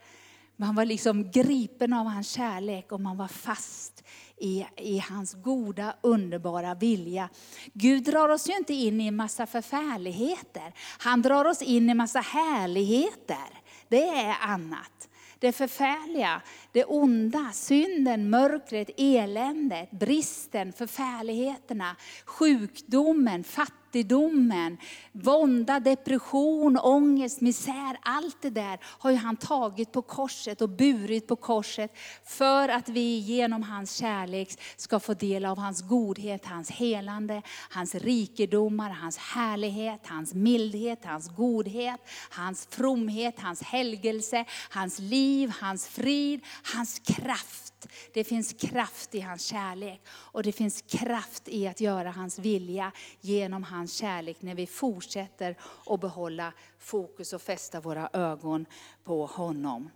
Man 0.56 0.76
var 0.76 0.86
liksom 0.86 1.32
gripen 1.32 1.94
av 1.94 2.06
hans 2.06 2.30
kärlek 2.30 2.92
och 2.92 3.02
man 3.02 3.18
var 3.18 3.28
fast 3.28 4.04
i, 4.38 4.66
i 4.78 5.00
hans 5.00 5.34
goda, 5.34 5.96
underbara 6.02 6.74
vilja. 6.76 7.30
Gud 7.74 8.04
drar 8.04 8.30
oss 8.30 8.50
ju 8.50 8.58
inte 8.58 8.74
in 8.74 9.02
i 9.02 9.08
en 9.08 9.16
massa 9.16 9.46
förfärligheter. 9.46 10.74
Han 10.98 11.22
drar 11.22 11.46
oss 11.46 11.62
in 11.62 11.90
i 11.90 11.92
en 11.92 11.98
massa 11.98 12.20
härligheter. 12.20 13.62
Det 13.88 14.08
är 14.08 14.36
annat. 14.42 15.10
Det 15.40 15.52
förfärliga, 15.52 16.42
det 16.76 16.86
onda, 16.86 17.52
synden, 17.54 18.30
mörkret, 18.30 18.90
eländet, 18.98 19.92
bristen, 19.92 20.74
förfärligheterna, 20.74 21.96
sjukdomen, 22.26 23.44
fattigdomen 23.44 24.78
vånda, 25.12 25.80
depression, 25.80 26.78
ångest, 26.78 27.42
misär. 27.42 27.98
Allt 28.02 28.42
det 28.42 28.50
där 28.50 28.80
har 28.84 29.12
ju 29.12 29.18
han 29.18 29.38
tagit 29.38 29.92
på 29.92 30.02
korset 30.02 30.62
och 30.62 30.70
burit 30.70 31.28
på 31.28 31.36
korset 31.36 31.98
för 32.26 32.70
att 32.70 32.90
vi 32.90 33.18
genom 33.18 33.64
hans 33.64 33.92
kärlek 33.96 34.60
ska 34.76 35.00
få 35.00 35.14
del 35.14 35.46
av 35.46 35.58
hans 35.58 35.82
godhet, 35.82 36.46
hans 36.46 36.72
helande, 36.72 37.42
hans 37.70 37.96
rikedomar, 37.96 38.90
hans 38.90 39.18
härlighet, 39.18 40.02
hans 40.06 40.34
mildhet, 40.34 41.06
hans 41.06 41.36
godhet, 41.36 42.00
hans 42.30 42.68
fromhet, 42.72 43.40
hans 43.40 43.64
helgelse, 43.64 44.46
hans 44.70 45.00
liv, 45.00 45.54
hans 45.62 45.88
frid, 45.88 46.42
hans 46.74 47.00
kraft 47.00 47.76
det 48.14 48.24
finns 48.24 48.54
kraft 48.54 49.16
i 49.16 49.20
hans 49.20 49.46
kärlek 49.46 50.02
och 50.10 50.44
det 50.44 50.52
finns 50.52 50.82
kraft 50.82 51.48
i 51.48 51.68
att 51.68 51.80
göra 51.80 52.12
hans 52.12 52.40
vilja 52.40 52.92
genom 53.22 53.64
hans 53.64 53.94
kärlek 53.94 54.42
när 54.42 54.56
vi 54.56 54.68
fortsätter 54.68 55.58
att 55.86 56.02
behålla 56.02 56.54
fokus 56.80 57.34
och 57.34 57.42
fästa 57.42 57.82
våra 57.82 58.10
ögon 58.14 58.66
på 59.04 59.26
honom. 59.26 59.90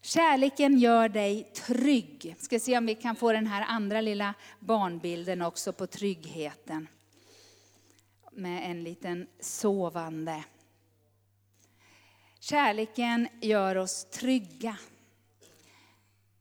Kärleken 0.00 0.78
gör 0.78 1.08
dig 1.08 1.52
trygg. 1.66 2.36
Ska 2.38 2.60
se 2.60 2.78
om 2.78 2.86
vi 2.86 2.94
kan 2.94 3.16
få 3.16 3.32
den 3.32 3.46
här 3.46 3.64
andra 3.68 4.00
lilla 4.00 4.34
barnbilden 4.60 5.42
också 5.42 5.72
på 5.72 5.86
tryggheten. 5.86 6.88
Med 8.32 8.70
en 8.70 8.84
liten 8.84 9.26
sovande. 9.40 10.44
Kärleken 12.40 13.28
gör 13.40 13.76
oss 13.76 14.04
trygga. 14.04 14.76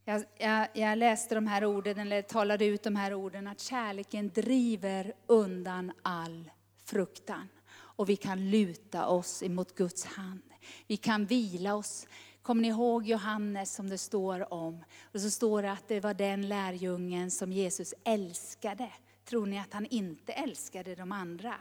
Jag, 0.07 0.23
jag, 0.37 0.67
jag, 0.73 0.97
läste 0.97 1.35
de 1.35 1.47
här 1.47 1.65
orden, 1.65 1.99
eller 1.99 2.21
talade 2.21 2.65
ut 2.65 2.83
de 2.83 2.95
här 2.95 3.13
orden, 3.13 3.47
att 3.47 3.59
kärleken 3.59 4.29
driver 4.29 5.13
undan 5.27 5.91
all 6.01 6.51
fruktan. 6.83 7.47
Och 7.67 8.09
vi 8.09 8.15
kan 8.15 8.49
luta 8.49 9.07
oss 9.07 9.43
emot 9.43 9.75
Guds 9.75 10.05
hand. 10.05 10.41
Vi 10.87 10.97
kan 10.97 11.25
vila 11.25 11.75
oss. 11.75 12.07
Kommer 12.41 12.61
ni 12.61 12.67
ihåg 12.67 13.07
Johannes 13.07 13.75
som 13.75 13.89
det 13.89 13.97
står 13.97 14.53
om? 14.53 14.83
Och 15.13 15.21
så 15.21 15.29
står 15.29 15.61
det 15.61 15.71
att 15.71 15.87
det 15.87 15.99
var 15.99 16.13
den 16.13 16.47
lärjungen 16.47 17.31
som 17.31 17.51
Jesus 17.51 17.93
älskade. 18.03 18.91
Tror 19.25 19.45
ni 19.45 19.59
att 19.59 19.73
han 19.73 19.85
inte 19.85 20.33
älskade 20.33 20.95
de 20.95 21.11
andra? 21.11 21.55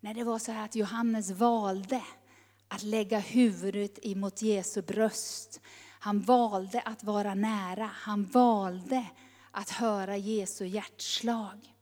Nej, 0.00 0.14
det 0.14 0.24
var 0.24 0.38
så 0.38 0.52
här 0.52 0.64
att 0.64 0.74
Johannes 0.74 1.30
valde 1.30 2.02
att 2.68 2.82
lägga 2.82 3.18
huvudet 3.18 3.98
emot 4.02 4.42
Jesu 4.42 4.82
bröst 4.82 5.60
han 6.04 6.20
valde 6.20 6.80
att 6.80 7.04
vara 7.04 7.34
nära. 7.34 7.90
Han 7.94 8.24
valde 8.24 9.06
att 9.50 9.70
höra 9.70 10.16
Jesu 10.16 10.66
hjärtslag. 10.66 11.74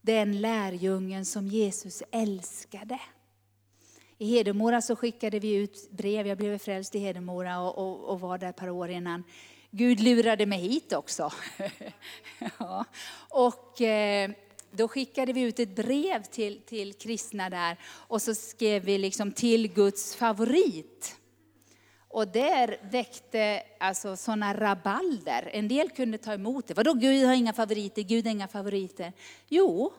Den 0.00 0.40
lärjungen 0.40 1.24
som 1.24 1.46
Jesus 1.46 2.02
älskade. 2.10 3.00
I 4.18 4.26
Hedemora 4.26 4.82
så 4.82 4.96
skickade 4.96 5.38
vi 5.38 5.54
ut 5.54 5.90
brev. 5.90 6.26
Jag 6.26 6.38
blev 6.38 6.58
frälst 6.58 6.94
i 6.94 6.98
Hedemora 6.98 7.60
och, 7.60 7.78
och, 7.78 8.04
och 8.04 8.20
var 8.20 8.38
där 8.38 8.50
ett 8.50 8.56
par 8.56 8.70
år 8.70 8.90
innan. 8.90 9.24
Gud 9.70 10.00
lurade 10.00 10.46
mig 10.46 10.58
hit 10.58 10.92
också. 10.92 11.32
ja. 12.58 12.84
Och 13.30 13.80
eh, 13.80 14.30
då 14.70 14.88
skickade 14.88 15.32
vi 15.32 15.40
ut 15.40 15.58
ett 15.58 15.76
brev 15.76 16.22
till, 16.22 16.60
till 16.60 16.94
kristna 16.94 17.50
där 17.50 17.76
och 17.84 18.22
så 18.22 18.34
skrev 18.34 18.82
vi 18.82 18.98
liksom 18.98 19.32
till 19.32 19.68
Guds 19.68 20.14
favorit. 20.14 21.19
Och 22.10 22.28
där 22.28 22.76
väckte 22.90 23.62
alltså 23.78 24.16
sådana 24.16 24.54
rabalder. 24.54 25.50
En 25.52 25.68
del 25.68 25.90
kunde 25.90 26.18
ta 26.18 26.32
emot 26.32 26.66
det. 26.66 26.74
Vadå 26.74 26.94
Gud 26.94 27.26
har 27.26 27.34
inga 27.34 27.52
favoriter, 27.52 28.02
Gud 28.02 28.24
har 28.24 28.32
inga 28.32 28.48
favoriter. 28.48 29.12
Jo, 29.48 29.92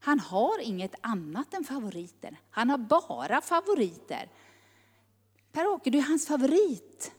han 0.00 0.20
har 0.20 0.58
inget 0.60 0.94
annat 1.00 1.54
än 1.54 1.64
favoriter. 1.64 2.40
Han 2.50 2.70
har 2.70 2.78
bara 2.78 3.40
favoriter. 3.40 4.28
Per-Åke, 5.52 5.90
du 5.90 5.98
är 5.98 6.02
hans 6.02 6.26
favorit. 6.26 7.12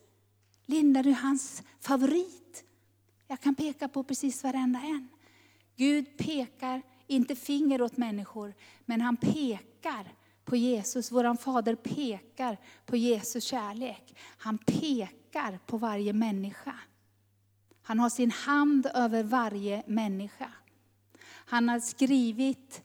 Linda, 0.65 1.03
du 1.03 1.09
är 1.09 1.13
hans 1.13 1.63
favorit. 1.80 2.63
Jag 3.28 3.41
kan 3.41 3.55
peka 3.55 3.88
på 3.88 4.03
precis 4.03 4.43
varenda 4.43 4.80
en. 4.80 5.09
Gud 5.76 6.17
pekar 6.17 6.82
inte 7.07 7.36
finger 7.36 7.82
åt 7.82 7.97
människor, 7.97 8.53
men 8.86 9.01
han 9.01 9.17
pekar 9.17 10.13
på 10.45 10.55
Jesus. 10.55 11.11
Vår 11.11 11.35
fader 11.35 11.75
pekar 11.75 12.57
på 12.85 12.97
Jesus 12.97 13.43
kärlek. 13.43 14.15
Han 14.37 14.57
pekar 14.57 15.59
på 15.65 15.77
varje 15.77 16.13
människa. 16.13 16.75
Han 17.81 17.99
har 17.99 18.09
sin 18.09 18.31
hand 18.31 18.87
över 18.93 19.23
varje 19.23 19.83
människa. 19.87 20.51
Han 21.25 21.69
har 21.69 21.79
skrivit 21.79 22.83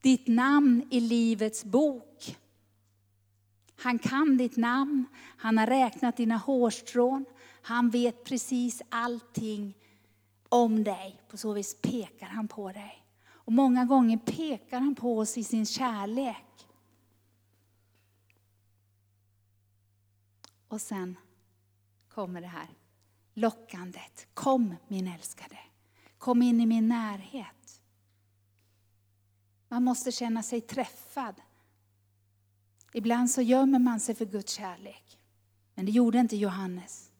ditt 0.00 0.26
namn 0.28 0.88
i 0.90 1.00
Livets 1.00 1.64
bok. 1.64 2.36
Han 3.76 3.98
kan 3.98 4.36
ditt 4.36 4.56
namn, 4.56 5.04
han 5.36 5.58
har 5.58 5.66
räknat 5.66 6.16
dina 6.16 6.36
hårstrån, 6.36 7.24
han 7.62 7.90
vet 7.90 8.24
precis 8.24 8.82
allting 8.88 9.74
om 10.48 10.84
dig. 10.84 11.20
På 11.28 11.36
så 11.36 11.52
vis 11.52 11.76
pekar 11.82 12.26
han 12.26 12.48
på 12.48 12.72
dig. 12.72 13.06
Och 13.26 13.52
många 13.52 13.84
gånger 13.84 14.18
pekar 14.18 14.80
han 14.80 14.94
på 14.94 15.18
oss 15.18 15.38
i 15.38 15.44
sin 15.44 15.66
kärlek. 15.66 16.53
Och 20.74 20.80
sen 20.80 21.18
kommer 22.08 22.40
det 22.40 22.46
här 22.46 22.68
lockandet. 23.34 24.26
Kom 24.34 24.74
min 24.88 25.08
älskade, 25.08 25.58
kom 26.18 26.42
in 26.42 26.60
i 26.60 26.66
min 26.66 26.88
närhet. 26.88 27.80
Man 29.68 29.84
måste 29.84 30.12
känna 30.12 30.42
sig 30.42 30.60
träffad. 30.60 31.34
Ibland 32.92 33.30
så 33.30 33.42
gömmer 33.42 33.78
man 33.78 34.00
sig 34.00 34.14
för 34.14 34.26
Guds 34.26 34.52
kärlek. 34.52 35.18
Men 35.74 35.86
det 35.86 35.92
gjorde 35.92 36.18
inte 36.18 36.36
Johannes. 36.36 37.10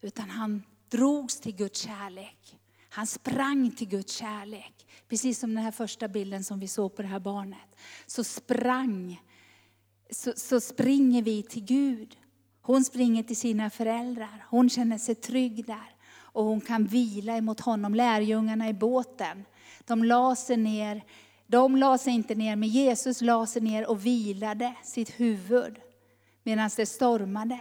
Utan 0.00 0.30
han 0.30 0.62
drogs 0.88 1.40
till 1.40 1.56
Guds 1.56 1.80
kärlek. 1.80 2.58
Han 2.88 3.06
sprang 3.06 3.70
till 3.70 3.88
Guds 3.88 4.12
kärlek. 4.12 4.86
Precis 5.08 5.38
som 5.38 5.54
den 5.54 5.64
här 5.64 5.72
första 5.72 6.08
bilden 6.08 6.44
som 6.44 6.60
vi 6.60 6.68
såg 6.68 6.96
på 6.96 7.02
det 7.02 7.08
här 7.08 7.20
barnet. 7.20 7.76
Så 8.06 8.24
sprang, 8.24 9.22
så, 10.10 10.32
så 10.36 10.60
springer 10.60 11.22
vi 11.22 11.42
till 11.42 11.64
Gud. 11.64 12.16
Hon 12.62 12.84
springer 12.84 13.22
till 13.22 13.36
sina 13.36 13.70
föräldrar. 13.70 14.46
Hon 14.50 14.70
känner 14.70 14.98
sig 14.98 15.14
trygg 15.14 15.66
där. 15.66 15.94
Och 16.18 16.44
hon 16.44 16.60
kan 16.60 16.84
vila 16.84 17.36
emot 17.36 17.60
honom. 17.60 17.94
Lärjungarna 17.94 18.68
i 18.68 18.72
båten, 18.72 19.44
de 19.84 20.04
la 20.04 20.36
sig 20.36 20.56
ner. 20.56 21.04
De 21.46 21.76
la 21.76 21.98
sig 21.98 22.12
inte 22.12 22.34
ner, 22.34 22.56
men 22.56 22.68
Jesus 22.68 23.20
la 23.20 23.46
sig 23.46 23.62
ner 23.62 23.90
och 23.90 24.06
vilade 24.06 24.74
sitt 24.82 25.20
huvud 25.20 25.78
medan 26.46 26.70
det 26.76 26.86
stormade. 26.86 27.58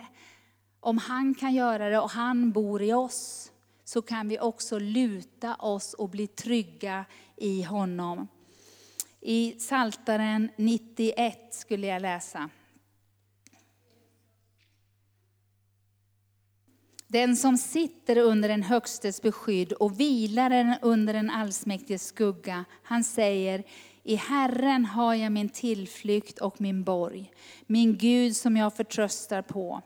Om 0.80 0.98
han 0.98 1.36
kan 1.36 1.54
göra 1.54 1.90
det 1.90 2.00
och 2.00 2.10
han 2.10 2.52
bor 2.52 2.82
i 2.82 2.94
oss, 2.94 3.52
så 3.84 4.02
kan 4.02 4.28
vi 4.28 4.40
också 4.40 4.80
luta 4.80 5.56
oss 5.56 5.94
och 5.94 6.10
bli 6.10 6.28
trygga 6.28 7.06
i 7.36 7.64
honom. 7.64 8.28
I 9.28 9.56
Saltaren 9.60 10.50
91 10.56 11.38
skulle 11.52 11.88
jag 11.88 12.02
läsa. 12.02 12.50
Den 17.08 17.36
som 17.36 17.58
sitter 17.58 18.18
under 18.18 18.50
den 18.50 18.64
högstes 18.64 19.22
beskydd 19.22 19.74
och 19.74 20.00
vilar 20.00 20.80
under 20.82 21.14
den 21.14 21.30
allsmäktiges 21.30 22.08
skugga, 22.08 22.66
han 22.84 23.04
säger, 23.04 23.64
i 24.04 24.16
Herren 24.16 24.86
har 24.86 25.14
jag 25.14 25.32
min 25.32 25.50
tillflykt 25.50 26.40
och 26.40 26.62
min 26.62 26.84
borg, 26.84 27.32
min 27.66 27.98
Gud 27.98 28.36
som 28.36 28.58
jag 28.58 28.74
förtröstar 28.76 29.42
på. 29.42 29.82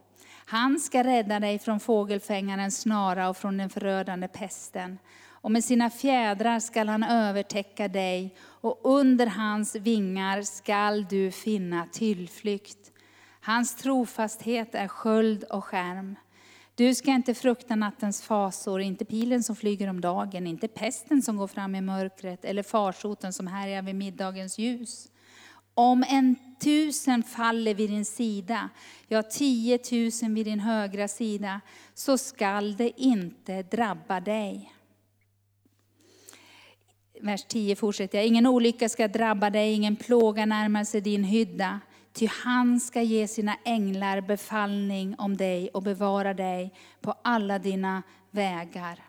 Han 0.46 0.80
ska 0.80 1.04
rädda 1.04 1.40
dig 1.40 1.60
från 1.60 1.80
fågelfängarens 1.80 2.82
snara 2.82 3.30
och 3.30 3.38
från 3.38 3.58
den 3.58 3.70
förödande 3.70 4.28
pesten. 4.28 4.98
Och 5.42 5.52
med 5.52 5.64
sina 5.64 5.90
fjädrar 5.90 6.60
skall 6.60 6.90
han 6.90 7.04
övertäcka 7.04 7.88
dig, 7.88 8.36
och 8.62 8.80
under 8.84 9.28
hans 9.28 9.76
vingar 9.76 10.42
skall 10.42 11.06
du 11.10 11.32
finna 11.32 11.88
tillflykt. 11.92 12.92
Hans 13.42 13.76
trofasthet 13.76 14.76
är 14.76 14.88
sköld 14.88 15.44
och 15.44 15.66
skärm. 15.66 16.16
Du 16.76 16.96
ska 16.96 17.12
inte 17.12 17.34
frukta 17.34 17.76
nattens 17.76 18.22
fasor, 18.22 18.82
inte 18.82 19.06
pilen 19.06 19.44
som 19.44 19.56
flyger 19.56 19.90
om 19.90 20.02
dagen, 20.02 20.48
inte 20.48 20.68
pesten 20.68 21.22
som 21.22 21.38
går 21.38 21.48
fram 21.48 21.76
i 21.76 21.82
mörkret, 21.82 22.46
eller 22.46 22.64
farsoten 22.64 23.34
som 23.34 23.48
härjar 23.48 23.82
vid 23.82 23.96
middagens 23.96 24.58
ljus. 24.58 25.12
Om 25.74 26.04
en 26.08 26.36
tusen 26.60 27.24
faller 27.24 27.74
vid 27.74 27.90
din 27.90 28.06
sida, 28.06 28.70
ja 29.08 29.24
tiotusen 29.24 30.34
vid 30.34 30.46
din 30.46 30.60
högra 30.60 31.08
sida, 31.08 31.62
så 31.94 32.18
skall 32.18 32.76
det 32.76 33.02
inte 33.02 33.64
drabba 33.64 34.20
dig. 34.20 34.74
Vers 37.22 37.46
10 37.48 37.76
fortsätter 37.76 38.18
jag. 38.18 38.28
Ingen 38.28 38.48
olycka 38.48 38.90
ska 38.90 39.08
drabba 39.08 39.50
dig, 39.50 39.74
ingen 39.74 39.96
plåga 39.96 40.46
närmar 40.46 40.84
sig 40.84 41.02
din 41.02 41.24
hydda. 41.24 41.80
Ty 42.14 42.28
han 42.44 42.80
ska 42.80 43.02
ge 43.02 43.28
sina 43.28 43.58
änglar 43.66 44.22
befallning 44.22 45.16
om 45.18 45.38
dig 45.38 45.70
och 45.70 45.84
bevara 45.84 46.34
dig 46.34 46.74
på 47.02 47.14
alla 47.22 47.60
dina 47.60 48.04
vägar. 48.32 49.00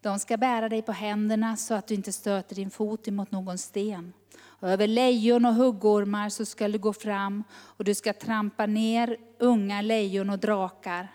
De 0.00 0.18
ska 0.18 0.36
bära 0.36 0.68
dig 0.68 0.82
på 0.82 0.92
händerna 0.92 1.56
så 1.56 1.74
att 1.74 1.86
du 1.86 1.94
inte 1.94 2.12
stöter 2.12 2.54
din 2.56 2.70
fot 2.70 3.08
emot 3.08 3.30
någon 3.30 3.58
sten. 3.58 4.12
Och 4.40 4.68
över 4.68 4.86
lejon 4.86 5.44
och 5.44 5.54
huggormar 5.54 6.28
så 6.28 6.44
ska 6.44 6.68
du 6.68 6.78
gå 6.78 6.92
fram 6.92 7.44
och 7.54 7.84
du 7.84 7.94
ska 7.94 8.12
trampa 8.12 8.66
ner 8.66 9.16
unga 9.38 9.82
lejon 9.82 10.30
och 10.30 10.38
drakar. 10.38 11.08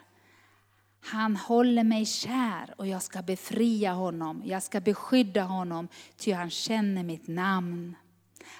Han 1.05 1.35
håller 1.35 1.83
mig 1.83 2.05
kär 2.05 2.73
och 2.77 2.87
jag 2.87 3.01
ska 3.01 3.21
befria 3.21 3.93
honom. 3.93 4.41
Jag 4.45 4.63
ska 4.63 4.79
beskydda 4.79 5.43
honom, 5.43 5.87
ty 6.17 6.31
han 6.31 6.49
känner 6.49 7.03
mitt 7.03 7.27
namn. 7.27 7.95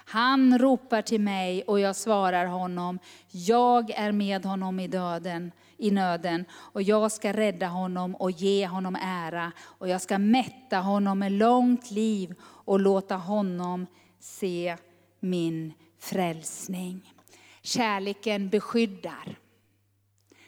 Han 0.06 0.60
ropar 0.60 1.02
till 1.02 1.22
mig 1.22 1.64
och 1.64 1.80
jag 1.80 1.96
svarar 1.96 2.46
honom. 2.46 3.00
Jag 3.32 3.92
är 3.92 4.12
med 4.12 4.46
honom 4.46 4.80
i 4.80 4.88
döden, 4.88 5.52
i 5.78 5.92
nöden 5.92 6.46
och 6.54 6.82
jag 6.82 7.12
ska 7.12 7.34
rädda 7.34 7.68
honom 7.68 8.16
och 8.16 8.32
ge 8.32 8.68
honom 8.68 8.96
ära 9.02 9.52
och 9.62 9.90
jag 9.90 10.02
ska 10.02 10.18
mätta 10.18 10.78
honom 10.80 11.20
med 11.20 11.32
långt 11.32 11.92
liv 11.92 12.36
och 12.42 12.80
låta 12.80 13.16
honom 13.16 13.88
se 14.20 14.78
min 15.20 15.74
frälsning. 16.00 17.14
Kärleken 17.62 18.50
beskyddar. 18.50 19.43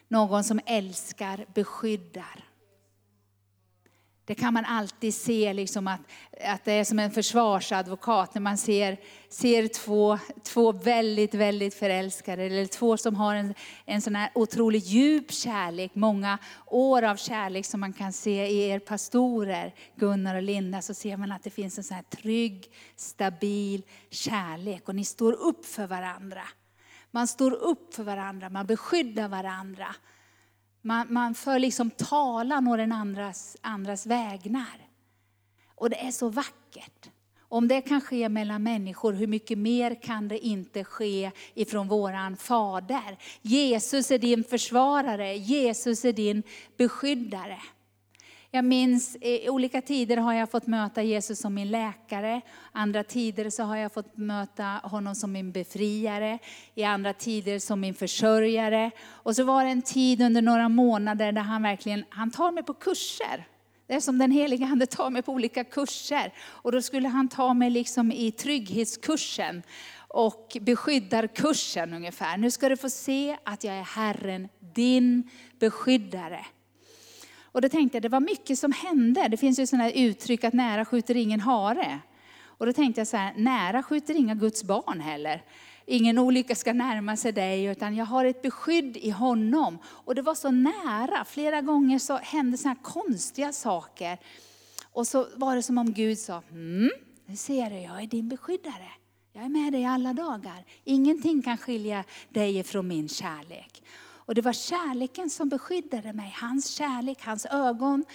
Någon 0.08 0.44
som 0.44 0.60
älskar 0.66 1.46
beskyddar. 1.54 2.46
Det 4.28 4.36
kan 4.36 4.54
man 4.54 4.66
alltid 4.66 5.14
se, 5.14 5.54
liksom 5.54 5.88
att, 5.88 6.00
att 6.42 6.66
det 6.66 6.72
är 6.72 6.84
som 6.84 7.00
en 7.00 7.12
försvarsadvokat 7.12 8.34
när 8.34 8.42
man 8.42 8.58
ser, 8.58 8.98
ser 9.30 9.68
två, 9.68 10.20
två 10.44 10.72
väldigt, 10.72 11.34
väldigt 11.34 11.74
förälskade, 11.74 12.44
eller 12.44 12.66
två 12.66 12.98
som 12.98 13.16
har 13.16 13.36
en, 13.36 13.54
en 13.86 14.02
sån 14.02 14.16
här 14.16 14.32
otroligt 14.36 14.86
djup 14.86 15.32
kärlek, 15.32 15.96
många 15.96 16.38
år 16.66 17.02
av 17.02 17.16
kärlek 17.16 17.66
som 17.66 17.80
man 17.80 17.94
kan 17.94 18.14
se 18.14 18.48
i 18.48 18.70
er 18.70 18.80
pastorer, 18.80 19.74
Gunnar 19.96 20.36
och 20.36 20.44
Linda, 20.44 20.82
så 20.82 20.94
ser 20.94 21.18
man 21.18 21.32
att 21.32 21.44
det 21.44 21.50
finns 21.50 21.78
en 21.78 21.84
sån 21.84 21.96
här 21.96 22.04
trygg, 22.04 22.72
stabil 22.96 23.84
kärlek 24.10 24.90
och 24.90 24.96
ni 24.96 25.06
står 25.06 25.34
upp 25.34 25.66
för 25.66 25.88
varandra. 25.88 26.42
Man 27.16 27.28
står 27.28 27.54
upp 27.54 27.94
för 27.94 28.04
varandra, 28.04 28.50
man 28.50 28.66
beskyddar 28.66 29.28
varandra. 29.28 29.96
Man, 30.82 31.08
man 31.10 31.36
för 31.36 31.60
liksom 31.60 31.90
talan 31.90 32.68
å 32.68 32.78
den 32.78 32.92
andras, 32.92 33.58
andras 33.62 34.06
vägnar. 34.06 34.88
Och 35.76 35.90
det 35.90 36.06
är 36.06 36.12
så 36.12 36.30
vackert. 36.30 37.10
Om 37.40 37.68
det 37.68 37.82
kan 37.82 38.02
ske 38.02 38.30
mellan 38.30 38.64
människor, 38.64 39.14
hur 39.14 39.28
mycket 39.28 39.58
mer 39.58 40.02
kan 40.02 40.28
det 40.28 40.40
inte 40.46 40.84
ske 40.84 41.32
ifrån 41.54 41.88
våran 41.88 42.38
Fader? 42.38 43.18
Jesus 43.42 44.12
är 44.12 44.20
din 44.20 44.44
försvarare, 44.44 45.36
Jesus 45.36 46.06
är 46.06 46.14
din 46.14 46.44
beskyddare. 46.78 47.60
Jag 48.56 48.66
minns 48.66 49.18
i 49.22 49.50
olika 49.50 49.82
tider 49.82 50.18
har 50.18 50.34
jag 50.34 50.52
fått 50.52 50.68
möta 50.68 51.04
Jesus 51.04 51.40
som 51.40 51.54
min 51.54 51.72
läkare. 51.72 52.42
Andra 52.72 53.04
tider 53.04 53.50
så 53.50 53.64
har 53.64 53.76
jag 53.76 53.94
fått 53.94 54.18
möta 54.18 54.64
honom 54.84 55.16
som 55.16 55.32
min 55.32 55.52
befriare. 55.52 56.40
I 56.76 56.84
andra 56.84 57.14
tider 57.14 57.60
som 57.60 57.80
min 57.80 57.94
försörjare. 57.94 58.92
Och 59.08 59.36
så 59.36 59.44
var 59.44 59.64
det 59.64 59.70
en 59.70 59.82
tid 59.82 60.22
under 60.22 60.42
några 60.42 60.70
månader 60.70 61.32
där 61.32 61.42
han 61.42 61.64
verkligen, 61.64 62.06
han 62.10 62.32
tar 62.32 62.52
mig 62.52 62.64
på 62.64 62.74
kurser. 62.74 63.48
Det 63.88 63.94
är 63.94 64.00
som 64.00 64.18
den 64.18 64.32
heliga 64.32 64.66
Ande 64.66 64.86
tar 64.86 65.10
mig 65.10 65.22
på 65.22 65.32
olika 65.32 65.64
kurser. 65.64 66.34
Och 66.44 66.72
då 66.72 66.82
skulle 66.82 67.08
han 67.08 67.28
ta 67.28 67.54
mig 67.54 67.70
liksom 67.70 68.12
i 68.12 68.32
trygghetskursen 68.32 69.64
och 70.08 70.58
beskyddarkursen 70.62 71.94
ungefär. 71.94 72.38
Nu 72.38 72.52
ska 72.52 72.70
du 72.70 72.78
få 72.78 72.90
se 72.90 73.38
att 73.44 73.64
jag 73.64 73.76
är 73.76 73.84
Herren, 73.84 74.50
din 74.60 75.30
beskyddare. 75.60 76.46
Och 77.56 77.62
då 77.62 77.70
tänkte 77.70 77.96
jag, 77.96 78.02
det 78.02 78.10
var 78.10 78.20
mycket 78.20 78.60
som 78.60 78.72
hände. 78.72 79.28
Det 79.28 79.38
finns 79.38 79.60
ju 79.60 79.68
sådana 79.68 79.92
uttryck 79.92 80.44
att 80.44 80.54
nära 80.54 80.86
skjuter 80.86 81.18
ingen 81.18 81.40
hare. 81.40 82.00
Och 82.44 82.66
då 82.66 82.74
tänkte 82.74 83.02
jag 83.02 83.08
så 83.08 83.18
här, 83.18 83.34
nära 83.38 83.84
skjuter 83.84 84.16
inga 84.16 84.36
Guds 84.36 84.64
barn 84.64 85.00
heller. 85.00 85.44
Ingen 85.86 86.20
olycka 86.20 86.56
ska 86.56 86.74
närma 86.74 87.18
sig 87.18 87.32
dig, 87.32 87.66
utan 87.66 87.96
jag 87.96 88.06
har 88.06 88.26
ett 88.26 88.42
beskydd 88.42 88.98
i 88.98 89.10
honom. 89.10 89.78
Och 89.86 90.16
det 90.16 90.22
var 90.22 90.36
så 90.36 90.52
nära, 90.52 91.26
flera 91.26 91.62
gånger 91.62 92.00
så 92.00 92.18
hände 92.18 92.58
sådana 92.58 92.76
här 92.76 92.84
konstiga 92.84 93.54
saker. 93.54 94.18
Och 94.92 95.08
så 95.08 95.28
var 95.36 95.56
det 95.56 95.64
som 95.64 95.78
om 95.78 95.94
Gud 95.94 96.20
sa, 96.20 96.42
mm, 96.52 96.92
nu 97.26 97.36
ser 97.36 97.70
du, 97.70 97.76
jag 97.76 98.04
är 98.04 98.08
din 98.08 98.30
beskyddare. 98.30 98.92
Jag 99.34 99.44
är 99.44 99.50
med 99.50 99.74
dig 99.74 99.86
alla 99.86 100.14
dagar. 100.14 100.66
Ingenting 100.84 101.42
kan 101.42 101.58
skilja 101.58 102.04
dig 102.30 102.64
från 102.64 102.88
min 102.88 103.10
kärlek. 103.10 103.84
Och 104.26 104.36
det 104.36 104.42
var 104.42 104.54
kärleken 104.54 105.30
som 105.30 105.50
beskyddade 105.50 106.14
mig. 106.14 106.36
Hans 106.42 106.70
kärlek, 106.70 107.22
hans 107.22 107.46
ögon, 107.46 108.06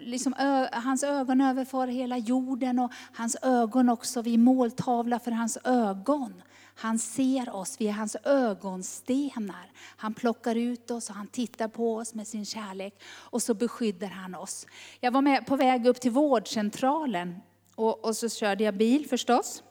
liksom 0.00 0.34
ö, 0.38 0.68
hans 0.72 1.02
ögon 1.02 1.40
överför 1.40 1.86
hela 1.86 2.18
jorden 2.18 2.78
och 2.78 2.92
hans 3.12 3.36
ögon 3.42 3.88
också, 3.88 4.22
vi 4.22 4.34
är 4.34 4.38
måltavla 4.38 5.18
för 5.18 5.30
hans 5.30 5.58
ögon. 5.64 6.42
Han 6.74 6.98
ser 6.98 7.50
oss, 7.50 7.76
vi 7.78 7.88
är 7.88 7.92
hans 7.92 8.16
ögonstenar. 8.24 9.72
Han 9.96 10.14
plockar 10.14 10.54
ut 10.54 10.90
oss 10.90 11.10
och 11.10 11.16
han 11.16 11.26
tittar 11.26 11.68
på 11.68 11.96
oss 11.96 12.14
med 12.14 12.26
sin 12.26 12.44
kärlek 12.44 13.02
och 13.06 13.42
så 13.42 13.54
beskyddar 13.54 14.08
han 14.08 14.34
oss. 14.34 14.66
Jag 15.00 15.10
var 15.10 15.22
med 15.22 15.46
på 15.46 15.56
väg 15.56 15.86
upp 15.86 16.00
till 16.00 16.10
vårdcentralen 16.10 17.36
och, 17.74 18.04
och 18.04 18.16
så 18.16 18.28
körde 18.28 18.64
jag 18.64 18.76
bil 18.76 19.08
förstås. 19.08 19.62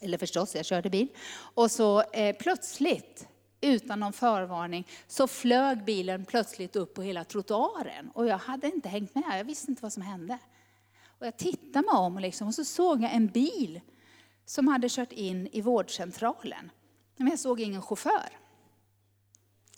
Eller 0.00 0.18
förstås, 0.18 0.54
jag 0.54 0.64
körde 0.64 0.90
bil. 0.90 1.08
Och 1.54 1.70
så 1.70 2.02
eh, 2.02 2.36
plötsligt 2.36 3.28
utan 3.62 4.00
någon 4.00 4.12
förvarning 4.12 4.88
så 5.06 5.26
flög 5.26 5.84
bilen 5.84 6.24
plötsligt 6.24 6.76
upp 6.76 6.94
på 6.94 7.02
hela 7.02 7.24
trottoaren. 7.24 8.10
Och 8.14 8.26
jag 8.26 8.38
hade 8.38 8.66
inte 8.66 8.88
hängt 8.88 9.14
med, 9.14 9.24
jag 9.38 9.44
visste 9.44 9.70
inte 9.70 9.82
vad 9.82 9.92
som 9.92 10.02
hände. 10.02 10.38
Och 11.04 11.26
jag 11.26 11.36
tittade 11.36 11.86
mig 11.86 11.94
om 11.94 12.18
liksom, 12.18 12.48
och 12.48 12.54
så 12.54 12.64
såg 12.64 13.02
jag 13.02 13.14
en 13.14 13.26
bil 13.26 13.80
som 14.44 14.68
hade 14.68 14.88
kört 14.88 15.12
in 15.12 15.48
i 15.52 15.60
vårdcentralen. 15.60 16.70
Men 17.16 17.28
jag 17.28 17.38
såg 17.38 17.60
ingen 17.60 17.82
chaufför. 17.82 18.38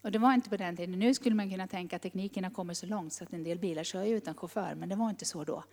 Och 0.03 0.13
det 0.13 0.19
var 0.19 0.35
inte 0.35 0.51
på 0.51 0.57
den 0.57 0.77
tiden. 0.77 0.99
Nu 0.99 1.15
skulle 1.15 1.35
man 1.35 1.51
kunna 1.51 1.67
tänka 1.67 1.97
att 1.97 2.03
tekniken 2.03 2.45
har 2.45 2.51
kommit 2.51 2.79
så 2.79 2.87
långt 2.87 3.13
så 3.13 3.25
att 3.25 3.33
en 3.33 3.45
del 3.45 3.59
bilar 3.59 3.85
kör 3.85 4.05
utan 4.05 4.35
chaufför, 4.35 4.75
men 4.75 4.89
det 4.89 4.97
var 4.97 5.11
inte 5.11 5.25
så 5.25 5.45
då. 5.45 5.65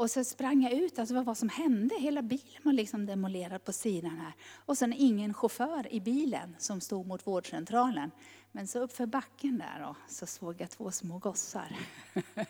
Och 0.00 0.10
så 0.10 0.24
sprang 0.24 0.62
jag 0.62 0.72
ut, 0.72 0.98
alltså 0.98 1.14
vad 1.14 1.24
var 1.24 1.34
som 1.34 1.48
hände? 1.48 1.94
Hela 1.98 2.22
bilen 2.22 2.62
var 2.62 2.72
liksom 2.72 3.06
demolerad 3.06 3.64
på 3.64 3.72
sidan 3.72 4.18
här. 4.18 4.32
Och 4.66 4.78
sen 4.78 4.94
ingen 4.96 5.34
chaufför 5.34 5.92
i 5.92 6.00
bilen 6.00 6.56
som 6.58 6.80
stod 6.80 7.06
mot 7.06 7.26
vårdcentralen. 7.26 8.10
Men 8.52 8.66
så 8.66 8.78
uppför 8.78 9.06
backen 9.06 9.58
där 9.58 9.80
då, 9.80 9.96
så 10.08 10.26
såg 10.26 10.60
jag 10.60 10.70
två 10.70 10.90
små 10.90 11.18
gossar. 11.18 11.76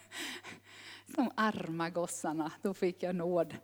De 1.07 1.31
arma 1.35 1.91
gossarna, 1.91 2.53
då 2.63 2.75
fick 2.75 3.03
jag 3.03 3.15
nåd. 3.15 3.57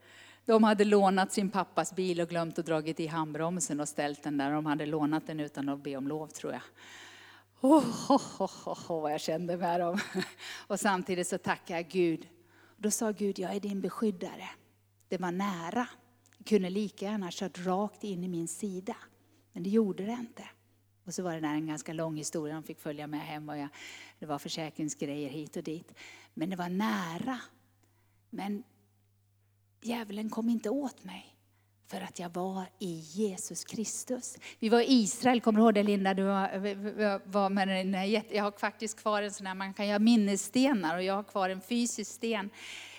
De 0.44 0.64
hade 0.64 0.84
lånat 0.84 1.32
sin 1.32 1.50
pappas 1.50 1.94
bil 1.94 2.20
och 2.20 2.28
glömt 2.28 2.58
att 2.58 2.66
dragit 2.66 3.00
i 3.00 3.06
handbromsen 3.06 3.80
och 3.80 3.88
ställt 3.88 4.22
den 4.22 4.38
där. 4.38 4.50
De 4.50 4.66
hade 4.66 4.86
lånat 4.86 5.26
den 5.26 5.40
utan 5.40 5.68
att 5.68 5.82
be 5.82 5.96
om 5.96 6.08
lov 6.08 6.26
tror 6.26 6.52
jag. 6.52 6.62
Oh, 7.60 8.10
oh, 8.10 8.42
oh, 8.42 8.90
oh, 8.90 9.02
vad 9.02 9.12
jag 9.12 9.20
kände 9.20 9.56
med 9.56 9.80
dem. 9.80 9.98
Och 10.66 10.80
samtidigt 10.80 11.28
så 11.28 11.38
tackar 11.38 11.74
jag 11.74 11.88
Gud 11.88 12.28
då 12.76 12.90
sa 12.90 13.10
Gud, 13.10 13.38
jag 13.38 13.54
är 13.54 13.60
din 13.60 13.80
beskyddare. 13.80 14.48
Det 15.08 15.18
var 15.18 15.32
nära. 15.32 15.88
Det 16.38 16.44
kunde 16.44 16.70
lika 16.70 17.04
gärna 17.04 17.28
kört 17.30 17.66
rakt 17.66 18.04
in 18.04 18.24
i 18.24 18.28
min 18.28 18.48
sida. 18.48 18.96
Men 19.52 19.62
det 19.62 19.70
gjorde 19.70 20.04
det 20.04 20.12
inte. 20.12 20.48
Och 21.04 21.14
så 21.14 21.22
var 21.22 21.34
det 21.34 21.40
där 21.40 21.54
en 21.54 21.66
ganska 21.66 21.92
lång 21.92 22.16
historia, 22.16 22.54
de 22.54 22.62
fick 22.62 22.80
följa 22.80 23.06
med 23.06 23.20
hem 23.20 23.48
och 23.48 23.58
jag, 23.58 23.68
det 24.18 24.26
var 24.26 24.38
försäkringsgrejer 24.38 25.30
hit 25.30 25.56
och 25.56 25.62
dit. 25.62 25.94
Men 26.34 26.50
det 26.50 26.56
var 26.56 26.68
nära. 26.68 27.40
Men 28.30 28.62
djävulen 29.82 30.30
kom 30.30 30.48
inte 30.48 30.70
åt 30.70 31.04
mig 31.04 31.35
för 31.88 32.00
att 32.00 32.18
jag 32.18 32.34
var 32.34 32.64
i 32.78 32.92
Jesus 32.94 33.64
Kristus. 33.64 34.36
Vi 34.58 34.68
var 34.68 34.80
i 34.80 34.92
Israel, 34.92 35.40
kommer 35.40 35.60
du 35.60 35.64
ihåg 35.64 35.74
det 35.74 35.82
Linda? 35.82 36.14
Du 36.14 36.22
var, 36.22 37.30
var 37.30 37.50
med 37.50 37.68
den 37.68 38.12
jag 38.30 38.42
har 38.44 38.58
faktiskt 38.58 38.98
kvar 38.98 39.22
en 39.22 39.32
sån 39.32 39.46
här, 39.46 39.54
man 39.54 39.74
kan 39.74 39.86
göra 39.86 39.98
minnesstenar 39.98 40.96
och 40.96 41.02
jag 41.02 41.14
har 41.14 41.22
kvar 41.22 41.50
en 41.50 41.60
fysisk 41.60 42.12
sten. 42.12 42.50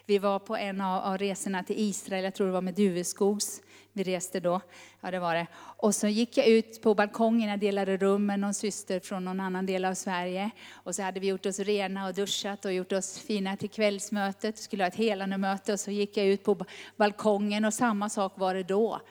Vi 0.06 0.18
var 0.18 0.40
på 0.40 0.56
en 0.56 0.82
av, 0.82 1.04
av 1.04 1.18
resorna 1.18 1.64
till 1.64 1.80
Israel, 1.80 2.24
jag 2.24 2.34
tror 2.34 2.48
det 2.48 2.54
var 2.54 2.62
med 2.62 2.74
Duveskogs 2.74 3.62
vi 3.98 4.04
reste 4.04 4.40
då. 4.40 4.62
Ja, 5.02 5.12
det 5.12 5.20
var 5.20 5.36
det. 5.36 5.48
Och 5.56 5.96
så 5.96 6.08
gick 6.08 6.38
jag 6.38 6.48
ut 6.48 6.82
på 6.82 6.94
balkongen, 6.94 7.50
jag 7.50 7.60
delade 7.60 7.98
rum 7.98 8.26
med 8.26 8.40
någon 8.40 8.54
syster 8.54 9.00
från 9.00 9.26
någon 9.26 9.40
annan 9.40 9.66
del 9.66 9.86
av 9.86 9.94
Sverige. 9.94 10.52
Och 10.74 10.96
så 10.96 11.02
hade 11.02 11.20
vi 11.20 11.28
gjort 11.28 11.46
oss 11.46 11.60
rena 11.60 12.08
och 12.08 12.14
duschat 12.14 12.66
och 12.66 12.74
gjort 12.74 12.92
oss 12.92 13.20
fina 13.20 13.58
till 13.58 13.70
kvällsmötet. 13.70 14.58
Vi 14.58 14.62
Skulle 14.62 14.84
ha 14.84 14.88
ett 14.88 14.96
helande 14.96 15.38
möte 15.38 15.74
och 15.74 15.80
så 15.80 15.92
gick 15.92 16.18
jag 16.18 16.26
ut 16.26 16.44
på 16.44 16.66
balkongen 16.98 17.66
och 17.66 17.74
samma 17.74 18.10
sak 18.10 18.34
var 18.36 18.54
det 18.54 18.64
då. 18.64 19.02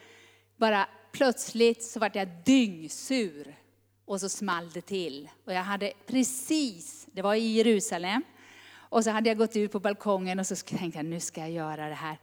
Bara 0.57 0.89
plötsligt 1.13 1.85
så 1.85 2.01
vart 2.01 2.15
jag 2.15 2.29
dyngsur 2.45 3.57
och 4.05 4.21
så 4.21 4.29
small 4.29 4.71
det 4.71 4.81
till. 4.81 5.29
Och 5.45 5.53
jag 5.53 5.63
hade 5.63 5.93
precis, 6.07 7.07
det 7.13 7.23
var 7.23 7.35
i 7.35 7.53
Jerusalem, 7.53 8.23
och 8.89 9.05
så 9.05 9.11
hade 9.11 9.29
jag 9.29 9.39
gått 9.39 9.57
ut 9.57 9.73
på 9.73 9.81
balkongen 9.81 10.39
och 10.39 10.47
så 10.47 10.57
tänkte 10.57 10.99
jag 10.99 11.07
nu 11.07 11.21
ska 11.21 11.41
jag 11.41 11.51
göra 11.51 11.89
det 11.89 11.95
här 11.95 12.19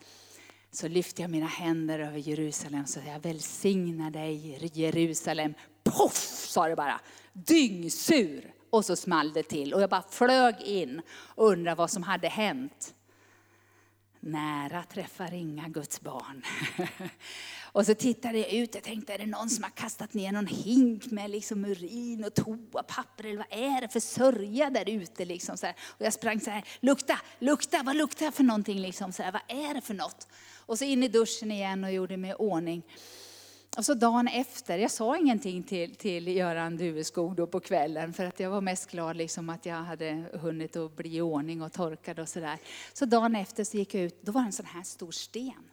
så 0.76 0.88
lyfte 0.88 1.22
jag 1.22 1.32
mina 1.32 1.48
händer 1.48 2.00
över 2.00 2.18
Jerusalem 2.18 2.86
så 2.86 3.00
jag 3.08 3.20
välsignar 3.20 4.12
dig 4.12 4.60
Jerusalem. 4.74 5.54
Poff 5.84 6.46
sa 6.48 6.68
det 6.68 6.76
bara, 6.76 7.00
dyngsur. 7.34 8.54
Och 8.70 8.86
så 8.86 8.96
small 8.96 9.34
det 9.34 9.44
till 9.44 9.74
och 9.74 9.82
jag 9.82 9.90
bara 9.90 10.04
flög 10.10 10.62
in 10.62 11.02
och 11.10 11.48
undrade 11.48 11.76
vad 11.76 11.92
som 11.92 12.04
hade 12.04 12.28
hänt. 12.28 12.94
Nära 14.20 14.84
träffar 14.84 15.34
inga 15.34 15.68
Guds 15.68 16.02
barn. 16.02 16.44
och 17.74 17.86
så 17.86 17.96
tittade 17.96 18.38
jag 18.38 18.52
ut 18.52 18.76
och 18.76 18.84
tänkte, 18.84 19.14
är 19.14 19.18
det 19.18 19.26
någon 19.26 19.50
som 19.50 19.64
har 19.64 19.72
kastat 19.72 20.14
ner 20.14 20.32
någon 20.32 20.48
hink 20.48 21.06
med 21.06 21.30
liksom 21.30 21.66
urin 21.66 22.26
och 22.26 22.34
toapapper 22.34 23.24
eller 23.24 23.38
vad 23.38 23.60
är 23.60 23.82
det 23.82 23.88
för 23.88 24.00
sörja 24.00 24.70
där 24.70 24.90
ute? 24.90 25.26
Liksom 25.26 25.58
så 25.58 25.66
här. 25.66 25.76
Och 25.82 26.06
jag 26.06 26.14
sprang 26.14 26.40
så 26.40 26.50
här, 26.50 26.64
lukta, 26.80 27.20
lukta, 27.40 27.84
vad 27.84 27.96
luktar 27.96 28.26
jag 28.26 28.34
för 28.34 28.44
någonting? 28.44 28.80
Liksom 28.80 29.12
så 29.12 29.24
här, 29.24 29.32
vad 29.32 29.42
är 29.48 29.74
det 29.74 29.82
för 29.82 29.94
något? 29.94 30.28
Och 30.66 30.78
så 30.78 30.86
in 30.86 31.04
i 31.04 31.08
duschen 31.08 31.52
igen 31.52 31.84
och 31.84 31.92
gjorde 31.92 32.18
mig 32.18 32.32
i 32.32 32.34
ordning. 32.34 32.84
Och 33.78 33.86
så 33.86 33.94
dagen 33.94 34.28
efter, 34.28 34.78
jag 34.78 34.92
sa 34.92 35.18
ingenting 35.18 35.64
till, 35.64 35.96
till 35.96 36.28
Göran 36.28 36.78
Duveskog 36.78 37.36
då 37.36 37.48
på 37.48 37.60
kvällen 37.60 38.14
för 38.14 38.26
att 38.26 38.40
jag 38.40 38.50
var 38.50 38.62
mest 38.62 38.92
glad 38.92 39.18
liksom 39.18 39.50
att 39.50 39.66
jag 39.66 39.76
hade 39.76 40.26
hunnit 40.34 40.76
att 40.76 40.96
bli 40.96 41.18
i 41.18 41.22
ordning 41.22 41.62
och 41.62 41.74
torkad 41.74 42.20
och 42.20 42.30
sådär. 42.30 42.58
Så 42.94 43.06
dagen 43.06 43.36
efter 43.36 43.64
så 43.64 43.78
gick 43.78 43.94
jag 43.94 44.04
ut, 44.04 44.22
då 44.22 44.32
var 44.32 44.42
det 44.42 44.48
en 44.48 44.52
sån 44.52 44.66
här 44.66 44.84
stor 44.84 45.12
sten 45.12 45.73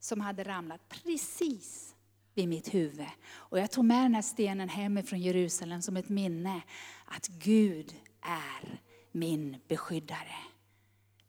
som 0.00 0.20
hade 0.20 0.44
ramlat 0.44 0.88
precis 0.88 1.94
vid 2.34 2.48
mitt 2.48 2.74
huvud. 2.74 3.06
Och 3.32 3.58
jag 3.58 3.70
tog 3.70 3.84
med 3.84 4.04
den 4.04 4.14
här 4.14 4.22
stenen 4.22 4.68
hemifrån 4.68 5.20
Jerusalem 5.20 5.82
som 5.82 5.96
ett 5.96 6.08
minne 6.08 6.62
att 7.04 7.28
Gud 7.28 7.94
är 8.20 8.80
min 9.12 9.56
beskyddare. 9.68 10.36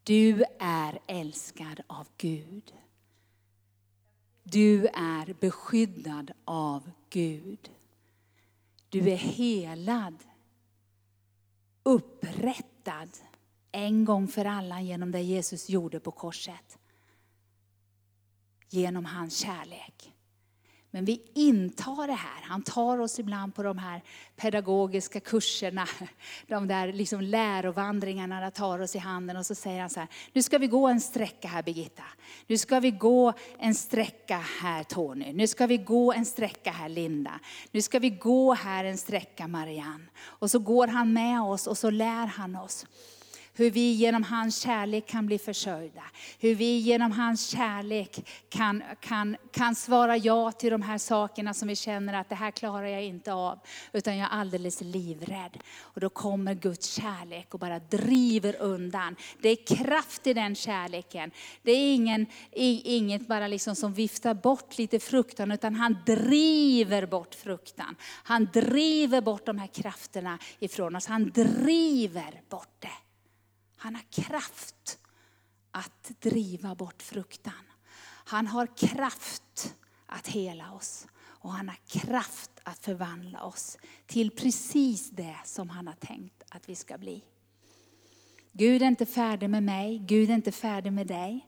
Du 0.04 0.44
är 0.60 1.00
älskad 1.08 1.82
av 1.88 2.08
Gud. 2.18 2.74
Du 4.44 4.88
är 4.88 5.34
beskyddad 5.40 6.32
av 6.46 6.92
Gud. 7.10 7.70
Du 8.90 9.10
är 9.10 9.16
helad, 9.16 10.18
upprättad 11.84 13.10
en 13.72 14.06
gång 14.06 14.28
för 14.28 14.46
alla 14.46 14.82
genom 14.82 15.12
det 15.12 15.22
Jesus 15.22 15.70
gjorde 15.70 16.00
på 16.00 16.12
korset. 16.12 16.78
Genom 18.74 19.06
hans 19.06 19.38
kärlek. 19.38 20.14
Men 20.94 21.06
vi 21.06 21.22
intar 21.34 22.08
det 22.08 22.14
här. 22.14 22.42
Han 22.44 22.64
tar 22.64 23.00
oss 23.00 23.20
ibland 23.20 23.56
på 23.56 23.64
de 23.64 23.78
här 23.78 24.02
pedagogiska 24.36 25.20
kurserna, 25.20 25.88
de 26.48 26.68
där 26.68 26.94
liksom 26.94 27.22
lärovandringarna, 27.22 28.40
där 28.40 28.50
tar 28.50 28.80
oss 28.80 28.96
i 28.96 29.00
handen 29.00 29.38
och 29.38 29.46
så 29.46 29.56
säger 29.56 29.82
han 29.82 29.90
så 29.90 30.00
här, 30.00 30.10
nu 30.34 30.42
ska 30.42 30.58
vi 30.58 30.68
gå 30.68 30.88
en 30.88 31.02
sträcka 31.02 31.48
här 31.48 31.64
Birgitta. 31.64 32.04
Nu 32.48 32.58
ska 32.58 32.80
vi 32.80 32.92
gå 32.92 33.34
en 33.60 33.76
sträcka 33.76 34.38
här 34.38 34.84
Tony. 34.84 35.34
Nu 35.34 35.48
ska 35.48 35.68
vi 35.68 35.78
gå 35.78 36.14
en 36.14 36.26
sträcka 36.26 36.72
här 36.72 36.90
Linda. 36.90 37.40
Nu 37.72 37.82
ska 37.82 38.00
vi 38.00 38.10
gå 38.10 38.54
här 38.54 38.86
en 38.86 38.98
sträcka 38.98 39.48
Marianne. 39.48 40.06
Och 40.22 40.52
så 40.52 40.60
går 40.60 40.88
han 40.88 41.14
med 41.14 41.42
oss 41.42 41.68
och 41.68 41.78
så 41.78 41.90
lär 41.90 42.26
han 42.26 42.56
oss. 42.56 42.86
Hur 43.62 43.72
vi 43.72 43.92
genom 43.92 44.24
hans 44.24 44.62
kärlek 44.62 45.08
kan 45.08 45.26
bli 45.26 45.38
försörjda. 45.38 46.04
Hur 46.40 46.56
vi 46.56 46.78
genom 46.78 47.12
hans 47.12 47.50
kärlek 47.50 48.30
kan, 48.50 48.84
kan, 49.00 49.38
kan 49.52 49.76
svara 49.76 50.18
ja 50.18 50.52
till 50.52 50.72
de 50.72 50.82
här 50.82 50.98
sakerna 50.98 51.54
som 51.54 51.68
vi 51.68 51.76
känner 51.76 52.14
att 52.14 52.30
det 52.30 52.36
här 52.36 52.52
klarar 52.52 52.86
jag 52.86 53.04
inte 53.04 53.34
av. 53.34 53.60
Utan 53.94 54.18
jag 54.18 54.34
är 54.34 54.40
alldeles 54.40 54.82
livrädd. 54.82 55.58
Och 55.80 56.02
då 56.02 56.10
kommer 56.10 56.54
Guds 56.54 56.94
kärlek 56.94 57.54
och 57.54 57.60
bara 57.60 57.80
driver 57.80 58.56
undan. 58.62 59.16
Det 59.42 59.50
är 59.50 59.76
kraft 59.76 60.28
i 60.28 60.34
den 60.34 60.56
kärleken. 60.56 61.32
Det 61.62 61.72
är 61.72 61.96
ingen, 61.96 62.26
inget 62.52 63.28
bara 63.28 63.48
liksom 63.48 63.76
som 63.76 63.94
viftar 63.94 64.34
bort 64.34 64.78
lite 64.78 65.00
fruktan, 65.00 65.52
utan 65.52 65.76
han 65.76 65.98
driver 66.06 67.06
bort 67.06 67.36
fruktan. 67.36 67.96
Han 68.24 68.50
driver 68.54 69.22
bort 69.22 69.46
de 69.46 69.58
här 69.58 69.68
krafterna 69.68 70.38
ifrån 70.60 70.96
oss. 70.96 71.08
Han 71.08 71.30
driver 71.30 72.42
bort 72.50 72.76
det. 72.80 73.11
Han 73.84 73.96
har 73.96 74.24
kraft 74.24 75.00
att 75.72 76.12
driva 76.20 76.76
bort 76.76 77.02
fruktan. 77.02 77.64
Han 78.04 78.48
har 78.48 78.68
kraft 78.78 79.76
att 80.06 80.28
hela 80.28 80.74
oss. 80.74 81.08
Och 81.24 81.52
han 81.52 81.70
har 81.70 81.78
kraft 81.88 82.52
att 82.64 82.80
förvandla 82.80 83.44
oss 83.44 83.78
till 84.06 84.32
precis 84.32 85.10
det 85.10 85.38
som 85.46 85.70
han 85.70 85.88
har 85.88 85.94
tänkt 85.94 86.44
att 86.50 86.70
vi 86.70 86.76
ska 86.76 86.98
bli. 86.98 87.24
Gud 88.52 88.82
är 88.82 88.88
inte 88.88 89.06
färdig 89.06 89.50
med 89.50 89.64
mig, 89.64 90.00
Gud 90.00 90.30
är 90.30 90.34
inte 90.34 90.52
färdig 90.52 90.94
med 90.94 91.08
dig. 91.08 91.48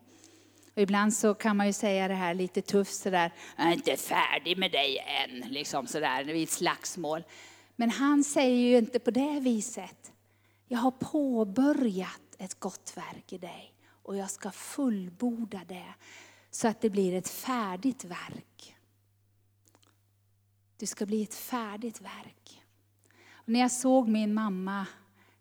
Och 0.75 0.81
ibland 0.81 1.13
så 1.13 1.33
kan 1.33 1.57
man 1.57 1.67
ju 1.67 1.73
säga 1.73 2.07
det 2.07 2.13
här 2.13 2.33
lite 2.33 2.61
tufft 2.61 2.95
sådär, 2.95 3.33
jag 3.57 3.67
är 3.67 3.71
inte 3.71 3.97
färdig 3.97 4.57
med 4.57 4.71
dig 4.71 4.97
än, 4.97 5.39
liksom 5.39 5.87
sådär 5.87 6.23
vid 6.23 6.43
ett 6.43 6.49
slagsmål. 6.49 7.23
Men 7.75 7.89
han 7.89 8.23
säger 8.23 8.69
ju 8.69 8.77
inte 8.77 8.99
på 8.99 9.11
det 9.11 9.39
viset. 9.39 10.11
Jag 10.67 10.79
har 10.79 10.91
påbörjat 10.91 12.22
ett 12.39 12.59
gott 12.59 12.97
verk 12.97 13.33
i 13.33 13.37
dig 13.37 13.73
och 13.87 14.17
jag 14.17 14.31
ska 14.31 14.51
fullborda 14.51 15.61
det 15.67 15.93
så 16.49 16.67
att 16.67 16.81
det 16.81 16.89
blir 16.89 17.13
ett 17.13 17.29
färdigt 17.29 18.05
verk. 18.05 18.75
Du 20.77 20.85
ska 20.85 21.05
bli 21.05 21.23
ett 21.23 21.35
färdigt 21.35 22.01
verk. 22.01 22.63
Och 23.33 23.49
när 23.49 23.59
jag 23.59 23.71
såg 23.71 24.09
min 24.09 24.33
mamma 24.33 24.87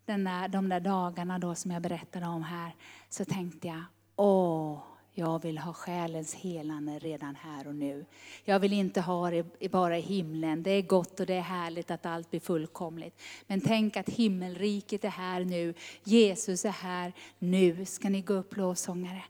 den 0.05 0.23
där, 0.23 0.47
de 0.47 0.69
där 0.69 0.79
dagarna 0.79 1.39
då 1.39 1.55
som 1.55 1.71
jag 1.71 1.81
berättade 1.81 2.27
om 2.27 2.43
här 2.43 2.75
så 3.09 3.25
tänkte 3.25 3.67
jag, 3.67 3.83
åh, 4.15 4.83
jag 5.13 5.41
vill 5.41 5.57
ha 5.57 5.73
själens 5.73 6.33
helande 6.33 6.99
redan 6.99 7.35
här 7.35 7.67
och 7.67 7.75
nu. 7.75 8.05
Jag 8.43 8.59
vill 8.59 8.73
inte 8.73 9.01
ha 9.01 9.31
det 9.31 9.71
bara 9.71 9.97
i 9.97 10.01
himlen. 10.01 10.63
Det 10.63 10.71
är 10.71 10.81
gott 10.81 11.19
och 11.19 11.25
det 11.25 11.33
är 11.33 11.41
härligt 11.41 11.91
att 11.91 12.05
allt 12.05 12.29
blir 12.29 12.39
fullkomligt. 12.39 13.21
Men 13.47 13.61
tänk 13.61 13.97
att 13.97 14.09
himmelriket 14.09 15.05
är 15.05 15.09
här 15.09 15.45
nu. 15.45 15.73
Jesus 16.03 16.65
är 16.65 16.69
här 16.69 17.13
nu. 17.39 17.85
Ska 17.85 18.09
ni 18.09 18.21
gå 18.21 18.33
upp 18.33 18.57
lovsångare? 18.57 19.23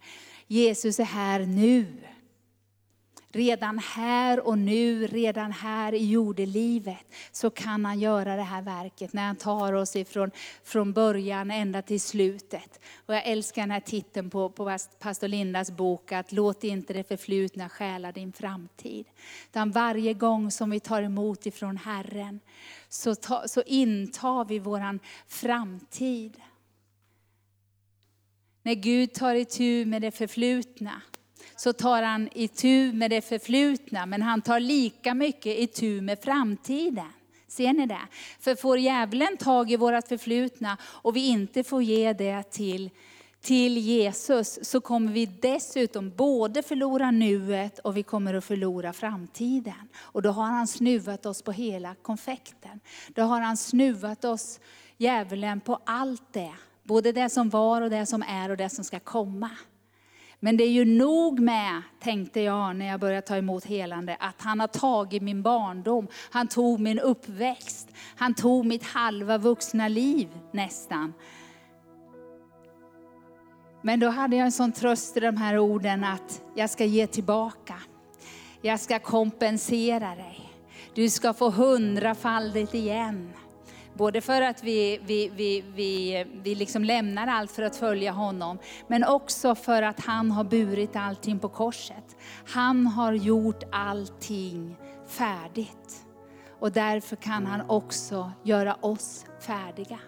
Jesus 0.47 0.99
är 0.99 1.03
här 1.03 1.39
nu. 1.39 1.85
Redan 3.35 3.79
här 3.79 4.47
och 4.47 4.57
nu, 4.57 5.07
redan 5.07 5.51
här 5.51 5.93
i 5.93 6.05
jordelivet, 6.05 7.05
så 7.31 7.49
kan 7.49 7.85
han 7.85 7.99
göra 7.99 8.35
det 8.35 8.41
här 8.41 8.61
verket 8.61 9.13
när 9.13 9.25
han 9.25 9.35
tar 9.35 9.73
oss 9.73 9.95
ifrån 9.95 10.31
från 10.63 10.93
början 10.93 11.51
ända 11.51 11.81
till 11.81 12.01
slutet. 12.01 12.79
Och 13.05 13.15
jag 13.15 13.25
älskar 13.27 13.61
den 13.61 13.71
här 13.71 13.79
titeln 13.79 14.29
på, 14.29 14.49
på 14.49 14.77
pastor 14.99 15.27
Lindas 15.27 15.71
bok, 15.71 16.11
att 16.11 16.31
låt 16.31 16.63
inte 16.63 16.93
det 16.93 17.03
förflutna 17.03 17.69
stjäla 17.69 18.11
din 18.11 18.33
framtid. 18.33 19.05
Utan 19.49 19.71
varje 19.71 20.13
gång 20.13 20.51
som 20.51 20.69
vi 20.69 20.79
tar 20.79 21.01
emot 21.01 21.45
ifrån 21.45 21.77
Herren, 21.77 22.39
så, 22.89 23.15
ta, 23.15 23.47
så 23.47 23.61
intar 23.61 24.45
vi 24.45 24.59
våran 24.59 24.99
framtid. 25.27 26.41
När 28.63 28.73
Gud 28.73 29.13
tar 29.13 29.35
itu 29.35 29.85
med 29.85 30.01
det 30.01 30.11
förflutna, 30.11 31.01
så 31.55 31.73
tar 31.73 32.03
han 32.03 32.29
itu 32.33 32.93
med 32.93 33.11
det 33.11 33.21
förflutna, 33.21 34.05
men 34.05 34.21
han 34.21 34.41
tar 34.41 34.59
lika 34.59 35.13
mycket 35.13 35.59
itu 35.59 36.01
med 36.01 36.19
framtiden. 36.23 37.11
Ser 37.47 37.73
ni 37.73 37.85
det? 37.85 38.01
För 38.39 38.55
får 38.55 38.77
djävulen 38.77 39.37
tag 39.37 39.71
i 39.71 39.75
vårt 39.75 40.07
förflutna 40.07 40.77
och 40.83 41.15
vi 41.15 41.27
inte 41.27 41.63
får 41.63 41.83
ge 41.83 42.13
det 42.13 42.43
till, 42.51 42.89
till 43.41 43.77
Jesus, 43.77 44.59
så 44.61 44.81
kommer 44.81 45.11
vi 45.11 45.25
dessutom 45.25 46.09
både 46.09 46.63
förlora 46.63 47.11
nuet 47.11 47.79
och 47.79 47.97
vi 47.97 48.03
kommer 48.03 48.33
att 48.33 48.45
förlora 48.45 48.93
framtiden. 48.93 49.89
Och 49.97 50.21
då 50.21 50.29
har 50.29 50.45
han 50.45 50.67
snuvat 50.67 51.25
oss 51.25 51.41
på 51.41 51.51
hela 51.51 51.95
konfekten. 52.01 52.79
Då 53.07 53.21
har 53.21 53.41
han 53.41 53.57
snuvat 53.57 54.25
oss, 54.25 54.59
djävulen, 54.97 55.61
på 55.61 55.79
allt 55.85 56.33
det. 56.33 56.53
Både 56.83 57.11
det 57.11 57.29
som 57.29 57.49
var 57.49 57.81
och 57.81 57.89
det 57.89 58.05
som 58.05 58.23
är 58.27 58.49
och 58.49 58.57
det 58.57 58.69
som 58.69 58.83
ska 58.83 58.99
komma. 58.99 59.49
Men 60.43 60.57
det 60.57 60.63
är 60.63 60.71
ju 60.71 60.85
nog 60.85 61.39
med, 61.39 61.81
tänkte 61.99 62.41
jag 62.41 62.75
när 62.75 62.87
jag 62.87 62.99
började 62.99 63.27
ta 63.27 63.37
emot 63.37 63.65
helande, 63.65 64.17
att 64.19 64.41
han 64.41 64.59
har 64.59 64.67
tagit 64.67 65.23
min 65.23 65.41
barndom, 65.41 66.07
han 66.29 66.47
tog 66.47 66.79
min 66.79 66.99
uppväxt, 66.99 67.87
han 68.15 68.33
tog 68.33 68.65
mitt 68.65 68.83
halva 68.83 69.37
vuxna 69.37 69.87
liv 69.87 70.27
nästan. 70.51 71.13
Men 73.81 73.99
då 73.99 74.09
hade 74.09 74.35
jag 74.35 74.45
en 74.45 74.51
sån 74.51 74.71
tröst 74.71 75.17
i 75.17 75.19
de 75.19 75.37
här 75.37 75.57
orden 75.59 76.03
att 76.03 76.41
jag 76.55 76.69
ska 76.69 76.85
ge 76.85 77.07
tillbaka. 77.07 77.75
Jag 78.61 78.79
ska 78.79 78.99
kompensera 78.99 80.15
dig. 80.15 80.53
Du 80.93 81.09
ska 81.09 81.33
få 81.33 81.49
hundrafaldigt 81.49 82.73
igen. 82.73 83.33
Både 83.93 84.21
för 84.21 84.41
att 84.41 84.63
vi, 84.63 84.99
vi, 85.05 85.29
vi, 85.35 85.63
vi, 85.75 86.25
vi 86.43 86.55
liksom 86.55 86.83
lämnar 86.83 87.27
allt 87.27 87.51
för 87.51 87.63
att 87.63 87.75
följa 87.75 88.11
honom, 88.11 88.57
men 88.87 89.03
också 89.03 89.55
för 89.55 89.81
att 89.81 89.99
han 89.99 90.31
har 90.31 90.43
burit 90.43 90.95
allting 90.95 91.39
på 91.39 91.49
korset. 91.49 92.15
Han 92.47 92.87
har 92.87 93.13
gjort 93.13 93.63
allting 93.71 94.75
färdigt. 95.07 96.05
Och 96.59 96.71
därför 96.71 97.15
kan 97.15 97.45
han 97.45 97.69
också 97.69 98.31
göra 98.43 98.75
oss 98.81 99.25
färdiga. 99.39 99.99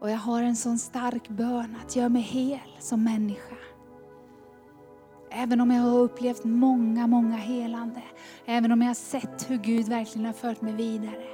Och 0.00 0.10
jag 0.10 0.18
har 0.18 0.42
en 0.42 0.56
sån 0.56 0.78
stark 0.78 1.28
bön 1.28 1.76
att 1.84 1.96
göra 1.96 2.08
mig 2.08 2.22
hel 2.22 2.70
som 2.80 3.04
människa. 3.04 3.55
Även 5.38 5.60
om 5.60 5.70
jag 5.70 5.82
har 5.82 5.98
upplevt 5.98 6.44
många, 6.44 7.06
många 7.06 7.36
helande. 7.36 8.02
Även 8.46 8.72
om 8.72 8.82
jag 8.82 8.88
har 8.88 8.94
sett 8.94 9.50
hur 9.50 9.56
Gud 9.56 9.88
verkligen 9.88 10.26
har 10.26 10.32
fört 10.32 10.60
mig 10.60 10.72
vidare. 10.72 11.24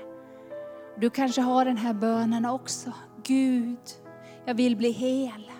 Du 1.00 1.10
kanske 1.10 1.40
har 1.40 1.64
den 1.64 1.76
här 1.76 1.94
bönen 1.94 2.46
också. 2.46 2.92
Gud, 3.24 3.78
jag 4.44 4.54
vill 4.54 4.76
bli 4.76 4.90
hel. 4.90 5.50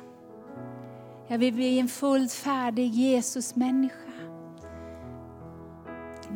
Jag 1.29 1.39
vill 1.39 1.55
bli 1.55 1.79
en 1.79 1.89
fullt 1.89 2.33
färdig 2.33 2.87
Jesus-människa. 2.87 3.97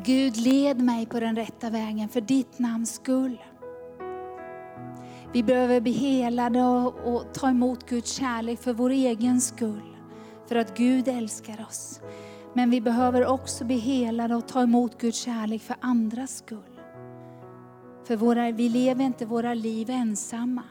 Gud, 0.05 0.37
led 0.37 0.81
mig 0.81 1.07
på 1.07 1.21
den 1.21 1.37
rätta 1.37 1.71
vägen 1.71 2.09
för 2.09 2.21
ditt 2.21 2.59
namns 2.59 2.95
skull. 2.95 3.43
Vi 5.33 5.43
behöver 5.43 5.81
bli 5.81 5.93
helade 5.93 6.63
och, 6.63 7.15
och 7.15 7.35
ta 7.35 7.49
emot 7.49 7.89
Guds 7.89 8.13
kärlek 8.13 8.61
för 8.61 8.73
vår 8.73 8.91
egen 8.91 9.41
skull 9.41 9.96
för 10.49 10.57
att 10.57 10.77
Gud 10.77 11.09
älskar 11.09 11.67
oss. 11.69 12.01
Men 12.55 12.71
vi 12.71 12.81
behöver 12.81 13.27
också 13.27 13.65
bli 13.65 13.79
helade 13.79 14.35
och 14.35 14.49
ta 14.49 14.63
emot 14.63 15.01
Guds 15.01 15.19
kärlek 15.19 15.63
för 15.63 15.77
andras 15.81 16.37
skull. 16.37 16.81
För 18.05 18.17
våra, 18.17 18.51
vi 18.51 18.69
lever 18.69 19.05
inte 19.05 19.27
våra 19.27 19.55
liv 19.55 19.91
ensamma. 19.91 20.63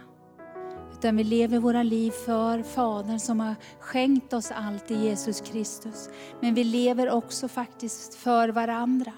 Utan 0.94 1.18
vi 1.18 1.24
lever 1.24 1.60
våra 1.60 1.84
liv 1.84 2.12
för 2.12 2.64
Fadern 2.64 3.20
som 3.20 3.40
har 3.40 3.56
skänkt 3.80 4.34
oss 4.34 4.52
allt 4.52 4.92
i 4.92 4.96
Jesus 4.96 5.42
Kristus. 5.42 6.10
Men 6.42 6.54
vi 6.54 6.64
lever 6.64 7.10
också 7.10 7.48
faktiskt 7.48 8.16
för 8.16 8.50
varandra. 8.50 9.12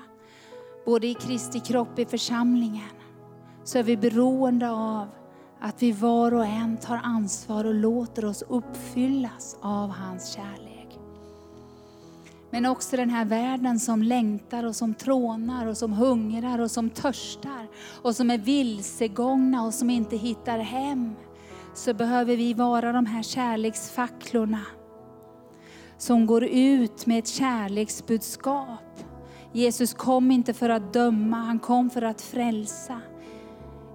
Både 0.86 1.08
i 1.08 1.14
Kristi 1.14 1.60
kropp, 1.60 2.00
i 2.00 2.06
församlingen. 2.06 2.90
Så 3.64 3.78
är 3.78 3.84
vi 3.84 3.98
beroende 3.98 4.70
av 4.70 5.08
att 5.60 5.84
vi 5.84 5.92
var 5.92 6.34
och 6.34 6.46
en 6.46 6.78
tar 6.78 7.00
ansvar 7.04 7.66
och 7.66 7.74
låter 7.74 8.26
oss 8.26 8.44
uppfyllas 8.48 9.58
av 9.62 9.90
hans 9.90 10.34
kärlek. 10.34 11.00
Men 12.50 12.66
också 12.66 12.98
den 12.98 13.10
här 13.10 13.26
världen 13.26 13.80
som 13.80 14.04
längtar 14.04 14.64
och 14.64 14.76
som 14.76 14.94
trånar 14.94 15.68
och 15.68 15.78
som 15.78 15.94
hungrar 15.94 16.60
och 16.60 16.72
som 16.72 16.90
törstar 16.90 17.68
och 18.02 18.16
som 18.16 18.30
är 18.30 18.38
vilsegångna 18.38 19.64
och 19.64 19.74
som 19.74 19.90
inte 19.90 20.18
hittar 20.18 20.60
hem. 20.60 21.16
Så 21.74 21.94
behöver 21.94 22.38
vi 22.38 22.54
vara 22.54 22.92
de 22.92 23.06
här 23.06 23.24
kärleksfacklorna 23.24 24.62
som 25.98 26.26
går 26.26 26.44
ut 26.44 27.06
med 27.06 27.20
ett 27.20 27.28
kärleksbudskap. 27.28 29.04
Jesus 29.54 29.94
kom 29.94 30.32
inte 30.32 30.54
för 30.54 30.70
att 30.70 30.94
döma, 30.94 31.38
han 31.38 31.60
kom 31.60 31.90
för 31.90 32.02
att 32.02 32.22
frälsa. 32.22 33.02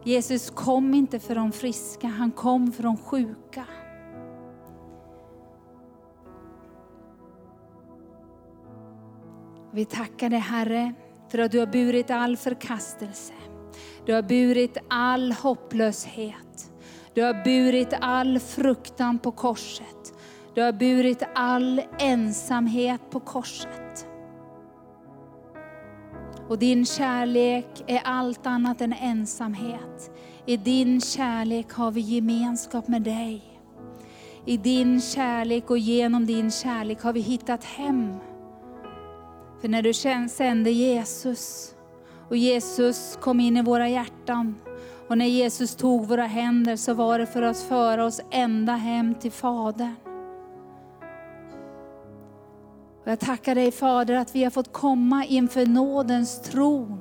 Jesus 0.04 0.50
kom 0.50 0.94
inte 0.94 1.18
för 1.18 1.34
de 1.34 1.52
friska, 1.52 2.06
han 2.06 2.30
kom 2.30 2.72
för 2.72 2.82
de 2.82 2.96
sjuka. 2.96 3.64
Vi 9.74 9.84
tackar 9.84 10.30
dig 10.30 10.38
Herre 10.38 10.94
för 11.28 11.38
att 11.38 11.52
du 11.52 11.58
har 11.58 11.66
burit 11.66 12.10
all 12.10 12.36
förkastelse. 12.36 13.32
Du 14.06 14.14
har 14.14 14.22
burit 14.22 14.76
all 14.88 15.32
hopplöshet. 15.32 16.72
Du 17.14 17.22
har 17.22 17.44
burit 17.44 17.94
all 18.00 18.38
fruktan 18.38 19.18
på 19.18 19.30
korset. 19.32 20.14
Du 20.54 20.62
har 20.62 20.72
burit 20.72 21.22
all 21.34 21.82
ensamhet 21.98 23.00
på 23.10 23.20
korset. 23.20 23.81
Och 26.52 26.58
din 26.58 26.86
kärlek 26.86 27.84
är 27.86 28.00
allt 28.04 28.46
annat 28.46 28.80
än 28.80 28.92
ensamhet. 28.92 30.10
I 30.46 30.56
din 30.56 31.00
kärlek 31.00 31.72
har 31.72 31.90
vi 31.90 32.00
gemenskap 32.00 32.88
med 32.88 33.02
dig. 33.02 33.60
I 34.46 34.56
din 34.56 35.00
kärlek 35.00 35.70
och 35.70 35.78
genom 35.78 36.26
din 36.26 36.50
kärlek 36.50 37.02
har 37.02 37.12
vi 37.12 37.20
hittat 37.20 37.64
hem. 37.64 38.14
För 39.60 39.68
när 39.68 39.82
du 39.82 39.92
sände 40.28 40.70
Jesus 40.70 41.74
och 42.28 42.36
Jesus 42.36 43.18
kom 43.20 43.40
in 43.40 43.56
i 43.56 43.62
våra 43.62 43.88
hjärtan 43.88 44.54
och 45.08 45.18
när 45.18 45.26
Jesus 45.26 45.76
tog 45.76 46.06
våra 46.06 46.26
händer 46.26 46.76
så 46.76 46.94
var 46.94 47.18
det 47.18 47.26
för 47.26 47.42
att 47.42 47.60
föra 47.60 48.04
oss 48.04 48.20
ända 48.30 48.72
hem 48.72 49.14
till 49.14 49.32
Fadern. 49.32 50.01
Och 53.02 53.10
jag 53.10 53.20
tackar 53.20 53.54
dig 53.54 53.72
Fader 53.72 54.14
att 54.14 54.34
vi 54.34 54.44
har 54.44 54.50
fått 54.50 54.72
komma 54.72 55.24
inför 55.24 55.66
nådens 55.66 56.40
tron 56.40 57.00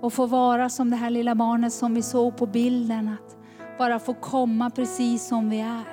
och 0.00 0.12
få 0.12 0.26
vara 0.26 0.68
som 0.68 0.90
det 0.90 0.96
här 0.96 1.10
lilla 1.10 1.34
barnet 1.34 1.72
som 1.72 1.94
vi 1.94 2.02
såg 2.02 2.36
på 2.36 2.46
bilden. 2.46 3.08
Att 3.08 3.36
bara 3.78 3.98
få 3.98 4.14
komma 4.14 4.70
precis 4.70 5.28
som 5.28 5.50
vi 5.50 5.60
är. 5.60 5.84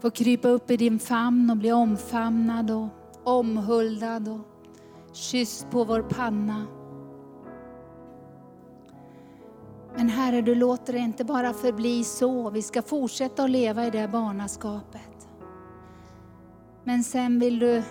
Få 0.00 0.10
krypa 0.10 0.48
upp 0.48 0.70
i 0.70 0.76
din 0.76 0.98
famn 0.98 1.50
och 1.50 1.56
bli 1.56 1.72
omfamnad 1.72 2.70
och 2.70 2.88
omhuldad 3.24 4.28
och 4.28 4.40
kysst 5.12 5.70
på 5.70 5.84
vår 5.84 6.02
panna. 6.02 6.66
Men 9.96 10.08
Herre, 10.08 10.40
du 10.40 10.54
låter 10.54 10.92
det 10.92 10.98
inte 10.98 11.24
bara 11.24 11.52
förbli 11.52 12.04
så. 12.04 12.50
Vi 12.50 12.62
ska 12.62 12.82
fortsätta 12.82 13.44
att 13.44 13.50
leva 13.50 13.86
i 13.86 13.90
det 13.90 14.08
barnaskapet. 14.08 15.09
Men 16.90 17.04
sen 17.04 17.38
vill 17.38 17.58
du 17.58 17.82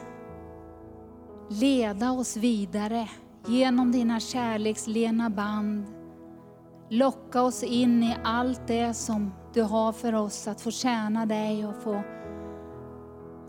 leda 1.50 2.12
oss 2.12 2.38
vidare 2.38 3.10
genom 3.46 3.92
dina 3.92 4.20
kärlekslena 4.20 5.30
band. 5.30 5.86
Locka 6.90 7.42
oss 7.42 7.64
in 7.64 8.04
i 8.04 8.16
allt 8.24 8.68
det 8.68 8.94
som 8.94 9.34
du 9.54 9.62
har 9.62 9.94
för 9.94 10.16
oss, 10.16 10.48
att 10.48 10.62
få 10.62 10.72
tjäna 10.72 11.26
dig 11.26 11.66
och 11.66 11.76
få, 11.84 12.02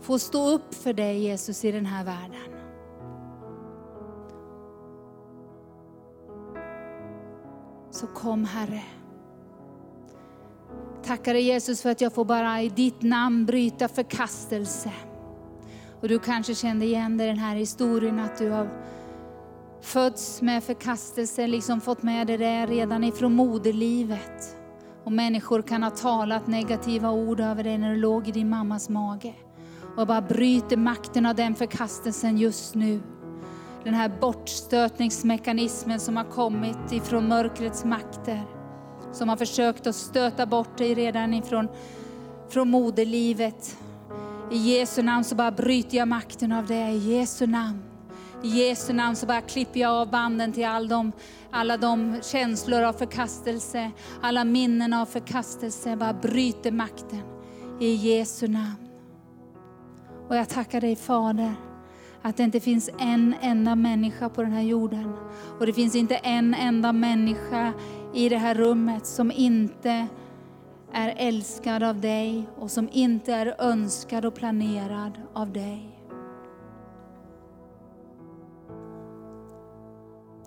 få 0.01 0.19
stå 0.19 0.49
upp 0.49 0.73
för 0.73 0.93
dig 0.93 1.19
Jesus 1.19 1.65
i 1.65 1.71
den 1.71 1.85
här 1.85 2.05
världen. 2.05 2.51
Så 7.91 8.07
kom 8.07 8.45
Herre. 8.45 8.83
Tackar 11.03 11.33
dig 11.33 11.43
Jesus 11.43 11.81
för 11.81 11.89
att 11.89 12.01
jag 12.01 12.13
får 12.13 12.25
bara 12.25 12.61
i 12.61 12.69
ditt 12.69 13.01
namn 13.01 13.45
bryta 13.45 13.87
förkastelse. 13.87 14.91
Och 16.01 16.07
du 16.07 16.19
kanske 16.19 16.55
kände 16.55 16.85
igen 16.85 17.17
dig 17.17 17.27
i 17.27 17.29
den 17.29 17.39
här 17.39 17.55
historien 17.55 18.19
att 18.19 18.37
du 18.37 18.49
har 18.49 18.69
fötts 19.81 20.41
med 20.41 20.63
förkastelse, 20.63 21.47
liksom 21.47 21.81
fått 21.81 22.03
med 22.03 22.27
dig 22.27 22.37
det 22.37 22.65
redan 22.65 23.03
ifrån 23.03 23.33
moderlivet. 23.33 24.55
Och 25.03 25.11
människor 25.11 25.61
kan 25.61 25.83
ha 25.83 25.89
talat 25.89 26.47
negativa 26.47 27.11
ord 27.11 27.39
över 27.39 27.63
dig 27.63 27.77
när 27.77 27.91
du 27.91 27.97
låg 27.97 28.27
i 28.27 28.31
din 28.31 28.49
mammas 28.49 28.89
mage. 28.89 29.33
Och 29.97 30.07
bara 30.07 30.21
bryter 30.21 30.77
makten 30.77 31.25
av 31.25 31.35
den 31.35 31.55
förkastelsen 31.55 32.37
just 32.37 32.75
nu. 32.75 33.01
Den 33.83 33.93
här 33.93 34.11
bortstötningsmekanismen 34.21 35.99
som 35.99 36.17
har 36.17 36.23
kommit 36.23 36.91
ifrån 36.91 37.27
mörkrets 37.27 37.85
makter. 37.85 38.43
Som 39.11 39.29
har 39.29 39.37
försökt 39.37 39.87
att 39.87 39.95
stöta 39.95 40.45
bort 40.45 40.77
dig 40.77 40.93
redan 40.93 41.33
ifrån 41.33 41.67
från 42.49 42.69
moderlivet. 42.69 43.77
I 44.51 44.57
Jesu 44.57 45.01
namn 45.01 45.23
så 45.23 45.35
bara 45.35 45.51
bryter 45.51 45.97
jag 45.97 46.07
makten 46.07 46.51
av 46.51 46.65
det. 46.67 46.89
I 46.89 46.97
Jesu 46.97 47.47
namn. 47.47 47.79
I 48.43 48.47
Jesu 48.47 48.93
namn 48.93 49.15
så 49.15 49.25
bara 49.25 49.41
klipper 49.41 49.79
jag 49.79 49.91
av 49.91 50.11
banden 50.11 50.53
till 50.53 50.65
all 50.65 50.87
de, 50.87 51.11
alla 51.51 51.77
de 51.77 52.19
känslor 52.23 52.83
av 52.83 52.93
förkastelse, 52.93 53.91
alla 54.21 54.43
minnen 54.43 54.93
av 54.93 55.05
förkastelse. 55.05 55.95
Bara 55.95 56.13
bryter 56.13 56.71
makten 56.71 57.21
i 57.79 57.93
Jesu 57.93 58.47
namn. 58.47 58.89
Och 60.29 60.35
jag 60.35 60.49
tackar 60.49 60.81
dig 60.81 60.95
Fader, 60.95 61.53
att 62.21 62.37
det 62.37 62.43
inte 62.43 62.59
finns 62.59 62.89
en 62.99 63.35
enda 63.41 63.75
människa 63.75 64.29
på 64.29 64.41
den 64.41 64.51
här 64.51 64.61
jorden. 64.61 65.13
Och 65.59 65.65
det 65.65 65.73
finns 65.73 65.95
inte 65.95 66.15
en 66.15 66.53
enda 66.53 66.93
människa 66.93 67.73
i 68.13 68.29
det 68.29 68.37
här 68.37 68.55
rummet 68.55 69.05
som 69.05 69.31
inte 69.31 70.07
är 70.93 71.13
älskad 71.17 71.83
av 71.83 72.01
dig 72.01 72.49
och 72.57 72.71
som 72.71 72.89
inte 72.91 73.33
är 73.33 73.55
önskad 73.59 74.25
och 74.25 74.35
planerad 74.35 75.21
av 75.33 75.51
dig. 75.51 76.01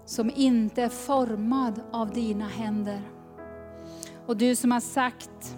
som 0.06 0.30
inte 0.34 0.82
är 0.82 0.88
formad 0.88 1.80
av 1.92 2.10
dina 2.10 2.48
händer. 2.48 3.00
Och 4.26 4.36
du 4.36 4.56
som 4.56 4.72
har 4.72 4.80
sagt, 4.80 5.56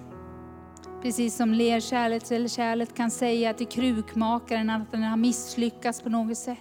precis 1.02 1.36
som 1.36 1.52
lerkärlet 1.52 2.30
eller 2.30 2.48
kärlet 2.48 2.94
kan 2.94 3.10
säga 3.10 3.54
till 3.54 3.66
krukmakaren 3.66 4.70
att 4.70 4.92
den 4.92 5.02
har 5.02 5.16
misslyckats 5.16 6.00
på 6.00 6.08
något 6.08 6.38
sätt. 6.38 6.58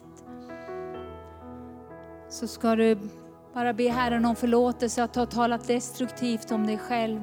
Så 2.30 2.48
ska 2.48 2.76
du 2.76 2.98
bara 3.54 3.74
be 3.74 3.90
Herren 3.90 4.26
om 4.26 4.36
förlåtelse 4.36 5.04
att 5.04 5.16
ha 5.16 5.26
talat 5.26 5.68
destruktivt 5.68 6.52
om 6.52 6.68
dig 6.68 6.78
själv. 6.78 7.22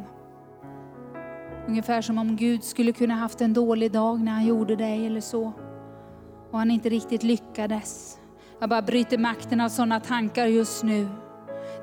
Ungefär 1.69 2.03
som 2.03 2.19
om 2.19 2.37
Gud 2.37 2.65
skulle 2.65 2.93
kunna 2.93 3.15
haft 3.15 3.41
en 3.41 3.55
dålig 3.55 3.93
dag 3.93 4.21
när 4.21 4.33
han 4.33 4.47
gjorde 4.47 4.77
dig 4.77 5.07
eller 5.07 5.21
så. 5.21 5.53
Och 6.51 6.59
han 6.59 6.71
inte 6.71 6.89
riktigt 6.89 7.23
lyckades. 7.23 8.19
Jag 8.61 8.69
bara 8.69 8.83
bryter 8.83 9.19
makten 9.19 9.61
av 9.61 9.69
sådana 9.69 10.01
tankar 10.01 10.47
just 10.47 10.83
nu. 10.83 11.09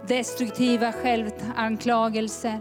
Destruktiva 0.07 0.91
självanklagelser, 0.91 2.59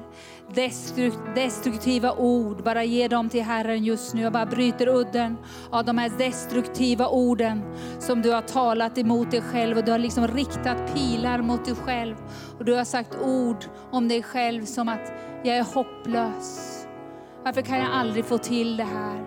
destruktiva 1.34 2.12
ord. 2.12 2.64
Bara 2.64 2.84
ge 2.84 3.08
dem 3.08 3.28
till 3.28 3.42
Herren 3.42 3.84
just 3.84 4.14
nu. 4.14 4.22
Jag 4.22 4.32
bara 4.32 4.46
bryter 4.46 4.88
udden 4.88 5.36
av 5.70 5.84
de 5.84 5.98
här 5.98 6.12
destruktiva 6.18 7.08
orden 7.08 7.62
som 7.98 8.22
du 8.22 8.30
har 8.30 8.42
talat 8.42 8.98
emot 8.98 9.30
dig 9.30 9.42
själv. 9.42 9.78
Och 9.78 9.84
du 9.84 9.90
har 9.90 9.98
liksom 9.98 10.26
riktat 10.26 10.94
pilar 10.94 11.42
mot 11.42 11.64
dig 11.64 11.74
själv. 11.74 12.16
Och 12.58 12.64
du 12.64 12.74
har 12.74 12.84
sagt 12.84 13.18
ord 13.22 13.64
om 13.90 14.08
dig 14.08 14.22
själv 14.22 14.64
som 14.64 14.88
att 14.88 15.12
jag 15.44 15.56
är 15.56 15.74
hopplös. 15.74 16.77
Varför 17.48 17.62
kan 17.62 17.78
jag 17.78 17.92
aldrig 17.92 18.24
få 18.24 18.38
till 18.38 18.76
det 18.76 18.84
här? 18.84 19.24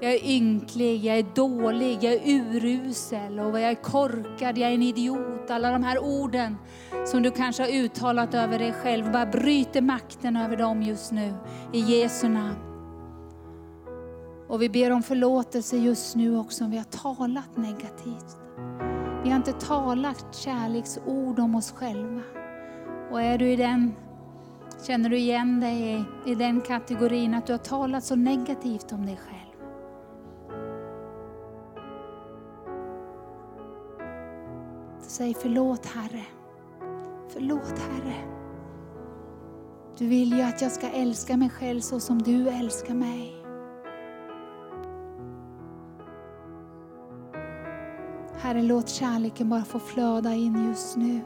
Jag 0.00 0.12
är 0.12 0.30
ynklig, 0.30 1.04
jag 1.04 1.18
är 1.18 1.26
dålig, 1.34 1.98
jag 2.04 2.12
är 2.12 2.20
urusel 2.24 3.40
och 3.40 3.60
jag 3.60 3.70
är 3.70 3.74
korkad, 3.74 4.58
jag 4.58 4.70
är 4.70 4.74
en 4.74 4.82
idiot. 4.82 5.50
Alla 5.50 5.70
de 5.70 5.82
här 5.82 5.98
orden 5.98 6.56
som 7.06 7.22
du 7.22 7.30
kanske 7.30 7.62
har 7.62 7.70
uttalat 7.70 8.34
över 8.34 8.58
dig 8.58 8.72
själv, 8.72 9.12
bara 9.12 9.26
bryter 9.26 9.80
makten 9.80 10.36
över 10.36 10.56
dem 10.56 10.82
just 10.82 11.12
nu. 11.12 11.34
I 11.72 11.80
Jesu 11.80 12.28
namn. 12.28 12.56
Och 14.48 14.62
vi 14.62 14.68
ber 14.68 14.90
om 14.90 15.02
förlåtelse 15.02 15.76
just 15.76 16.16
nu 16.16 16.38
också 16.38 16.64
om 16.64 16.70
vi 16.70 16.76
har 16.76 16.84
talat 16.84 17.56
negativt. 17.56 18.36
Vi 19.24 19.30
har 19.30 19.36
inte 19.36 19.52
talat 19.52 20.26
kärleksord 20.34 21.38
om 21.38 21.54
oss 21.54 21.72
själva. 21.72 22.22
Och 23.10 23.22
är 23.22 23.38
du 23.38 23.48
i 23.48 23.56
den, 23.56 23.94
känner 24.86 25.10
du 25.10 25.18
igen 25.18 25.60
dig 25.60 25.94
i, 25.94 26.04
i 26.30 26.34
den 26.34 26.60
kategorin 26.60 27.34
att 27.34 27.46
du 27.46 27.52
har 27.52 27.58
talat 27.58 28.04
så 28.04 28.16
negativt 28.16 28.92
om 28.92 29.06
dig 29.06 29.16
själv? 29.16 29.40
Säg 35.00 35.34
förlåt 35.34 35.86
Herre. 35.86 36.24
Förlåt 37.28 37.78
Herre. 37.78 38.14
Du 39.98 40.06
vill 40.06 40.32
ju 40.32 40.42
att 40.42 40.62
jag 40.62 40.72
ska 40.72 40.88
älska 40.88 41.36
mig 41.36 41.50
själv 41.50 41.80
så 41.80 42.00
som 42.00 42.22
du 42.22 42.48
älskar 42.48 42.94
mig. 42.94 43.36
Herre, 48.38 48.62
låt 48.62 48.88
kärleken 48.88 49.48
bara 49.48 49.64
få 49.64 49.78
flöda 49.78 50.34
in 50.34 50.66
just 50.68 50.96
nu. 50.96 51.20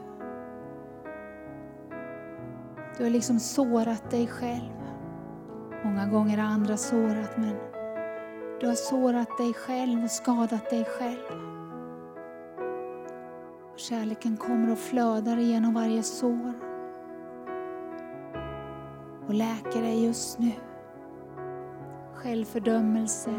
Du 2.97 3.03
har 3.03 3.09
liksom 3.09 3.39
sårat 3.39 4.11
dig 4.11 4.27
själv. 4.27 4.71
Många 5.83 6.07
gånger 6.07 6.37
har 6.37 6.45
andra 6.45 6.77
sårat, 6.77 7.37
men 7.37 7.55
du 8.59 8.67
har 8.67 8.75
sårat 8.75 9.37
dig 9.37 9.53
själv 9.53 10.03
och 10.03 10.11
skadat 10.11 10.69
dig 10.69 10.85
själv. 10.85 11.39
Kärleken 13.75 14.37
kommer 14.37 14.71
och 14.71 14.77
flödar 14.77 15.37
igenom 15.37 15.73
varje 15.73 16.03
sår 16.03 16.53
och 19.27 19.33
läker 19.33 19.81
dig 19.81 20.05
just 20.05 20.39
nu. 20.39 20.51
Självfördömelse, 22.13 23.31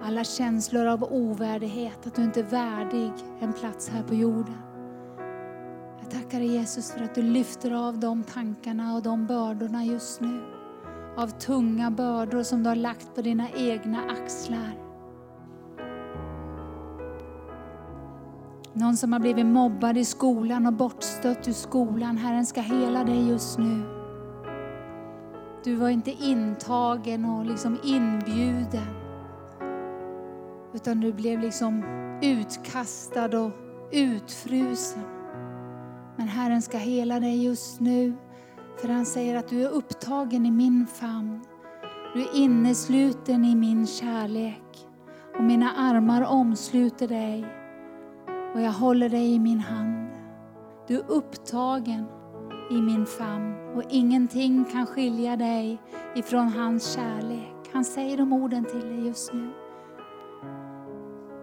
Alla 0.00 0.24
känslor 0.24 0.86
av 0.86 1.04
ovärdighet, 1.04 2.06
att 2.06 2.14
du 2.14 2.22
inte 2.22 2.40
är 2.40 2.44
värdig 2.44 3.12
en 3.40 3.52
plats 3.52 3.88
här 3.88 4.02
på 4.02 4.14
jorden. 4.14 4.58
Jag 6.00 6.10
tackar 6.10 6.38
dig 6.38 6.48
Jesus 6.48 6.92
för 6.92 7.04
att 7.04 7.14
du 7.14 7.22
lyfter 7.22 7.88
av 7.88 7.98
de 7.98 8.22
tankarna 8.22 8.94
och 8.94 9.02
de 9.02 9.26
bördorna 9.26 9.84
just 9.84 10.20
nu. 10.20 10.42
Av 11.16 11.28
tunga 11.28 11.90
bördor 11.90 12.42
som 12.42 12.62
du 12.62 12.68
har 12.68 12.76
lagt 12.76 13.14
på 13.14 13.22
dina 13.22 13.50
egna 13.50 13.98
axlar. 14.10 14.86
Någon 18.72 18.96
som 18.96 19.12
har 19.12 19.20
blivit 19.20 19.46
mobbad 19.46 19.98
i 19.98 20.04
skolan 20.04 20.66
och 20.66 20.72
bortstött 20.72 21.48
ur 21.48 21.52
skolan. 21.52 22.16
Herren 22.16 22.46
ska 22.46 22.60
hela 22.60 23.04
dig 23.04 23.28
just 23.28 23.58
nu. 23.58 23.82
Du 25.64 25.74
var 25.74 25.88
inte 25.88 26.10
intagen 26.10 27.24
och 27.24 27.44
liksom 27.44 27.78
inbjuden. 27.84 29.05
Utan 30.76 31.00
du 31.00 31.12
blev 31.12 31.40
liksom 31.40 31.84
utkastad 32.22 33.38
och 33.40 33.50
utfrusen. 33.92 35.02
Men 36.16 36.28
Herren 36.28 36.62
ska 36.62 36.78
hela 36.78 37.20
dig 37.20 37.44
just 37.44 37.80
nu. 37.80 38.14
För 38.80 38.88
han 38.88 39.06
säger 39.06 39.36
att 39.36 39.48
du 39.48 39.62
är 39.62 39.68
upptagen 39.68 40.46
i 40.46 40.50
min 40.50 40.86
famn. 40.86 41.40
Du 42.14 42.20
är 42.20 42.36
innesluten 42.36 43.44
i 43.44 43.54
min 43.54 43.86
kärlek. 43.86 44.88
Och 45.38 45.44
mina 45.44 45.72
armar 45.72 46.22
omsluter 46.22 47.08
dig 47.08 47.46
och 48.54 48.60
jag 48.60 48.72
håller 48.72 49.08
dig 49.08 49.34
i 49.34 49.38
min 49.38 49.60
hand. 49.60 50.08
Du 50.88 50.96
är 50.96 51.10
upptagen 51.10 52.04
i 52.70 52.82
min 52.82 53.06
famn 53.06 53.54
och 53.76 53.82
ingenting 53.90 54.64
kan 54.64 54.86
skilja 54.86 55.36
dig 55.36 55.78
ifrån 56.14 56.48
hans 56.48 56.94
kärlek. 56.94 57.70
Han 57.72 57.84
säger 57.84 58.16
de 58.16 58.32
orden 58.32 58.64
till 58.64 58.80
dig 58.80 59.06
just 59.06 59.32
nu. 59.32 59.65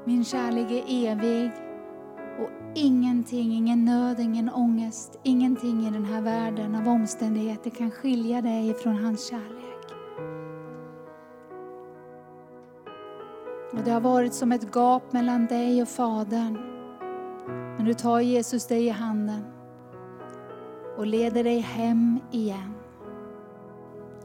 Min 0.05 0.23
kärlek 0.23 0.71
är 0.71 1.11
evig 1.11 1.51
och 2.39 2.49
ingenting, 2.75 3.51
ingen 3.51 3.85
nöd, 3.85 4.19
ingen 4.19 4.49
ångest, 4.49 5.19
ingenting 5.23 5.87
i 5.87 5.91
den 5.91 6.05
här 6.05 6.21
världen 6.21 6.75
av 6.75 6.87
omständigheter 6.87 7.69
kan 7.69 7.91
skilja 7.91 8.41
dig 8.41 8.69
ifrån 8.69 8.95
hans 8.95 9.29
kärlek. 9.29 9.63
Och 13.71 13.83
Det 13.85 13.91
har 13.91 14.01
varit 14.01 14.33
som 14.33 14.51
ett 14.51 14.75
gap 14.75 15.13
mellan 15.13 15.45
dig 15.45 15.81
och 15.81 15.87
Fadern. 15.87 16.57
Men 17.77 17.85
du 17.85 17.93
tar 17.93 18.19
Jesus 18.19 18.67
dig 18.67 18.85
i 18.85 18.89
handen 18.89 19.43
och 20.97 21.07
leder 21.07 21.43
dig 21.43 21.59
hem 21.59 22.19
igen. 22.31 22.73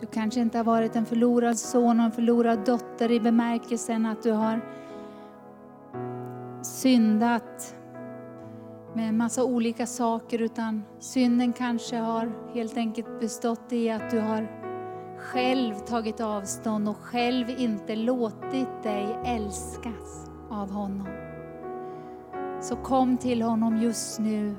Du 0.01 0.07
kanske 0.07 0.41
inte 0.41 0.59
har 0.59 0.65
varit 0.65 0.97
en 0.97 1.07
förlorad 1.07 1.59
son 1.59 2.01
och 2.01 2.07
en 2.07 2.13
förlorad 2.13 2.65
dotter 2.65 3.11
i 3.11 3.21
bemärkelsen 3.21 4.07
att 4.07 4.23
du 4.23 4.33
har 4.33 4.61
syndat 6.63 7.75
med 8.95 9.09
en 9.09 9.17
massa 9.17 9.45
olika 9.45 9.87
saker 9.87 10.43
utan 10.43 10.85
synden 10.99 11.53
kanske 11.53 11.97
har 11.97 12.33
helt 12.55 12.77
enkelt 12.77 13.21
bestått 13.21 13.73
i 13.73 13.91
att 13.91 14.11
du 14.11 14.21
har 14.21 14.49
själv 15.19 15.75
tagit 15.75 16.21
avstånd 16.21 16.89
och 16.89 16.97
själv 16.97 17.51
inte 17.51 17.97
låtit 17.97 18.83
dig 18.83 19.19
älskas 19.25 20.31
av 20.51 20.71
honom. 20.71 21.09
Så 22.61 22.77
kom 22.77 23.17
till 23.17 23.43
honom 23.43 23.77
just 23.77 24.19
nu, 24.19 24.55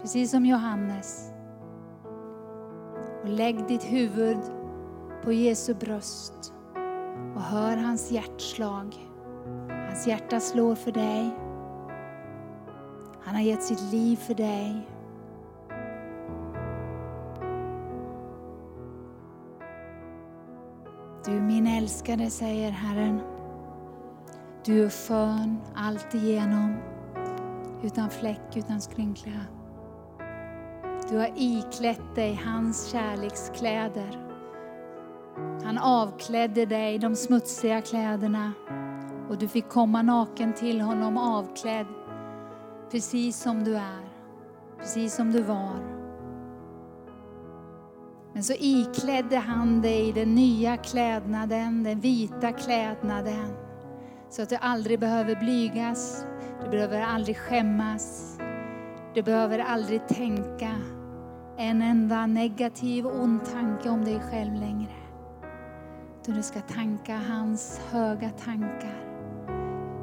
precis 0.00 0.30
som 0.30 0.46
Johannes. 0.46 1.32
Och 3.22 3.28
lägg 3.28 3.66
ditt 3.66 3.84
huvud 3.84 4.38
på 5.24 5.32
Jesu 5.32 5.74
bröst 5.74 6.54
och 7.34 7.42
hör 7.42 7.76
hans 7.76 8.10
hjärtslag. 8.10 9.11
Hans 9.92 10.06
hjärta 10.06 10.40
slår 10.40 10.74
för 10.74 10.92
dig. 10.92 11.30
Han 13.24 13.34
har 13.34 13.42
gett 13.42 13.62
sitt 13.62 13.92
liv 13.92 14.16
för 14.16 14.34
dig. 14.34 14.88
Du 21.24 21.40
min 21.40 21.66
älskade, 21.66 22.30
säger 22.30 22.70
Herren. 22.70 23.20
Du 24.64 24.84
är 24.84 24.90
skön 24.90 25.60
alltigenom, 25.74 26.76
utan 27.82 28.10
fläck, 28.10 28.56
utan 28.56 28.80
skrynkla. 28.80 29.40
Du 31.10 31.18
har 31.18 31.30
iklätt 31.36 32.14
dig 32.14 32.40
hans 32.44 32.86
kärlekskläder. 32.86 34.18
Han 35.64 35.78
avklädde 35.78 36.66
dig 36.66 36.98
de 36.98 37.16
smutsiga 37.16 37.80
kläderna 37.80 38.52
och 39.32 39.38
du 39.38 39.48
fick 39.48 39.68
komma 39.68 40.02
naken 40.02 40.52
till 40.52 40.80
honom 40.80 41.16
avklädd 41.16 41.86
precis 42.90 43.40
som 43.40 43.64
du 43.64 43.76
är, 43.76 44.04
precis 44.78 45.14
som 45.14 45.32
du 45.32 45.42
var. 45.42 45.76
Men 48.32 48.44
så 48.44 48.52
iklädde 48.58 49.36
han 49.36 49.82
dig 49.82 50.12
den 50.12 50.34
nya 50.34 50.76
klädnaden, 50.76 51.82
den 51.82 52.00
vita 52.00 52.52
klädnaden, 52.52 53.54
så 54.30 54.42
att 54.42 54.48
du 54.48 54.56
aldrig 54.56 55.00
behöver 55.00 55.36
blygas, 55.36 56.26
du 56.64 56.70
behöver 56.70 57.00
aldrig 57.00 57.36
skämmas. 57.36 58.36
Du 59.14 59.22
behöver 59.22 59.58
aldrig 59.58 60.08
tänka 60.08 60.70
en 61.56 61.82
enda 61.82 62.26
negativ 62.26 63.06
ond 63.06 63.52
tanke 63.52 63.88
om 63.88 64.04
dig 64.04 64.20
själv 64.20 64.54
längre. 64.54 64.92
Utan 66.20 66.34
du 66.34 66.42
ska 66.42 66.60
tanka 66.60 67.16
hans 67.16 67.80
höga 67.90 68.30
tankar. 68.30 69.01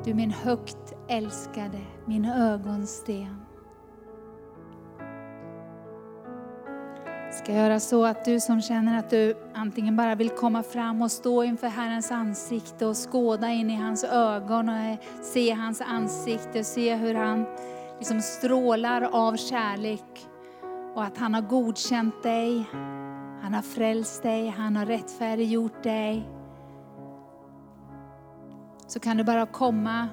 Du 0.06 0.14
min 0.14 0.32
högt 0.32 0.94
älskade, 1.08 1.82
min 2.06 2.26
ögonsten. 2.26 3.50
ska 7.32 7.54
göra 7.54 7.80
så 7.80 8.06
att 8.06 8.26
du 8.26 8.40
som 8.40 8.62
känner 8.62 9.00
att 9.00 9.10
du 9.10 9.36
antingen 9.54 9.96
bara 9.96 10.16
vill 10.16 10.30
komma 10.30 10.64
fram 10.64 11.02
och 11.02 11.12
stå 11.12 11.44
inför 11.44 11.68
Herrens 11.68 12.12
ansikte 12.12 12.86
och 12.86 12.98
skåda 12.98 13.50
in 13.50 13.70
i 13.70 13.76
hans 13.76 14.04
ögon 14.04 14.70
och 14.70 14.76
eh, 14.76 14.98
se 15.22 15.52
hans 15.52 15.82
ansikte, 15.82 16.64
se 16.64 16.96
hur 16.96 17.14
han 17.14 17.46
liksom 18.00 18.22
strålar 18.22 19.02
av 19.02 19.36
kärlek 19.36 20.28
och 20.96 21.04
att 21.04 21.18
han 21.18 21.34
har 21.34 21.42
godkänt 21.42 22.24
dig, 22.24 22.66
han 23.42 23.54
har 23.54 23.62
frälst 23.62 24.24
dig, 24.24 24.48
han 24.48 24.76
har 24.76 24.86
rättfärdiggjort 24.86 25.84
dig. 25.84 26.39
Så 28.90 29.00
kan 29.00 29.18
du 29.18 29.24
bara 29.24 29.46
komma, 29.46 30.08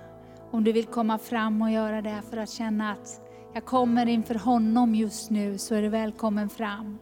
om 0.50 0.64
du 0.64 0.72
vill 0.72 0.86
komma 0.86 1.18
fram 1.18 1.62
och 1.62 1.70
göra 1.70 2.02
det 2.02 2.22
för 2.30 2.36
att 2.36 2.50
känna 2.50 2.92
att 2.92 3.20
jag 3.54 3.64
kommer 3.64 4.06
inför 4.06 4.34
honom 4.34 4.94
just 4.94 5.30
nu, 5.30 5.58
så 5.58 5.74
är 5.74 5.82
du 5.82 5.88
välkommen 5.88 6.48
fram. 6.48 6.98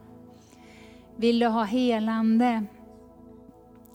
Vill 1.17 1.39
du 1.39 1.47
ha 1.47 1.65
helande 1.65 2.65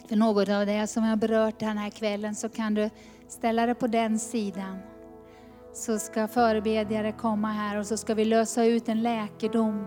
för 0.10 0.16
något 0.16 0.50
av 0.50 0.66
det 0.66 0.88
som 0.88 1.04
jag 1.04 1.20
berört 1.20 1.60
den 1.60 1.78
här 1.78 1.90
kvällen 1.90 2.36
så 2.36 2.50
kan 2.50 2.74
du 2.74 2.90
ställa 3.28 3.66
dig 3.66 3.76
på 3.76 3.88
den 3.88 4.20
sidan. 4.20 4.78
Så 5.74 6.00
ska 6.00 6.28
förebedjare 6.28 7.12
komma 7.12 7.48
här 7.48 7.78
och 7.78 7.86
så 7.86 7.98
ska 7.98 8.14
vi 8.14 8.26
lösa 8.26 8.66
ut 8.66 8.90
en 8.90 9.04
läkedom. 9.04 9.86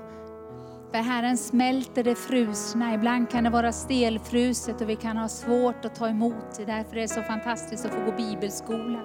För 0.92 0.98
Herren 0.98 1.36
smälter 1.36 2.04
det 2.04 2.14
frusna. 2.14 2.94
Ibland 2.94 3.30
kan 3.30 3.44
det 3.44 3.50
vara 3.50 3.72
stelfruset 3.72 4.80
och 4.80 4.88
vi 4.88 4.96
kan 4.96 5.16
ha 5.16 5.28
svårt 5.28 5.84
att 5.84 5.94
ta 5.94 6.08
emot 6.08 6.56
det. 6.56 6.64
Därför 6.64 6.96
är 6.96 7.00
det 7.00 7.08
så 7.08 7.22
fantastiskt 7.22 7.84
att 7.84 7.94
få 7.94 8.00
gå 8.00 8.12
bibelskola. 8.12 9.00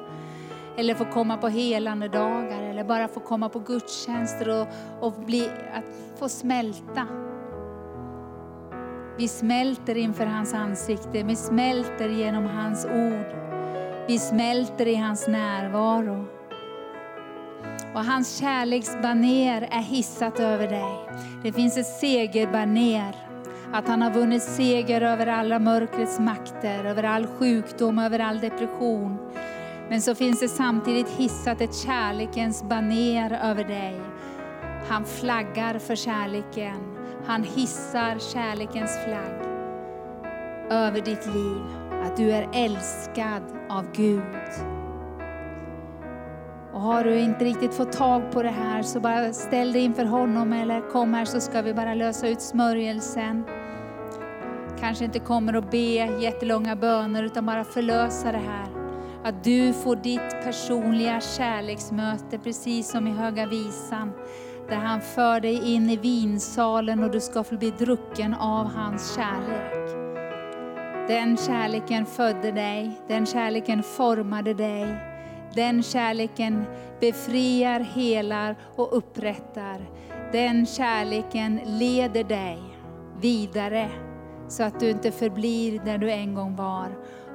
Eller 0.77 0.95
få 0.95 1.05
komma 1.05 1.37
på 1.37 1.47
helande 1.47 2.07
dagar 2.07 2.63
eller 2.63 2.83
bara 2.83 3.07
få 3.07 3.19
komma 3.19 3.49
på 3.49 3.59
gudstjänster 3.59 4.49
och, 4.49 4.67
och 5.07 5.13
bli, 5.13 5.49
att 5.73 6.19
få 6.19 6.29
smälta 6.29 7.07
vi 9.17 9.27
smälter 9.27 9.97
inför 9.97 10.25
hans 10.25 10.53
ansikte, 10.53 11.23
vi 11.23 11.35
smälter 11.35 12.09
genom 12.09 12.45
hans 12.45 12.85
ord. 12.85 13.35
Vi 14.07 14.19
smälter 14.19 14.87
i 14.87 14.95
hans 14.95 15.27
närvaro. 15.27 16.25
Och 17.97 18.05
hans 18.05 18.37
kärleksbaner 18.37 19.67
är 19.71 19.81
hissat 19.81 20.39
över 20.39 20.67
dig. 20.67 21.19
Det 21.43 21.51
finns 21.51 21.77
ett 21.77 21.99
segerbaner. 21.99 23.15
Att 23.73 23.87
han 23.87 24.01
har 24.01 24.11
vunnit 24.11 24.43
seger 24.43 25.01
över 25.01 25.27
alla 25.27 25.59
mörkrets 25.59 26.19
makter, 26.19 26.85
över 26.85 27.03
all 27.03 27.27
sjukdom, 27.27 27.99
över 27.99 28.19
all 28.19 28.39
depression. 28.39 29.17
Men 29.89 30.01
så 30.01 30.15
finns 30.15 30.39
det 30.39 30.47
samtidigt 30.47 31.09
hissat 31.09 31.61
ett 31.61 31.75
kärlekens 31.75 32.63
baner 32.63 33.39
över 33.43 33.63
dig. 33.63 34.01
Han 34.89 35.05
flaggar 35.05 35.79
för 35.79 35.95
kärleken. 35.95 36.97
Han 37.25 37.43
hissar 37.43 38.19
kärlekens 38.19 38.97
flagg 39.05 39.47
över 40.69 41.01
ditt 41.01 41.25
liv. 41.25 41.61
Att 42.03 42.17
du 42.17 42.31
är 42.31 42.49
älskad 42.53 43.43
av 43.69 43.91
Gud. 43.93 44.76
Och 46.77 46.83
har 46.83 47.03
du 47.03 47.19
inte 47.19 47.45
riktigt 47.45 47.73
fått 47.73 47.91
tag 47.91 48.31
på 48.31 48.43
det 48.43 48.49
här 48.49 48.83
så 48.83 48.99
bara 48.99 49.33
ställ 49.33 49.73
dig 49.73 49.81
inför 49.81 50.05
honom 50.05 50.53
eller 50.53 50.89
kom 50.91 51.13
här 51.13 51.25
så 51.25 51.39
ska 51.39 51.61
vi 51.61 51.73
bara 51.73 51.93
lösa 51.93 52.27
ut 52.27 52.41
smörjelsen. 52.41 53.43
Kanske 54.79 55.05
inte 55.05 55.19
kommer 55.19 55.53
att 55.53 55.71
be 55.71 56.19
jättelånga 56.21 56.75
böner 56.75 57.23
utan 57.23 57.45
bara 57.45 57.63
förlösa 57.63 58.31
det 58.31 58.37
här. 58.37 58.67
Att 59.23 59.43
du 59.43 59.73
får 59.73 59.95
ditt 59.95 60.43
personliga 60.43 61.21
kärleksmöte, 61.21 62.39
precis 62.39 62.89
som 62.89 63.07
i 63.07 63.11
Höga 63.11 63.45
Visan. 63.45 64.11
Där 64.69 64.75
han 64.75 65.01
för 65.01 65.39
dig 65.39 65.73
in 65.73 65.89
i 65.89 65.97
vinsalen 65.97 67.03
och 67.03 67.11
du 67.11 67.19
ska 67.19 67.43
få 67.43 67.55
bli 67.55 67.71
drucken 67.71 68.33
av 68.33 68.65
hans 68.65 69.15
kärlek. 69.15 69.89
Den 71.07 71.37
kärleken 71.37 72.05
födde 72.05 72.51
dig, 72.51 73.01
den 73.07 73.25
kärleken 73.25 73.83
formade 73.83 74.53
dig. 74.53 75.16
Den 75.57 75.83
kärleken 75.83 76.65
befriar, 76.99 77.79
helar 77.79 78.55
och 78.75 78.97
upprättar. 78.97 79.89
Den 80.31 80.65
kärleken 80.65 81.59
leder 81.65 82.23
dig 82.23 82.59
vidare 83.21 83.89
så 84.47 84.63
att 84.63 84.79
du 84.79 84.89
inte 84.89 85.11
förblir 85.11 85.79
där 85.85 85.97
du 85.97 86.11
en 86.11 86.35
gång 86.35 86.55
var. 86.55 86.87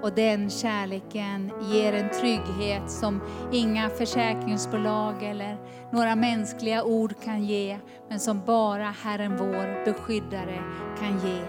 Och 0.03 0.12
den 0.12 0.51
kärleken 0.51 1.53
ger 1.73 1.93
en 1.93 2.11
trygghet 2.11 2.91
som 2.91 3.20
inga 3.53 3.89
försäkringsbolag 3.89 5.23
eller 5.23 5.57
några 5.91 6.16
mänskliga 6.16 6.85
ord 6.85 7.14
kan 7.25 7.45
ge, 7.45 7.79
men 8.09 8.20
som 8.20 8.41
bara 8.47 8.95
Herren 9.05 9.37
vår 9.37 9.85
beskyddare 9.85 10.59
kan 10.99 11.29
ge. 11.29 11.43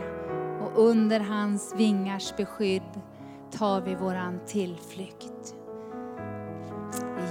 Och 0.66 0.90
under 0.90 1.20
hans 1.20 1.74
vingars 1.78 2.34
beskydd 2.38 3.02
tar 3.52 3.82
vi 3.82 3.96
våran 3.96 4.40
tillflykt. 4.48 5.53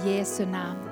I 0.05 0.09
Jesu 0.09 0.45
namn. 0.45 0.89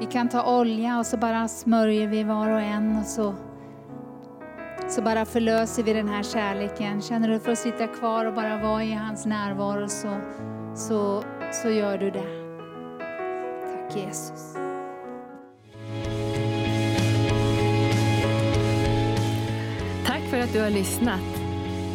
Vi 0.00 0.06
kan 0.06 0.28
ta 0.28 0.58
olja 0.58 0.98
och 0.98 1.06
så 1.06 1.16
bara 1.16 1.48
smörjer 1.48 2.08
vi 2.08 2.22
var 2.22 2.50
och 2.50 2.60
en 2.60 2.96
och 2.96 3.06
så 3.06 3.34
så 4.88 5.02
bara 5.02 5.24
förlöser 5.24 5.82
vi 5.82 5.92
den 5.92 6.08
här 6.08 6.22
kärleken. 6.22 7.02
Känner 7.02 7.28
du 7.28 7.40
för 7.40 7.52
att 7.52 7.58
sitta 7.58 7.86
kvar 7.86 8.24
och 8.24 8.34
bara 8.34 8.62
vara 8.62 8.84
i 8.84 8.92
hans 8.92 9.26
närvaro 9.26 9.88
så, 9.88 10.16
så, 10.74 11.24
så 11.52 11.70
gör 11.70 11.98
du 11.98 12.10
det. 12.10 12.26
Tack 13.72 13.96
Jesus. 13.96 14.54
Tack 20.06 20.22
för 20.30 20.40
att 20.40 20.52
du 20.52 20.60
har 20.60 20.70
lyssnat. 20.70 21.37